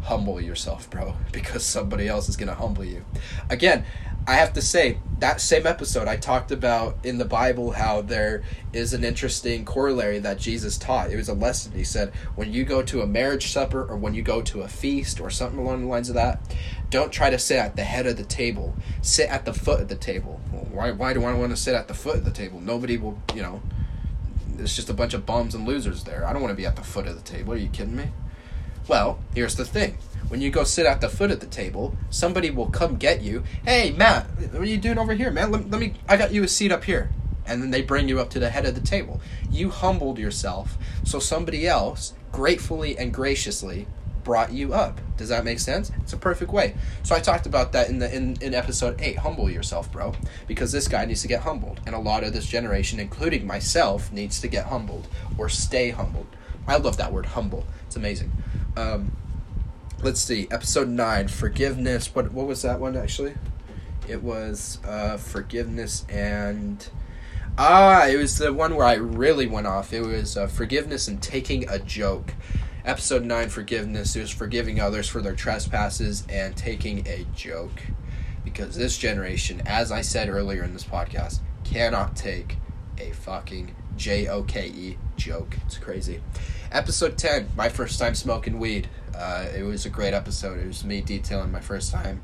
Humble 0.04 0.40
yourself, 0.40 0.90
bro, 0.90 1.18
because 1.34 1.66
somebody 1.66 2.08
else 2.08 2.30
is 2.30 2.38
gonna 2.38 2.56
humble 2.56 2.86
you." 2.86 3.04
Again, 3.50 3.84
I 4.28 4.36
have 4.36 4.54
to 4.54 4.62
say 4.62 4.98
that 5.20 5.40
same 5.40 5.68
episode 5.68 6.08
I 6.08 6.18
talked 6.18 6.52
about 6.52 6.98
in 7.04 7.20
the 7.20 7.26
Bible 7.26 7.72
how 7.72 8.02
there 8.02 8.42
is 8.74 8.92
an 8.92 9.04
interesting 9.04 9.66
corollary 9.66 10.18
that 10.18 10.40
Jesus 10.40 10.80
taught. 10.80 11.12
It 11.12 11.16
was 11.16 11.30
a 11.30 11.36
lesson. 11.36 11.74
He 11.74 11.84
said, 11.84 12.12
when 12.36 12.52
you 12.52 12.66
go 12.66 12.82
to 12.82 13.02
a 13.02 13.08
marriage 13.08 13.52
supper 13.52 13.86
or 13.86 13.96
when 13.98 14.16
you 14.16 14.24
go 14.24 14.42
to 14.42 14.62
a 14.62 14.68
feast 14.68 15.20
or 15.22 15.30
something 15.30 15.60
along 15.60 15.82
the 15.82 15.88
lines 15.88 16.10
of 16.10 16.16
that, 16.16 16.42
don't 16.90 17.12
try 17.12 17.30
to 17.30 17.38
sit 17.38 17.58
at 17.58 17.76
the 17.76 17.84
head 17.84 18.08
of 18.08 18.18
the 18.18 18.24
table. 18.24 18.76
Sit 19.04 19.30
at 19.30 19.46
the 19.46 19.54
foot 19.54 19.82
of 19.82 19.90
the 19.90 19.96
table. 19.96 20.42
Well, 20.52 20.68
why 20.72 20.92
why 20.92 21.14
do 21.14 21.24
I 21.24 21.34
want 21.34 21.52
to 21.52 21.58
sit 21.58 21.76
at 21.76 21.88
the 21.88 21.94
foot 21.94 22.18
of 22.18 22.26
the 22.26 22.32
table? 22.32 22.60
Nobody 22.60 22.98
will, 22.98 23.20
you 23.36 23.44
know, 23.44 23.62
it's 24.58 24.76
just 24.76 24.90
a 24.90 24.94
bunch 24.94 25.14
of 25.14 25.28
bums 25.28 25.54
and 25.54 25.68
losers 25.68 26.04
there. 26.04 26.26
I 26.26 26.34
don't 26.34 26.42
want 26.42 26.52
to 26.52 26.58
be 26.58 26.66
at 26.66 26.76
the 26.76 26.84
foot 26.84 27.06
of 27.06 27.16
the 27.16 27.22
table. 27.22 27.54
Are 27.54 27.58
you 27.58 27.70
kidding 27.70 27.96
me? 27.96 28.10
Well, 28.88 29.20
here's 29.34 29.56
the 29.56 29.66
thing 29.66 29.98
when 30.28 30.42
you 30.42 30.50
go 30.50 30.64
sit 30.64 30.86
at 30.86 31.02
the 31.02 31.10
foot 31.10 31.32
of 31.32 31.40
the 31.40 31.46
table, 31.46 31.96
somebody 32.10 32.50
will 32.50 32.70
come 32.70 32.98
get 32.98 33.22
you. 33.22 33.44
Hey, 33.64 33.92
Matt, 33.92 34.28
what 34.52 34.62
are 34.62 34.66
you 34.66 34.78
doing 34.78 34.98
over 34.98 35.14
here, 35.14 35.32
man? 35.32 35.52
Let, 35.52 35.70
let 35.70 35.80
me. 35.80 35.94
I 36.08 36.18
got 36.18 36.32
you 36.32 36.44
a 36.44 36.48
seat 36.48 36.72
up 36.72 36.84
here, 36.84 37.10
and 37.46 37.62
then 37.62 37.72
they 37.72 37.82
bring 37.82 38.08
you 38.08 38.20
up 38.20 38.30
to 38.32 38.40
the 38.40 38.50
head 38.50 38.66
of 38.66 38.76
the 38.76 38.82
table. 38.82 39.22
You 39.50 39.70
humbled 39.70 40.20
yourself, 40.20 40.78
so 41.04 41.20
somebody 41.20 41.68
else 41.68 42.14
gratefully 42.32 42.98
and 42.98 43.14
graciously 43.14 43.88
brought 44.24 44.52
you 44.52 44.74
up. 44.74 45.00
Does 45.18 45.30
that 45.30 45.46
make 45.46 45.60
sense? 45.60 45.92
It's 46.02 46.14
a 46.14 46.18
perfect 46.18 46.52
way. 46.52 46.76
So 47.04 47.16
I 47.16 47.20
talked 47.20 47.46
about 47.46 47.72
that 47.72 47.90
in 47.90 48.00
the 48.00 48.14
in, 48.14 48.38
in 48.42 48.54
episode 48.54 49.00
eight. 49.00 49.18
Humble 49.18 49.50
yourself, 49.50 49.92
bro, 49.92 50.14
because 50.48 50.72
this 50.72 50.88
guy 50.88 51.06
needs 51.06 51.22
to 51.22 51.28
get 51.28 51.42
humbled, 51.42 51.80
and 51.86 51.96
a 51.96 52.00
lot 52.00 52.24
of 52.24 52.34
this 52.34 52.48
generation, 52.48 53.00
including 53.00 53.48
myself, 53.48 54.12
needs 54.12 54.40
to 54.42 54.48
get 54.48 54.66
humbled 54.66 55.08
or 55.38 55.50
stay 55.50 55.90
humbled. 55.90 56.28
I 56.68 56.78
love 56.78 56.98
that 56.98 57.14
word, 57.14 57.28
humble. 57.28 57.66
It's 57.96 57.98
amazing. 57.98 58.34
Um, 58.76 59.16
let's 60.04 60.20
see, 60.20 60.50
episode 60.52 60.90
nine, 60.90 61.30
forgiveness. 61.30 62.14
What 62.14 62.34
what 62.34 62.46
was 62.46 62.62
that 62.64 62.82
one 62.82 62.98
actually? 62.98 63.36
It 64.06 64.22
was 64.22 64.80
uh, 64.84 65.16
forgiveness 65.16 66.06
and 66.10 66.86
ah, 67.58 68.06
it 68.06 68.18
was 68.18 68.38
the 68.38 68.52
one 68.52 68.76
where 68.76 68.86
I 68.86 68.96
really 68.96 69.48
went 69.48 69.66
off. 69.66 69.94
It 69.94 70.02
was 70.02 70.36
uh, 70.36 70.48
forgiveness 70.48 71.08
and 71.08 71.22
taking 71.22 71.70
a 71.70 71.80
joke. 71.80 72.34
Episode 72.84 73.24
nine, 73.24 73.48
forgiveness. 73.48 74.14
It 74.18 74.20
was 74.20 74.32
forgiving 74.32 74.82
others 74.82 75.08
for 75.08 75.22
their 75.22 75.34
trespasses 75.34 76.26
and 76.28 76.54
taking 76.58 77.08
a 77.08 77.26
joke, 77.34 77.82
because 78.44 78.76
this 78.76 78.98
generation, 78.98 79.62
as 79.66 79.90
I 79.90 80.02
said 80.02 80.28
earlier 80.28 80.66
in 80.66 80.74
this 80.74 80.84
podcast, 80.84 81.40
cannot 81.64 82.18
take 82.18 82.58
a 82.98 83.12
fucking 83.12 83.74
J 83.96 84.28
O 84.28 84.44
K 84.44 84.68
E 84.68 84.98
joke. 85.16 85.56
It's 85.66 85.78
crazy. 85.78 86.20
Episode 86.76 87.18
10, 87.18 87.52
my 87.56 87.70
first 87.70 87.98
time 87.98 88.14
smoking 88.14 88.60
weed. 88.60 88.90
Uh, 89.18 89.46
it 89.56 89.64
was 89.64 89.86
a 89.86 89.90
great 89.90 90.14
episode. 90.14 90.60
It 90.60 90.68
was 90.68 90.84
me 90.84 91.00
detailing 91.00 91.50
my 91.50 91.62
first 91.62 91.90
time 91.90 92.22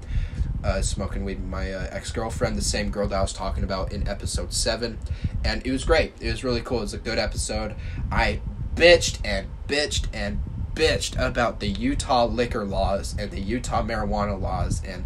uh, 0.61 0.81
smoking 0.81 1.23
weed 1.23 1.39
with 1.39 1.47
my 1.47 1.71
uh, 1.71 1.87
ex 1.89 2.11
girlfriend, 2.11 2.57
the 2.57 2.61
same 2.61 2.89
girl 2.89 3.07
that 3.07 3.17
I 3.17 3.21
was 3.21 3.31
talking 3.31 3.63
about 3.63 3.93
in 3.93 4.05
episode 4.09 4.51
7. 4.51 4.99
And 5.45 5.65
it 5.65 5.71
was 5.71 5.85
great. 5.85 6.15
It 6.19 6.29
was 6.29 6.43
really 6.43 6.59
cool. 6.59 6.79
It 6.79 6.81
was 6.81 6.93
a 6.93 6.97
good 6.97 7.17
episode. 7.17 7.75
I 8.11 8.41
bitched 8.75 9.19
and 9.23 9.47
bitched 9.69 10.07
and 10.11 10.41
bitched 10.73 11.17
about 11.17 11.61
the 11.61 11.69
Utah 11.69 12.25
liquor 12.25 12.65
laws 12.65 13.15
and 13.17 13.31
the 13.31 13.39
Utah 13.39 13.83
marijuana 13.83 14.37
laws. 14.37 14.81
And, 14.85 15.05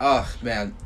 oh, 0.00 0.32
man, 0.40 0.76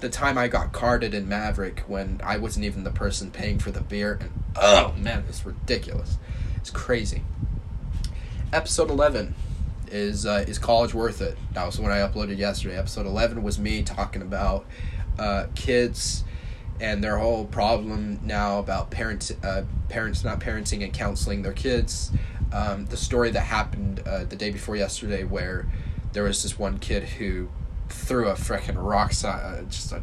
the 0.00 0.08
time 0.08 0.38
I 0.38 0.48
got 0.48 0.72
carded 0.72 1.12
in 1.12 1.26
Maverik 1.26 1.80
when 1.80 2.18
I 2.24 2.38
wasn't 2.38 2.64
even 2.64 2.84
the 2.84 2.90
person 2.90 3.30
paying 3.30 3.58
for 3.58 3.70
the 3.70 3.82
beer. 3.82 4.16
And, 4.22 4.30
oh, 4.56 4.94
man, 4.96 5.26
it's 5.28 5.44
ridiculous. 5.44 6.16
It's 6.62 6.70
crazy. 6.70 7.24
Episode 8.52 8.88
11 8.88 9.34
is 9.90 10.24
uh, 10.24 10.44
is 10.46 10.60
college 10.60 10.94
worth 10.94 11.20
it? 11.20 11.36
That 11.54 11.66
was 11.66 11.74
the 11.74 11.82
one 11.82 11.90
I 11.90 11.98
uploaded 11.98 12.38
yesterday. 12.38 12.76
Episode 12.76 13.04
eleven 13.04 13.42
was 13.42 13.58
me 13.58 13.82
talking 13.82 14.22
about 14.22 14.64
uh, 15.18 15.48
kids 15.56 16.22
and 16.80 17.02
their 17.02 17.18
whole 17.18 17.46
problem 17.46 18.20
now 18.22 18.60
about 18.60 18.92
parents 18.92 19.32
uh, 19.42 19.64
parents 19.88 20.22
not 20.22 20.38
parenting 20.38 20.84
and 20.84 20.92
counseling 20.92 21.42
their 21.42 21.52
kids. 21.52 22.12
Um, 22.52 22.86
the 22.86 22.96
story 22.96 23.32
that 23.32 23.40
happened 23.40 24.00
uh, 24.06 24.22
the 24.22 24.36
day 24.36 24.52
before 24.52 24.76
yesterday, 24.76 25.24
where 25.24 25.66
there 26.12 26.22
was 26.22 26.44
this 26.44 26.60
one 26.60 26.78
kid 26.78 27.02
who 27.02 27.48
threw 27.88 28.28
a 28.28 28.34
freaking 28.34 28.76
rock 28.76 29.12
uh, 29.24 29.62
just 29.62 29.90
a, 29.90 30.00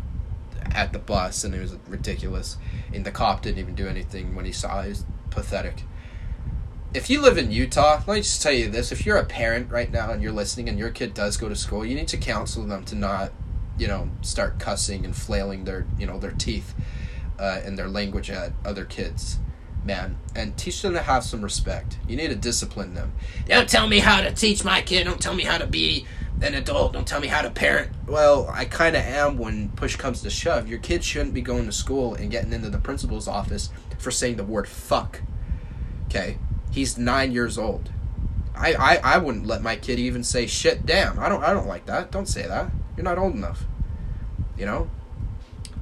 at 0.72 0.92
the 0.92 1.00
bus, 1.00 1.46
and 1.46 1.56
it 1.56 1.62
was 1.62 1.78
ridiculous. 1.88 2.58
And 2.94 3.06
the 3.06 3.12
cop 3.12 3.44
didn't 3.44 3.60
even 3.60 3.76
do 3.76 3.88
anything 3.88 4.36
when 4.36 4.44
he 4.44 4.52
saw 4.52 4.82
it. 4.82 4.88
It 4.88 4.90
was 4.90 5.06
pathetic 5.30 5.84
if 6.94 7.10
you 7.10 7.22
live 7.22 7.38
in 7.38 7.52
Utah, 7.52 8.02
let 8.08 8.16
me 8.16 8.22
just 8.22 8.42
tell 8.42 8.52
you 8.52 8.70
this: 8.70 8.92
if 8.92 9.06
you're 9.06 9.18
a 9.18 9.26
parent 9.26 9.72
right 9.72 9.92
now 9.92 10.12
and 10.12 10.22
you're 10.22 10.32
listening, 10.32 10.70
and 10.70 10.80
your 10.80 10.90
kid 10.90 11.14
does 11.14 11.38
go 11.38 11.50
to 11.50 11.56
school, 11.56 11.86
you 11.86 11.96
need 11.96 12.08
to 12.10 12.18
counsel 12.18 12.66
them 12.66 12.84
to 12.86 12.96
not, 12.96 13.32
you 13.78 13.88
know, 13.88 14.10
start 14.22 14.60
cussing 14.60 15.06
and 15.06 15.16
flailing 15.16 15.66
their, 15.66 15.86
you 15.98 16.06
know, 16.06 16.18
their 16.20 16.32
teeth, 16.32 16.74
uh, 17.40 17.62
and 17.64 17.78
their 17.78 17.88
language 17.88 18.30
at 18.30 18.54
other 18.66 18.86
kids, 18.86 19.40
man, 19.86 20.18
and 20.36 20.58
teach 20.58 20.82
them 20.82 20.94
to 20.94 21.02
have 21.02 21.24
some 21.24 21.42
respect. 21.42 22.00
You 22.08 22.16
need 22.16 22.30
to 22.30 22.36
discipline 22.36 22.96
them. 22.96 23.14
Don't 23.46 23.70
tell 23.70 23.88
me 23.88 24.00
how 24.00 24.22
to 24.22 24.32
teach 24.32 24.64
my 24.64 24.82
kid. 24.82 25.04
Don't 25.04 25.22
tell 25.22 25.36
me 25.36 25.44
how 25.44 25.58
to 25.58 25.68
be 25.68 26.06
an 26.42 26.56
adult. 26.56 26.94
Don't 26.94 27.08
tell 27.08 27.20
me 27.20 27.28
how 27.28 27.42
to 27.42 27.50
parent. 27.50 27.92
Well, 28.08 28.50
I 28.52 28.66
kind 28.66 28.96
of 28.96 29.04
am 29.04 29.38
when 29.38 29.70
push 29.70 29.96
comes 29.96 30.22
to 30.24 30.30
shove. 30.30 30.68
Your 30.68 30.80
kid 30.80 31.04
shouldn't 31.04 31.34
be 31.34 31.42
going 31.42 31.66
to 31.66 31.72
school 31.72 32.16
and 32.16 32.32
getting 32.32 32.54
into 32.54 32.70
the 32.70 32.78
principal's 32.80 33.28
office 33.28 33.70
for 34.00 34.10
saying 34.10 34.38
the 34.38 34.44
word 34.44 34.68
fuck. 34.68 35.22
Okay? 36.06 36.38
He's 36.72 36.98
nine 36.98 37.32
years 37.32 37.58
old. 37.58 37.90
I, 38.56 38.74
I, 38.74 38.96
I 39.16 39.18
wouldn't 39.18 39.46
let 39.46 39.62
my 39.62 39.76
kid 39.76 40.00
even 40.00 40.24
say 40.24 40.46
shit 40.46 40.86
damn. 40.86 41.18
I 41.20 41.30
don't 41.30 41.44
I 41.44 41.54
don't 41.54 41.68
like 41.68 41.86
that. 41.86 42.12
Don't 42.12 42.28
say 42.28 42.46
that. 42.48 42.72
You're 42.98 43.06
not 43.06 43.18
old 43.18 43.34
enough. 43.34 43.64
You 44.58 44.66
know? 44.66 44.90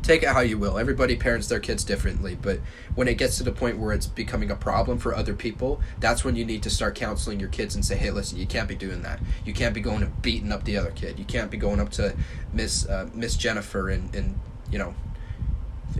Take 0.03 0.23
it 0.23 0.29
how 0.29 0.39
you 0.39 0.57
will. 0.57 0.77
Everybody 0.77 1.17
parents 1.17 1.47
their 1.47 1.59
kids 1.59 1.83
differently, 1.83 2.37
but 2.39 2.59
when 2.95 3.09
it 3.09 3.17
gets 3.17 3.37
to 3.39 3.43
the 3.43 3.51
point 3.51 3.77
where 3.77 3.91
it's 3.93 4.07
becoming 4.07 4.49
a 4.49 4.55
problem 4.55 4.99
for 4.99 5.13
other 5.13 5.33
people, 5.33 5.81
that's 5.99 6.23
when 6.23 6.37
you 6.37 6.45
need 6.45 6.63
to 6.63 6.69
start 6.69 6.95
counseling 6.95 7.41
your 7.41 7.49
kids 7.49 7.75
and 7.75 7.83
say, 7.83 7.97
"Hey, 7.97 8.09
listen, 8.11 8.37
you 8.37 8.45
can't 8.47 8.69
be 8.69 8.75
doing 8.75 9.01
that. 9.01 9.19
You 9.43 9.53
can't 9.53 9.73
be 9.73 9.81
going 9.81 10.03
and 10.03 10.21
beating 10.21 10.53
up 10.53 10.63
the 10.63 10.77
other 10.77 10.91
kid. 10.91 11.19
You 11.19 11.25
can't 11.25 11.51
be 11.51 11.57
going 11.57 11.81
up 11.81 11.89
to 11.93 12.15
Miss 12.53 12.85
uh, 12.87 13.09
Miss 13.13 13.35
Jennifer 13.35 13.89
and 13.89 14.15
and 14.15 14.39
you 14.71 14.77
know 14.79 14.95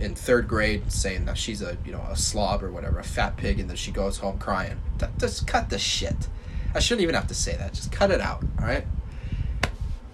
in 0.00 0.14
third 0.14 0.48
grade 0.48 0.90
saying 0.92 1.24
that 1.26 1.36
she's 1.36 1.62
a 1.62 1.76
you 1.84 1.92
know 1.92 2.04
a 2.10 2.16
slob 2.16 2.62
or 2.62 2.70
whatever, 2.70 2.98
a 2.98 3.04
fat 3.04 3.36
pig, 3.36 3.60
and 3.60 3.68
then 3.68 3.76
she 3.76 3.90
goes 3.90 4.18
home 4.18 4.38
crying. 4.38 4.80
Just 5.18 5.46
cut 5.46 5.70
the 5.70 5.78
shit. 5.78 6.28
I 6.74 6.80
shouldn't 6.80 7.02
even 7.02 7.14
have 7.14 7.28
to 7.28 7.34
say 7.34 7.56
that. 7.56 7.72
Just 7.72 7.90
cut 7.90 8.10
it 8.10 8.20
out. 8.20 8.42
All 8.60 8.66
right. 8.66 8.86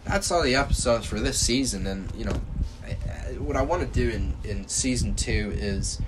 That's 0.05 0.31
all 0.31 0.43
the 0.43 0.55
episodes 0.55 1.07
for 1.07 1.19
this 1.19 1.39
season, 1.39 1.87
and 1.87 2.15
you 2.15 2.27
know, 2.27 2.41
I, 2.85 2.91
I, 2.91 3.33
what 3.39 3.57
I 3.57 3.63
want 3.63 3.83
to 3.83 3.89
do 3.89 4.11
in 4.11 4.35
in 4.45 4.69
season 4.69 5.15
two 5.15 5.53
is 5.57 6.01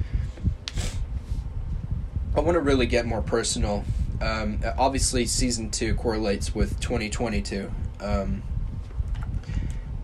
I 2.37 2.41
want 2.41 2.55
to 2.57 2.61
really 2.61 2.87
get 2.87 3.07
more 3.07 3.23
personal. 3.23 3.85
Um, 4.21 4.61
obviously, 4.79 5.27
season 5.27 5.71
two 5.71 5.95
correlates 5.95 6.55
with 6.55 6.79
twenty 6.81 7.09
twenty 7.09 7.41
two. 7.41 7.71
Um, 8.01 8.43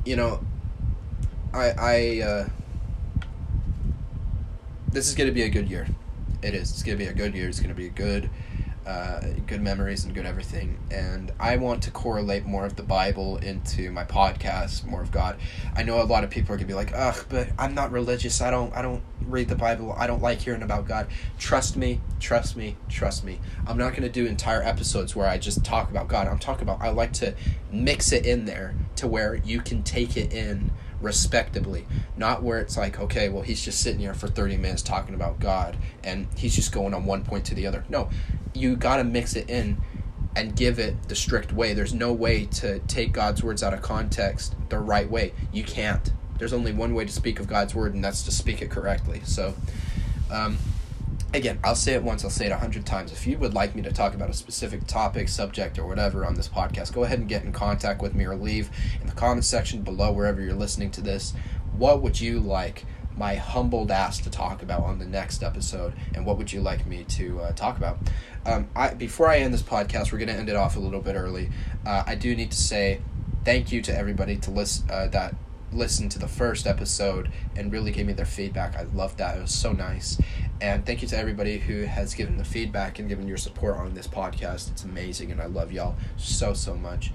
you 0.04 0.16
know, 0.16 0.40
I 1.52 1.70
I. 1.78 2.20
Uh, 2.22 2.48
this 4.92 5.08
is 5.08 5.14
going 5.14 5.28
to 5.28 5.34
be 5.34 5.42
a 5.42 5.48
good 5.48 5.68
year. 5.68 5.86
It 6.42 6.54
is. 6.54 6.70
It's 6.70 6.82
going 6.82 6.98
to 6.98 7.04
be 7.04 7.10
a 7.10 7.14
good 7.14 7.34
year. 7.34 7.48
It's 7.48 7.60
going 7.60 7.70
to 7.70 7.74
be 7.74 7.86
a 7.86 7.90
good 7.90 8.30
uh, 8.86 9.20
good 9.46 9.60
memories 9.60 10.04
and 10.04 10.14
good 10.14 10.26
everything. 10.26 10.78
And 10.90 11.32
I 11.38 11.56
want 11.56 11.84
to 11.84 11.90
correlate 11.90 12.44
more 12.44 12.66
of 12.66 12.76
the 12.76 12.82
Bible 12.82 13.36
into 13.36 13.90
my 13.92 14.04
podcast, 14.04 14.84
more 14.84 15.00
of 15.00 15.12
God. 15.12 15.38
I 15.76 15.82
know 15.82 16.02
a 16.02 16.04
lot 16.04 16.24
of 16.24 16.30
people 16.30 16.52
are 16.52 16.56
gonna 16.56 16.66
be 16.66 16.74
like, 16.74 16.92
"Ugh," 16.94 17.24
but 17.28 17.48
I'm 17.58 17.74
not 17.74 17.92
religious. 17.92 18.40
I 18.40 18.50
don't. 18.50 18.74
I 18.74 18.82
don't 18.82 19.02
read 19.26 19.48
the 19.48 19.54
Bible. 19.54 19.94
I 19.96 20.06
don't 20.06 20.20
like 20.20 20.40
hearing 20.40 20.62
about 20.62 20.88
God. 20.88 21.06
Trust 21.38 21.76
me. 21.76 22.00
Trust 22.18 22.56
me. 22.56 22.76
Trust 22.88 23.24
me. 23.24 23.38
I'm 23.66 23.78
not 23.78 23.94
gonna 23.94 24.08
do 24.08 24.26
entire 24.26 24.62
episodes 24.62 25.14
where 25.14 25.28
I 25.28 25.38
just 25.38 25.64
talk 25.64 25.90
about 25.90 26.08
God. 26.08 26.26
I'm 26.26 26.38
talking 26.38 26.62
about. 26.62 26.80
I 26.80 26.90
like 26.90 27.12
to 27.14 27.34
mix 27.70 28.10
it 28.12 28.26
in 28.26 28.46
there 28.46 28.74
to 28.96 29.06
where 29.06 29.36
you 29.36 29.60
can 29.60 29.82
take 29.84 30.16
it 30.16 30.32
in 30.32 30.72
respectably 31.02 31.86
not 32.16 32.42
where 32.42 32.58
it's 32.58 32.76
like 32.76 32.98
okay 33.00 33.28
well 33.28 33.42
he's 33.42 33.62
just 33.62 33.80
sitting 33.80 34.00
here 34.00 34.14
for 34.14 34.28
30 34.28 34.56
minutes 34.56 34.82
talking 34.82 35.14
about 35.14 35.38
god 35.40 35.76
and 36.04 36.26
he's 36.36 36.54
just 36.54 36.72
going 36.72 36.94
on 36.94 37.04
one 37.04 37.24
point 37.24 37.44
to 37.44 37.54
the 37.54 37.66
other 37.66 37.84
no 37.88 38.08
you 38.54 38.76
got 38.76 38.96
to 38.96 39.04
mix 39.04 39.34
it 39.34 39.48
in 39.50 39.78
and 40.34 40.56
give 40.56 40.78
it 40.78 41.08
the 41.08 41.14
strict 41.14 41.52
way. 41.52 41.74
There's 41.74 41.92
no 41.92 42.12
way 42.12 42.46
to 42.46 42.78
take 42.80 43.12
God's 43.12 43.42
words 43.42 43.62
out 43.62 43.74
of 43.74 43.82
context 43.82 44.54
the 44.68 44.78
right 44.78 45.08
way. 45.10 45.32
You 45.52 45.64
can't. 45.64 46.10
There's 46.38 46.52
only 46.52 46.72
one 46.72 46.94
way 46.94 47.04
to 47.04 47.12
speak 47.12 47.38
of 47.38 47.46
God's 47.46 47.74
word, 47.74 47.94
and 47.94 48.02
that's 48.02 48.22
to 48.22 48.32
speak 48.32 48.62
it 48.62 48.70
correctly. 48.70 49.20
So, 49.24 49.54
um, 50.30 50.56
again, 51.34 51.58
I'll 51.64 51.74
say 51.74 51.94
it 51.94 52.02
once, 52.02 52.24
I'll 52.24 52.30
say 52.30 52.46
it 52.46 52.52
a 52.52 52.56
hundred 52.56 52.86
times. 52.86 53.12
If 53.12 53.26
you 53.26 53.38
would 53.38 53.54
like 53.54 53.74
me 53.74 53.82
to 53.82 53.92
talk 53.92 54.14
about 54.14 54.30
a 54.30 54.34
specific 54.34 54.86
topic, 54.86 55.28
subject, 55.28 55.78
or 55.78 55.86
whatever 55.86 56.24
on 56.24 56.34
this 56.34 56.48
podcast, 56.48 56.92
go 56.92 57.04
ahead 57.04 57.18
and 57.18 57.28
get 57.28 57.44
in 57.44 57.52
contact 57.52 58.02
with 58.02 58.14
me 58.14 58.24
or 58.24 58.36
leave 58.36 58.70
in 59.00 59.06
the 59.06 59.14
comment 59.14 59.44
section 59.44 59.82
below 59.82 60.12
wherever 60.12 60.40
you're 60.40 60.54
listening 60.54 60.90
to 60.92 61.00
this. 61.00 61.34
What 61.76 62.02
would 62.02 62.20
you 62.20 62.40
like? 62.40 62.84
my 63.16 63.34
humbled 63.34 63.90
ass 63.90 64.18
to 64.18 64.30
talk 64.30 64.62
about 64.62 64.82
on 64.82 64.98
the 64.98 65.04
next 65.04 65.42
episode, 65.42 65.92
and 66.14 66.24
what 66.24 66.38
would 66.38 66.52
you 66.52 66.60
like 66.60 66.86
me 66.86 67.04
to 67.04 67.40
uh, 67.40 67.52
talk 67.52 67.76
about? 67.76 67.98
Um, 68.46 68.68
I, 68.74 68.94
before 68.94 69.28
I 69.28 69.38
end 69.38 69.52
this 69.52 69.62
podcast, 69.62 70.12
we're 70.12 70.18
going 70.18 70.28
to 70.28 70.34
end 70.34 70.48
it 70.48 70.56
off 70.56 70.76
a 70.76 70.80
little 70.80 71.00
bit 71.00 71.14
early. 71.14 71.50
Uh, 71.86 72.04
I 72.06 72.14
do 72.14 72.34
need 72.34 72.50
to 72.50 72.56
say 72.56 73.00
thank 73.44 73.70
you 73.70 73.82
to 73.82 73.96
everybody 73.96 74.36
to 74.36 74.50
list, 74.50 74.90
uh, 74.90 75.08
that 75.08 75.34
listened 75.72 76.10
to 76.12 76.18
the 76.18 76.28
first 76.28 76.66
episode 76.66 77.30
and 77.56 77.72
really 77.72 77.90
gave 77.90 78.06
me 78.06 78.12
their 78.12 78.26
feedback. 78.26 78.76
I 78.76 78.82
loved 78.94 79.18
that. 79.18 79.36
It 79.36 79.40
was 79.40 79.54
so 79.54 79.72
nice. 79.72 80.18
And 80.60 80.86
thank 80.86 81.02
you 81.02 81.08
to 81.08 81.18
everybody 81.18 81.58
who 81.58 81.82
has 81.82 82.14
given 82.14 82.36
the 82.36 82.44
feedback 82.44 82.98
and 82.98 83.08
given 83.08 83.26
your 83.26 83.36
support 83.36 83.78
on 83.78 83.94
this 83.94 84.06
podcast. 84.06 84.70
It's 84.70 84.84
amazing, 84.84 85.32
and 85.32 85.40
I 85.40 85.46
love 85.46 85.72
y'all 85.72 85.96
so, 86.16 86.54
so 86.54 86.76
much. 86.76 87.10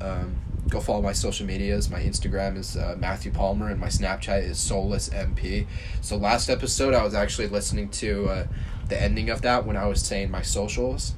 Um, 0.00 0.36
go 0.68 0.80
follow 0.80 1.02
my 1.02 1.12
social 1.12 1.46
medias. 1.46 1.90
My 1.90 2.00
Instagram 2.00 2.56
is 2.56 2.76
uh, 2.76 2.96
Matthew 2.98 3.32
Palmer, 3.32 3.70
and 3.70 3.80
my 3.80 3.88
Snapchat 3.88 4.44
is 4.44 4.58
Soulless 4.58 5.08
MP. 5.10 5.66
So 6.00 6.16
last 6.16 6.48
episode, 6.48 6.94
I 6.94 7.02
was 7.02 7.14
actually 7.14 7.48
listening 7.48 7.88
to 7.90 8.28
uh, 8.28 8.46
the 8.88 9.00
ending 9.00 9.30
of 9.30 9.42
that 9.42 9.66
when 9.66 9.76
I 9.76 9.86
was 9.86 10.00
saying 10.00 10.30
my 10.30 10.42
socials, 10.42 11.14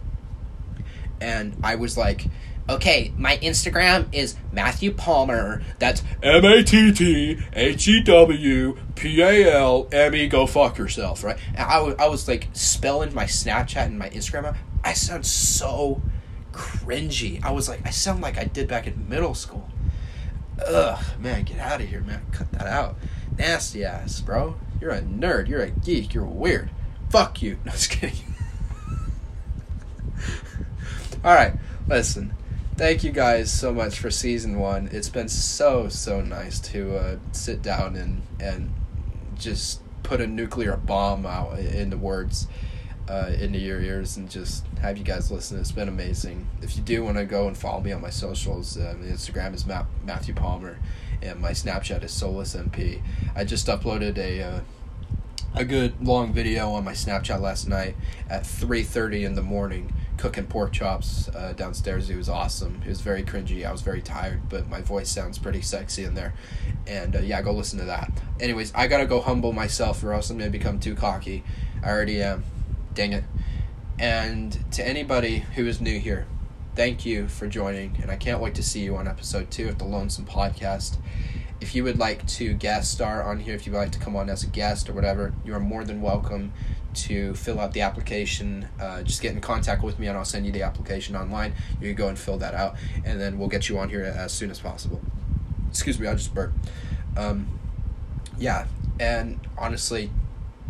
and 1.21 1.57
I 1.63 1.75
was 1.75 1.97
like. 1.97 2.27
Okay, 2.67 3.13
my 3.19 3.37
Instagram 3.39 4.07
is 4.11 4.37
Matthew 4.51 4.93
Palmer. 4.93 5.63
That's 5.79 6.03
M 6.23 6.47
A 6.47 6.63
T 6.63 6.93
T 6.93 7.39
H 7.53 7.89
E 7.89 8.03
W 8.03 8.79
P 8.95 9.21
A 9.21 9.53
L 9.53 9.87
M 9.93 10.15
E. 10.15 10.27
Go 10.29 10.47
fuck 10.47 10.79
yourself, 10.79 11.23
right? 11.23 11.37
And 11.49 11.59
I 11.59 11.81
was, 11.81 11.95
I 11.99 12.09
was 12.09 12.27
like 12.27 12.49
spelling 12.55 13.13
my 13.13 13.25
Snapchat 13.25 13.85
and 13.85 13.99
my 13.99 14.09
Instagram. 14.09 14.57
I 14.83 14.95
sound 14.95 15.27
so 15.27 16.01
cringy. 16.53 17.45
I 17.45 17.51
was 17.51 17.69
like, 17.69 17.87
I 17.87 17.91
sound 17.91 18.23
like 18.23 18.39
I 18.39 18.45
did 18.45 18.67
back 18.67 18.87
in 18.87 19.11
middle 19.11 19.35
school. 19.35 19.69
Ugh, 20.67 21.05
man, 21.21 21.45
get 21.45 21.59
out 21.59 21.83
of 21.83 21.89
here, 21.89 22.01
man. 22.01 22.25
Cut 22.33 22.51
that 22.53 22.67
out. 22.67 22.97
Nasty 23.37 23.85
ass, 23.85 24.23
bro. 24.23 24.57
You're 24.81 24.93
a 24.93 25.03
nerd. 25.03 25.49
You're 25.49 25.63
a 25.63 25.71
geek. 25.71 26.15
You're 26.15 26.25
weird. 26.25 26.71
Fuck 27.11 27.43
you. 27.43 27.59
No, 27.67 27.73
just 27.73 27.91
kidding. 27.91 28.35
All 31.25 31.35
right, 31.35 31.53
listen. 31.87 32.33
Thank 32.77 33.05
you 33.05 33.13
guys 33.13 33.53
so 33.53 33.73
much 33.73 34.01
for 34.01 34.11
season 34.11 34.59
one. 34.59 34.89
It's 34.91 35.09
been 35.09 35.29
so 35.29 35.89
so 35.89 36.21
nice 36.21 36.59
to 36.61 36.97
uh, 36.97 37.17
sit 37.31 37.63
down 37.63 37.95
and 37.95 38.23
and 38.41 38.73
just 39.37 39.81
put 40.03 40.21
a 40.21 40.27
nuclear 40.27 40.77
bomb 40.77 41.25
out 41.25 41.57
in 41.61 41.91
the 41.91 41.97
words 41.97 42.49
uh, 43.09 43.31
into 43.39 43.61
your 43.61 43.81
ears 43.81 44.17
and 44.17 44.29
just 44.29 44.67
have 44.81 44.99
you 44.99 45.05
guys 45.05 45.31
listen. 45.31 45.61
It's 45.61 45.71
been 45.71 45.89
amazing. 45.89 46.49
If 46.63 46.77
you 46.77 46.83
do 46.83 47.05
want 47.05 47.17
to 47.17 47.25
go 47.25 47.47
and 47.47 47.57
follow 47.57 47.81
me 47.81 47.93
on 47.93 48.01
my 48.01 48.11
socials, 48.11 48.77
uh, 48.77 48.97
Instagram 49.03 49.55
is 49.55 49.65
Ma- 49.67 49.87
Matthew 50.05 50.35
Palmer, 50.35 50.81
and 51.23 51.41
my 51.41 51.53
Snapchat 51.53 52.03
is 52.03 52.11
Soulless 52.11 52.57
MP. 52.57 53.01
I 53.37 53.45
just 53.45 53.69
uploaded 53.69 54.19
a 54.19 54.43
uh, 54.43 54.61
a 55.55 55.65
good 55.65 56.05
long 56.05 56.33
video 56.33 56.71
on 56.71 56.83
my 56.85 56.93
Snapchat 56.93 57.41
last 57.41 57.69
night 57.69 57.95
at 58.29 58.45
three 58.45 58.83
thirty 58.83 59.25
in 59.25 59.37
the 59.37 59.43
morning, 59.43 59.93
cooking 60.17 60.47
pork 60.47 60.73
chops 60.73 61.29
uh, 61.29 61.53
downstairs. 61.57 62.09
It 62.09 62.17
was 62.17 62.29
awesome. 62.29 62.81
It 62.85 62.89
was 62.89 63.01
very 63.01 63.23
cringy. 63.23 63.67
I 63.67 63.73
was 63.73 63.83
very 63.83 64.03
tired, 64.03 64.49
but 64.49 64.69
my 64.69 64.81
voice 64.81 65.11
sounds 65.11 65.39
pretty 65.39 65.63
sexy 65.63 66.05
in 66.05 66.15
there. 66.15 66.35
And 66.87 67.17
uh, 67.17 67.21
yeah, 67.21 67.43
go 67.43 67.53
listen 67.53 67.79
to 67.81 67.85
that. 67.87 68.11
Anyways, 68.41 68.73
I 68.75 68.87
gotta 68.87 69.07
go 69.07 69.21
humble 69.21 69.53
myself, 69.53 70.03
or 70.03 70.13
else 70.13 70.31
I'm 70.31 70.39
gonna 70.39 70.51
become 70.51 70.79
too 70.79 70.95
cocky. 70.95 71.45
I 71.83 71.91
already 71.91 72.23
am. 72.23 72.45
Dang 72.95 73.13
it. 73.13 73.25
And 73.99 74.73
to 74.73 74.87
anybody 74.87 75.39
who 75.39 75.67
is 75.67 75.81
new 75.81 75.99
here, 75.99 76.27
thank 76.75 77.07
you 77.07 77.29
for 77.29 77.47
joining, 77.47 77.99
and 78.03 78.11
I 78.11 78.17
can't 78.17 78.41
wait 78.41 78.55
to 78.57 78.63
see 78.63 78.81
you 78.81 78.97
on 78.97 79.07
episode 79.07 79.51
two 79.51 79.69
of 79.69 79.79
the 79.79 79.85
Lonesome 79.85 80.27
Podcast. 80.27 80.97
If 81.61 81.75
you 81.75 81.85
would 81.85 81.99
like 81.99 82.27
to 82.27 82.53
guest 82.55 82.91
star 82.91 83.23
on 83.23 83.41
here, 83.41 83.55
if 83.55 83.67
you 83.67 83.73
would 83.73 83.79
like 83.79 83.93
to 83.93 83.99
come 83.99 84.17
on 84.17 84.29
as 84.29 84.43
a 84.43 84.49
guest 84.49 84.89
or 84.89 84.93
whatever, 84.93 85.33
you 85.45 85.55
are 85.55 85.61
more 85.61 85.85
than 85.85 86.03
welcome 86.03 86.53
to 86.95 87.35
fill 87.35 87.61
out 87.61 87.73
the 87.73 87.81
application. 87.81 88.69
Uh, 88.81 89.03
just 89.03 89.23
get 89.23 89.33
in 89.33 89.41
contact 89.41 89.83
with 89.83 89.99
me, 89.99 90.07
and 90.07 90.17
I'll 90.17 90.25
send 90.25 90.47
you 90.47 90.53
the 90.53 90.63
application 90.63 91.17
online. 91.17 91.55
You 91.81 91.89
can 91.89 91.97
go 91.97 92.09
and 92.09 92.19
fill 92.19 92.39
that 92.39 92.55
out, 92.55 92.77
and 93.05 93.21
then 93.21 93.39
we'll 93.39 93.49
get 93.49 93.69
you 93.69 93.79
on 93.79 93.89
here 93.89 94.03
as 94.03 94.33
soon 94.33 94.51
as 94.51 94.61
possible. 94.61 95.01
Excuse 95.71 95.99
me, 95.99 96.07
I 96.07 96.15
just 96.15 96.35
burped. 96.35 96.57
Um, 97.17 97.59
yeah, 98.39 98.67
and 98.99 99.41
honestly, 99.59 100.11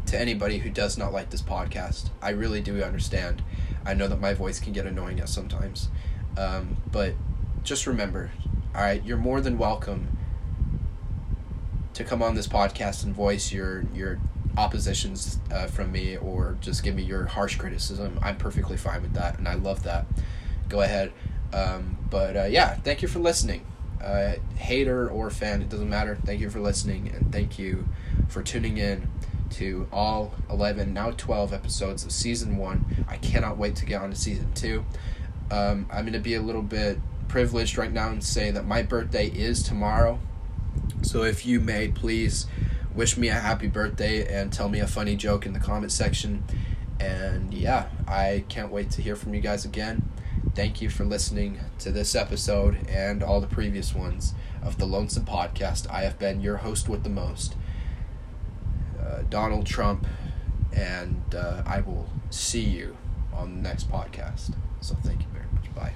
to 0.06 0.20
anybody 0.20 0.58
who 0.58 0.70
does 0.70 0.98
not 0.98 1.12
like 1.12 1.30
this 1.30 1.42
podcast. 1.42 2.10
I 2.20 2.30
really 2.30 2.60
do 2.60 2.82
understand. 2.82 3.42
I 3.86 3.94
know 3.94 4.08
that 4.08 4.20
my 4.20 4.34
voice 4.34 4.60
can 4.60 4.72
get 4.72 4.86
annoying 4.86 5.20
at 5.20 5.28
sometimes. 5.28 5.88
Um, 6.36 6.76
but 6.90 7.14
just 7.62 7.86
remember, 7.86 8.30
all 8.74 8.82
right, 8.82 9.02
you're 9.04 9.16
more 9.16 9.40
than 9.40 9.56
welcome 9.56 10.16
to 11.94 12.04
come 12.04 12.22
on 12.22 12.34
this 12.34 12.48
podcast 12.48 13.04
and 13.04 13.14
voice 13.14 13.52
your 13.52 13.84
your 13.94 14.18
oppositions 14.56 15.38
uh, 15.52 15.66
from 15.66 15.92
me 15.92 16.16
or 16.16 16.56
just 16.60 16.82
give 16.82 16.94
me 16.94 17.02
your 17.02 17.26
harsh 17.26 17.56
criticism. 17.56 18.18
I'm 18.22 18.36
perfectly 18.36 18.76
fine 18.76 19.02
with 19.02 19.14
that, 19.14 19.38
and 19.38 19.48
I 19.48 19.54
love 19.54 19.82
that. 19.84 20.06
Go 20.68 20.80
ahead. 20.80 21.12
Um, 21.52 21.96
but 22.10 22.36
uh, 22.36 22.44
yeah, 22.44 22.74
thank 22.74 23.02
you 23.02 23.08
for 23.08 23.18
listening. 23.18 23.64
Uh, 24.02 24.34
hater 24.56 25.08
or 25.08 25.30
fan, 25.30 25.62
it 25.62 25.68
doesn't 25.68 25.88
matter. 25.88 26.16
Thank 26.24 26.40
you 26.40 26.50
for 26.50 26.60
listening, 26.60 27.08
and 27.14 27.32
thank 27.32 27.58
you 27.58 27.88
for 28.28 28.42
tuning 28.42 28.76
in 28.76 29.08
to 29.50 29.86
all 29.92 30.34
11, 30.50 30.92
now 30.92 31.10
12 31.12 31.52
episodes 31.52 32.04
of 32.04 32.12
season 32.12 32.56
one. 32.56 33.04
I 33.08 33.16
cannot 33.16 33.56
wait 33.56 33.76
to 33.76 33.86
get 33.86 34.02
on 34.02 34.10
to 34.10 34.16
season 34.16 34.52
two. 34.54 34.84
Um, 35.50 35.86
I'm 35.90 36.02
going 36.02 36.14
to 36.14 36.18
be 36.18 36.34
a 36.34 36.42
little 36.42 36.62
bit 36.62 36.98
privileged 37.28 37.78
right 37.78 37.92
now 37.92 38.10
and 38.10 38.22
say 38.22 38.50
that 38.50 38.66
my 38.66 38.82
birthday 38.82 39.28
is 39.28 39.62
tomorrow. 39.62 40.18
So 41.02 41.22
if 41.22 41.46
you 41.46 41.60
may, 41.60 41.88
please 41.88 42.46
wish 42.94 43.16
me 43.16 43.28
a 43.28 43.34
happy 43.34 43.66
birthday 43.66 44.26
and 44.32 44.52
tell 44.52 44.68
me 44.68 44.80
a 44.80 44.86
funny 44.86 45.16
joke 45.16 45.46
in 45.46 45.52
the 45.52 45.60
comment 45.60 45.92
section. 45.92 46.44
And 47.00 47.52
yeah, 47.52 47.88
I 48.06 48.44
can't 48.48 48.70
wait 48.70 48.90
to 48.92 49.02
hear 49.02 49.16
from 49.16 49.34
you 49.34 49.40
guys 49.40 49.64
again. 49.64 50.08
Thank 50.54 50.80
you 50.80 50.88
for 50.88 51.04
listening 51.04 51.58
to 51.80 51.90
this 51.90 52.14
episode 52.14 52.86
and 52.88 53.22
all 53.22 53.40
the 53.40 53.48
previous 53.48 53.94
ones 53.94 54.34
of 54.62 54.78
the 54.78 54.86
Lonesome 54.86 55.24
Podcast. 55.24 55.90
I 55.90 56.02
have 56.02 56.18
been 56.18 56.40
your 56.40 56.58
host 56.58 56.88
with 56.88 57.02
the 57.02 57.10
most. 57.10 57.56
Uh, 59.00 59.22
Donald 59.28 59.66
Trump, 59.66 60.06
and 60.72 61.22
uh, 61.34 61.62
I 61.66 61.80
will 61.80 62.08
see 62.30 62.62
you 62.62 62.96
on 63.34 63.56
the 63.56 63.62
next 63.68 63.90
podcast. 63.90 64.54
So 64.80 64.94
thank 65.02 65.20
you 65.20 65.26
very 65.32 65.46
much. 65.52 65.74
Bye. 65.74 65.92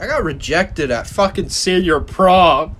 I 0.00 0.06
got 0.06 0.24
rejected 0.24 0.90
at 0.90 1.06
fucking 1.06 1.50
senior 1.50 2.00
prom. 2.00 2.74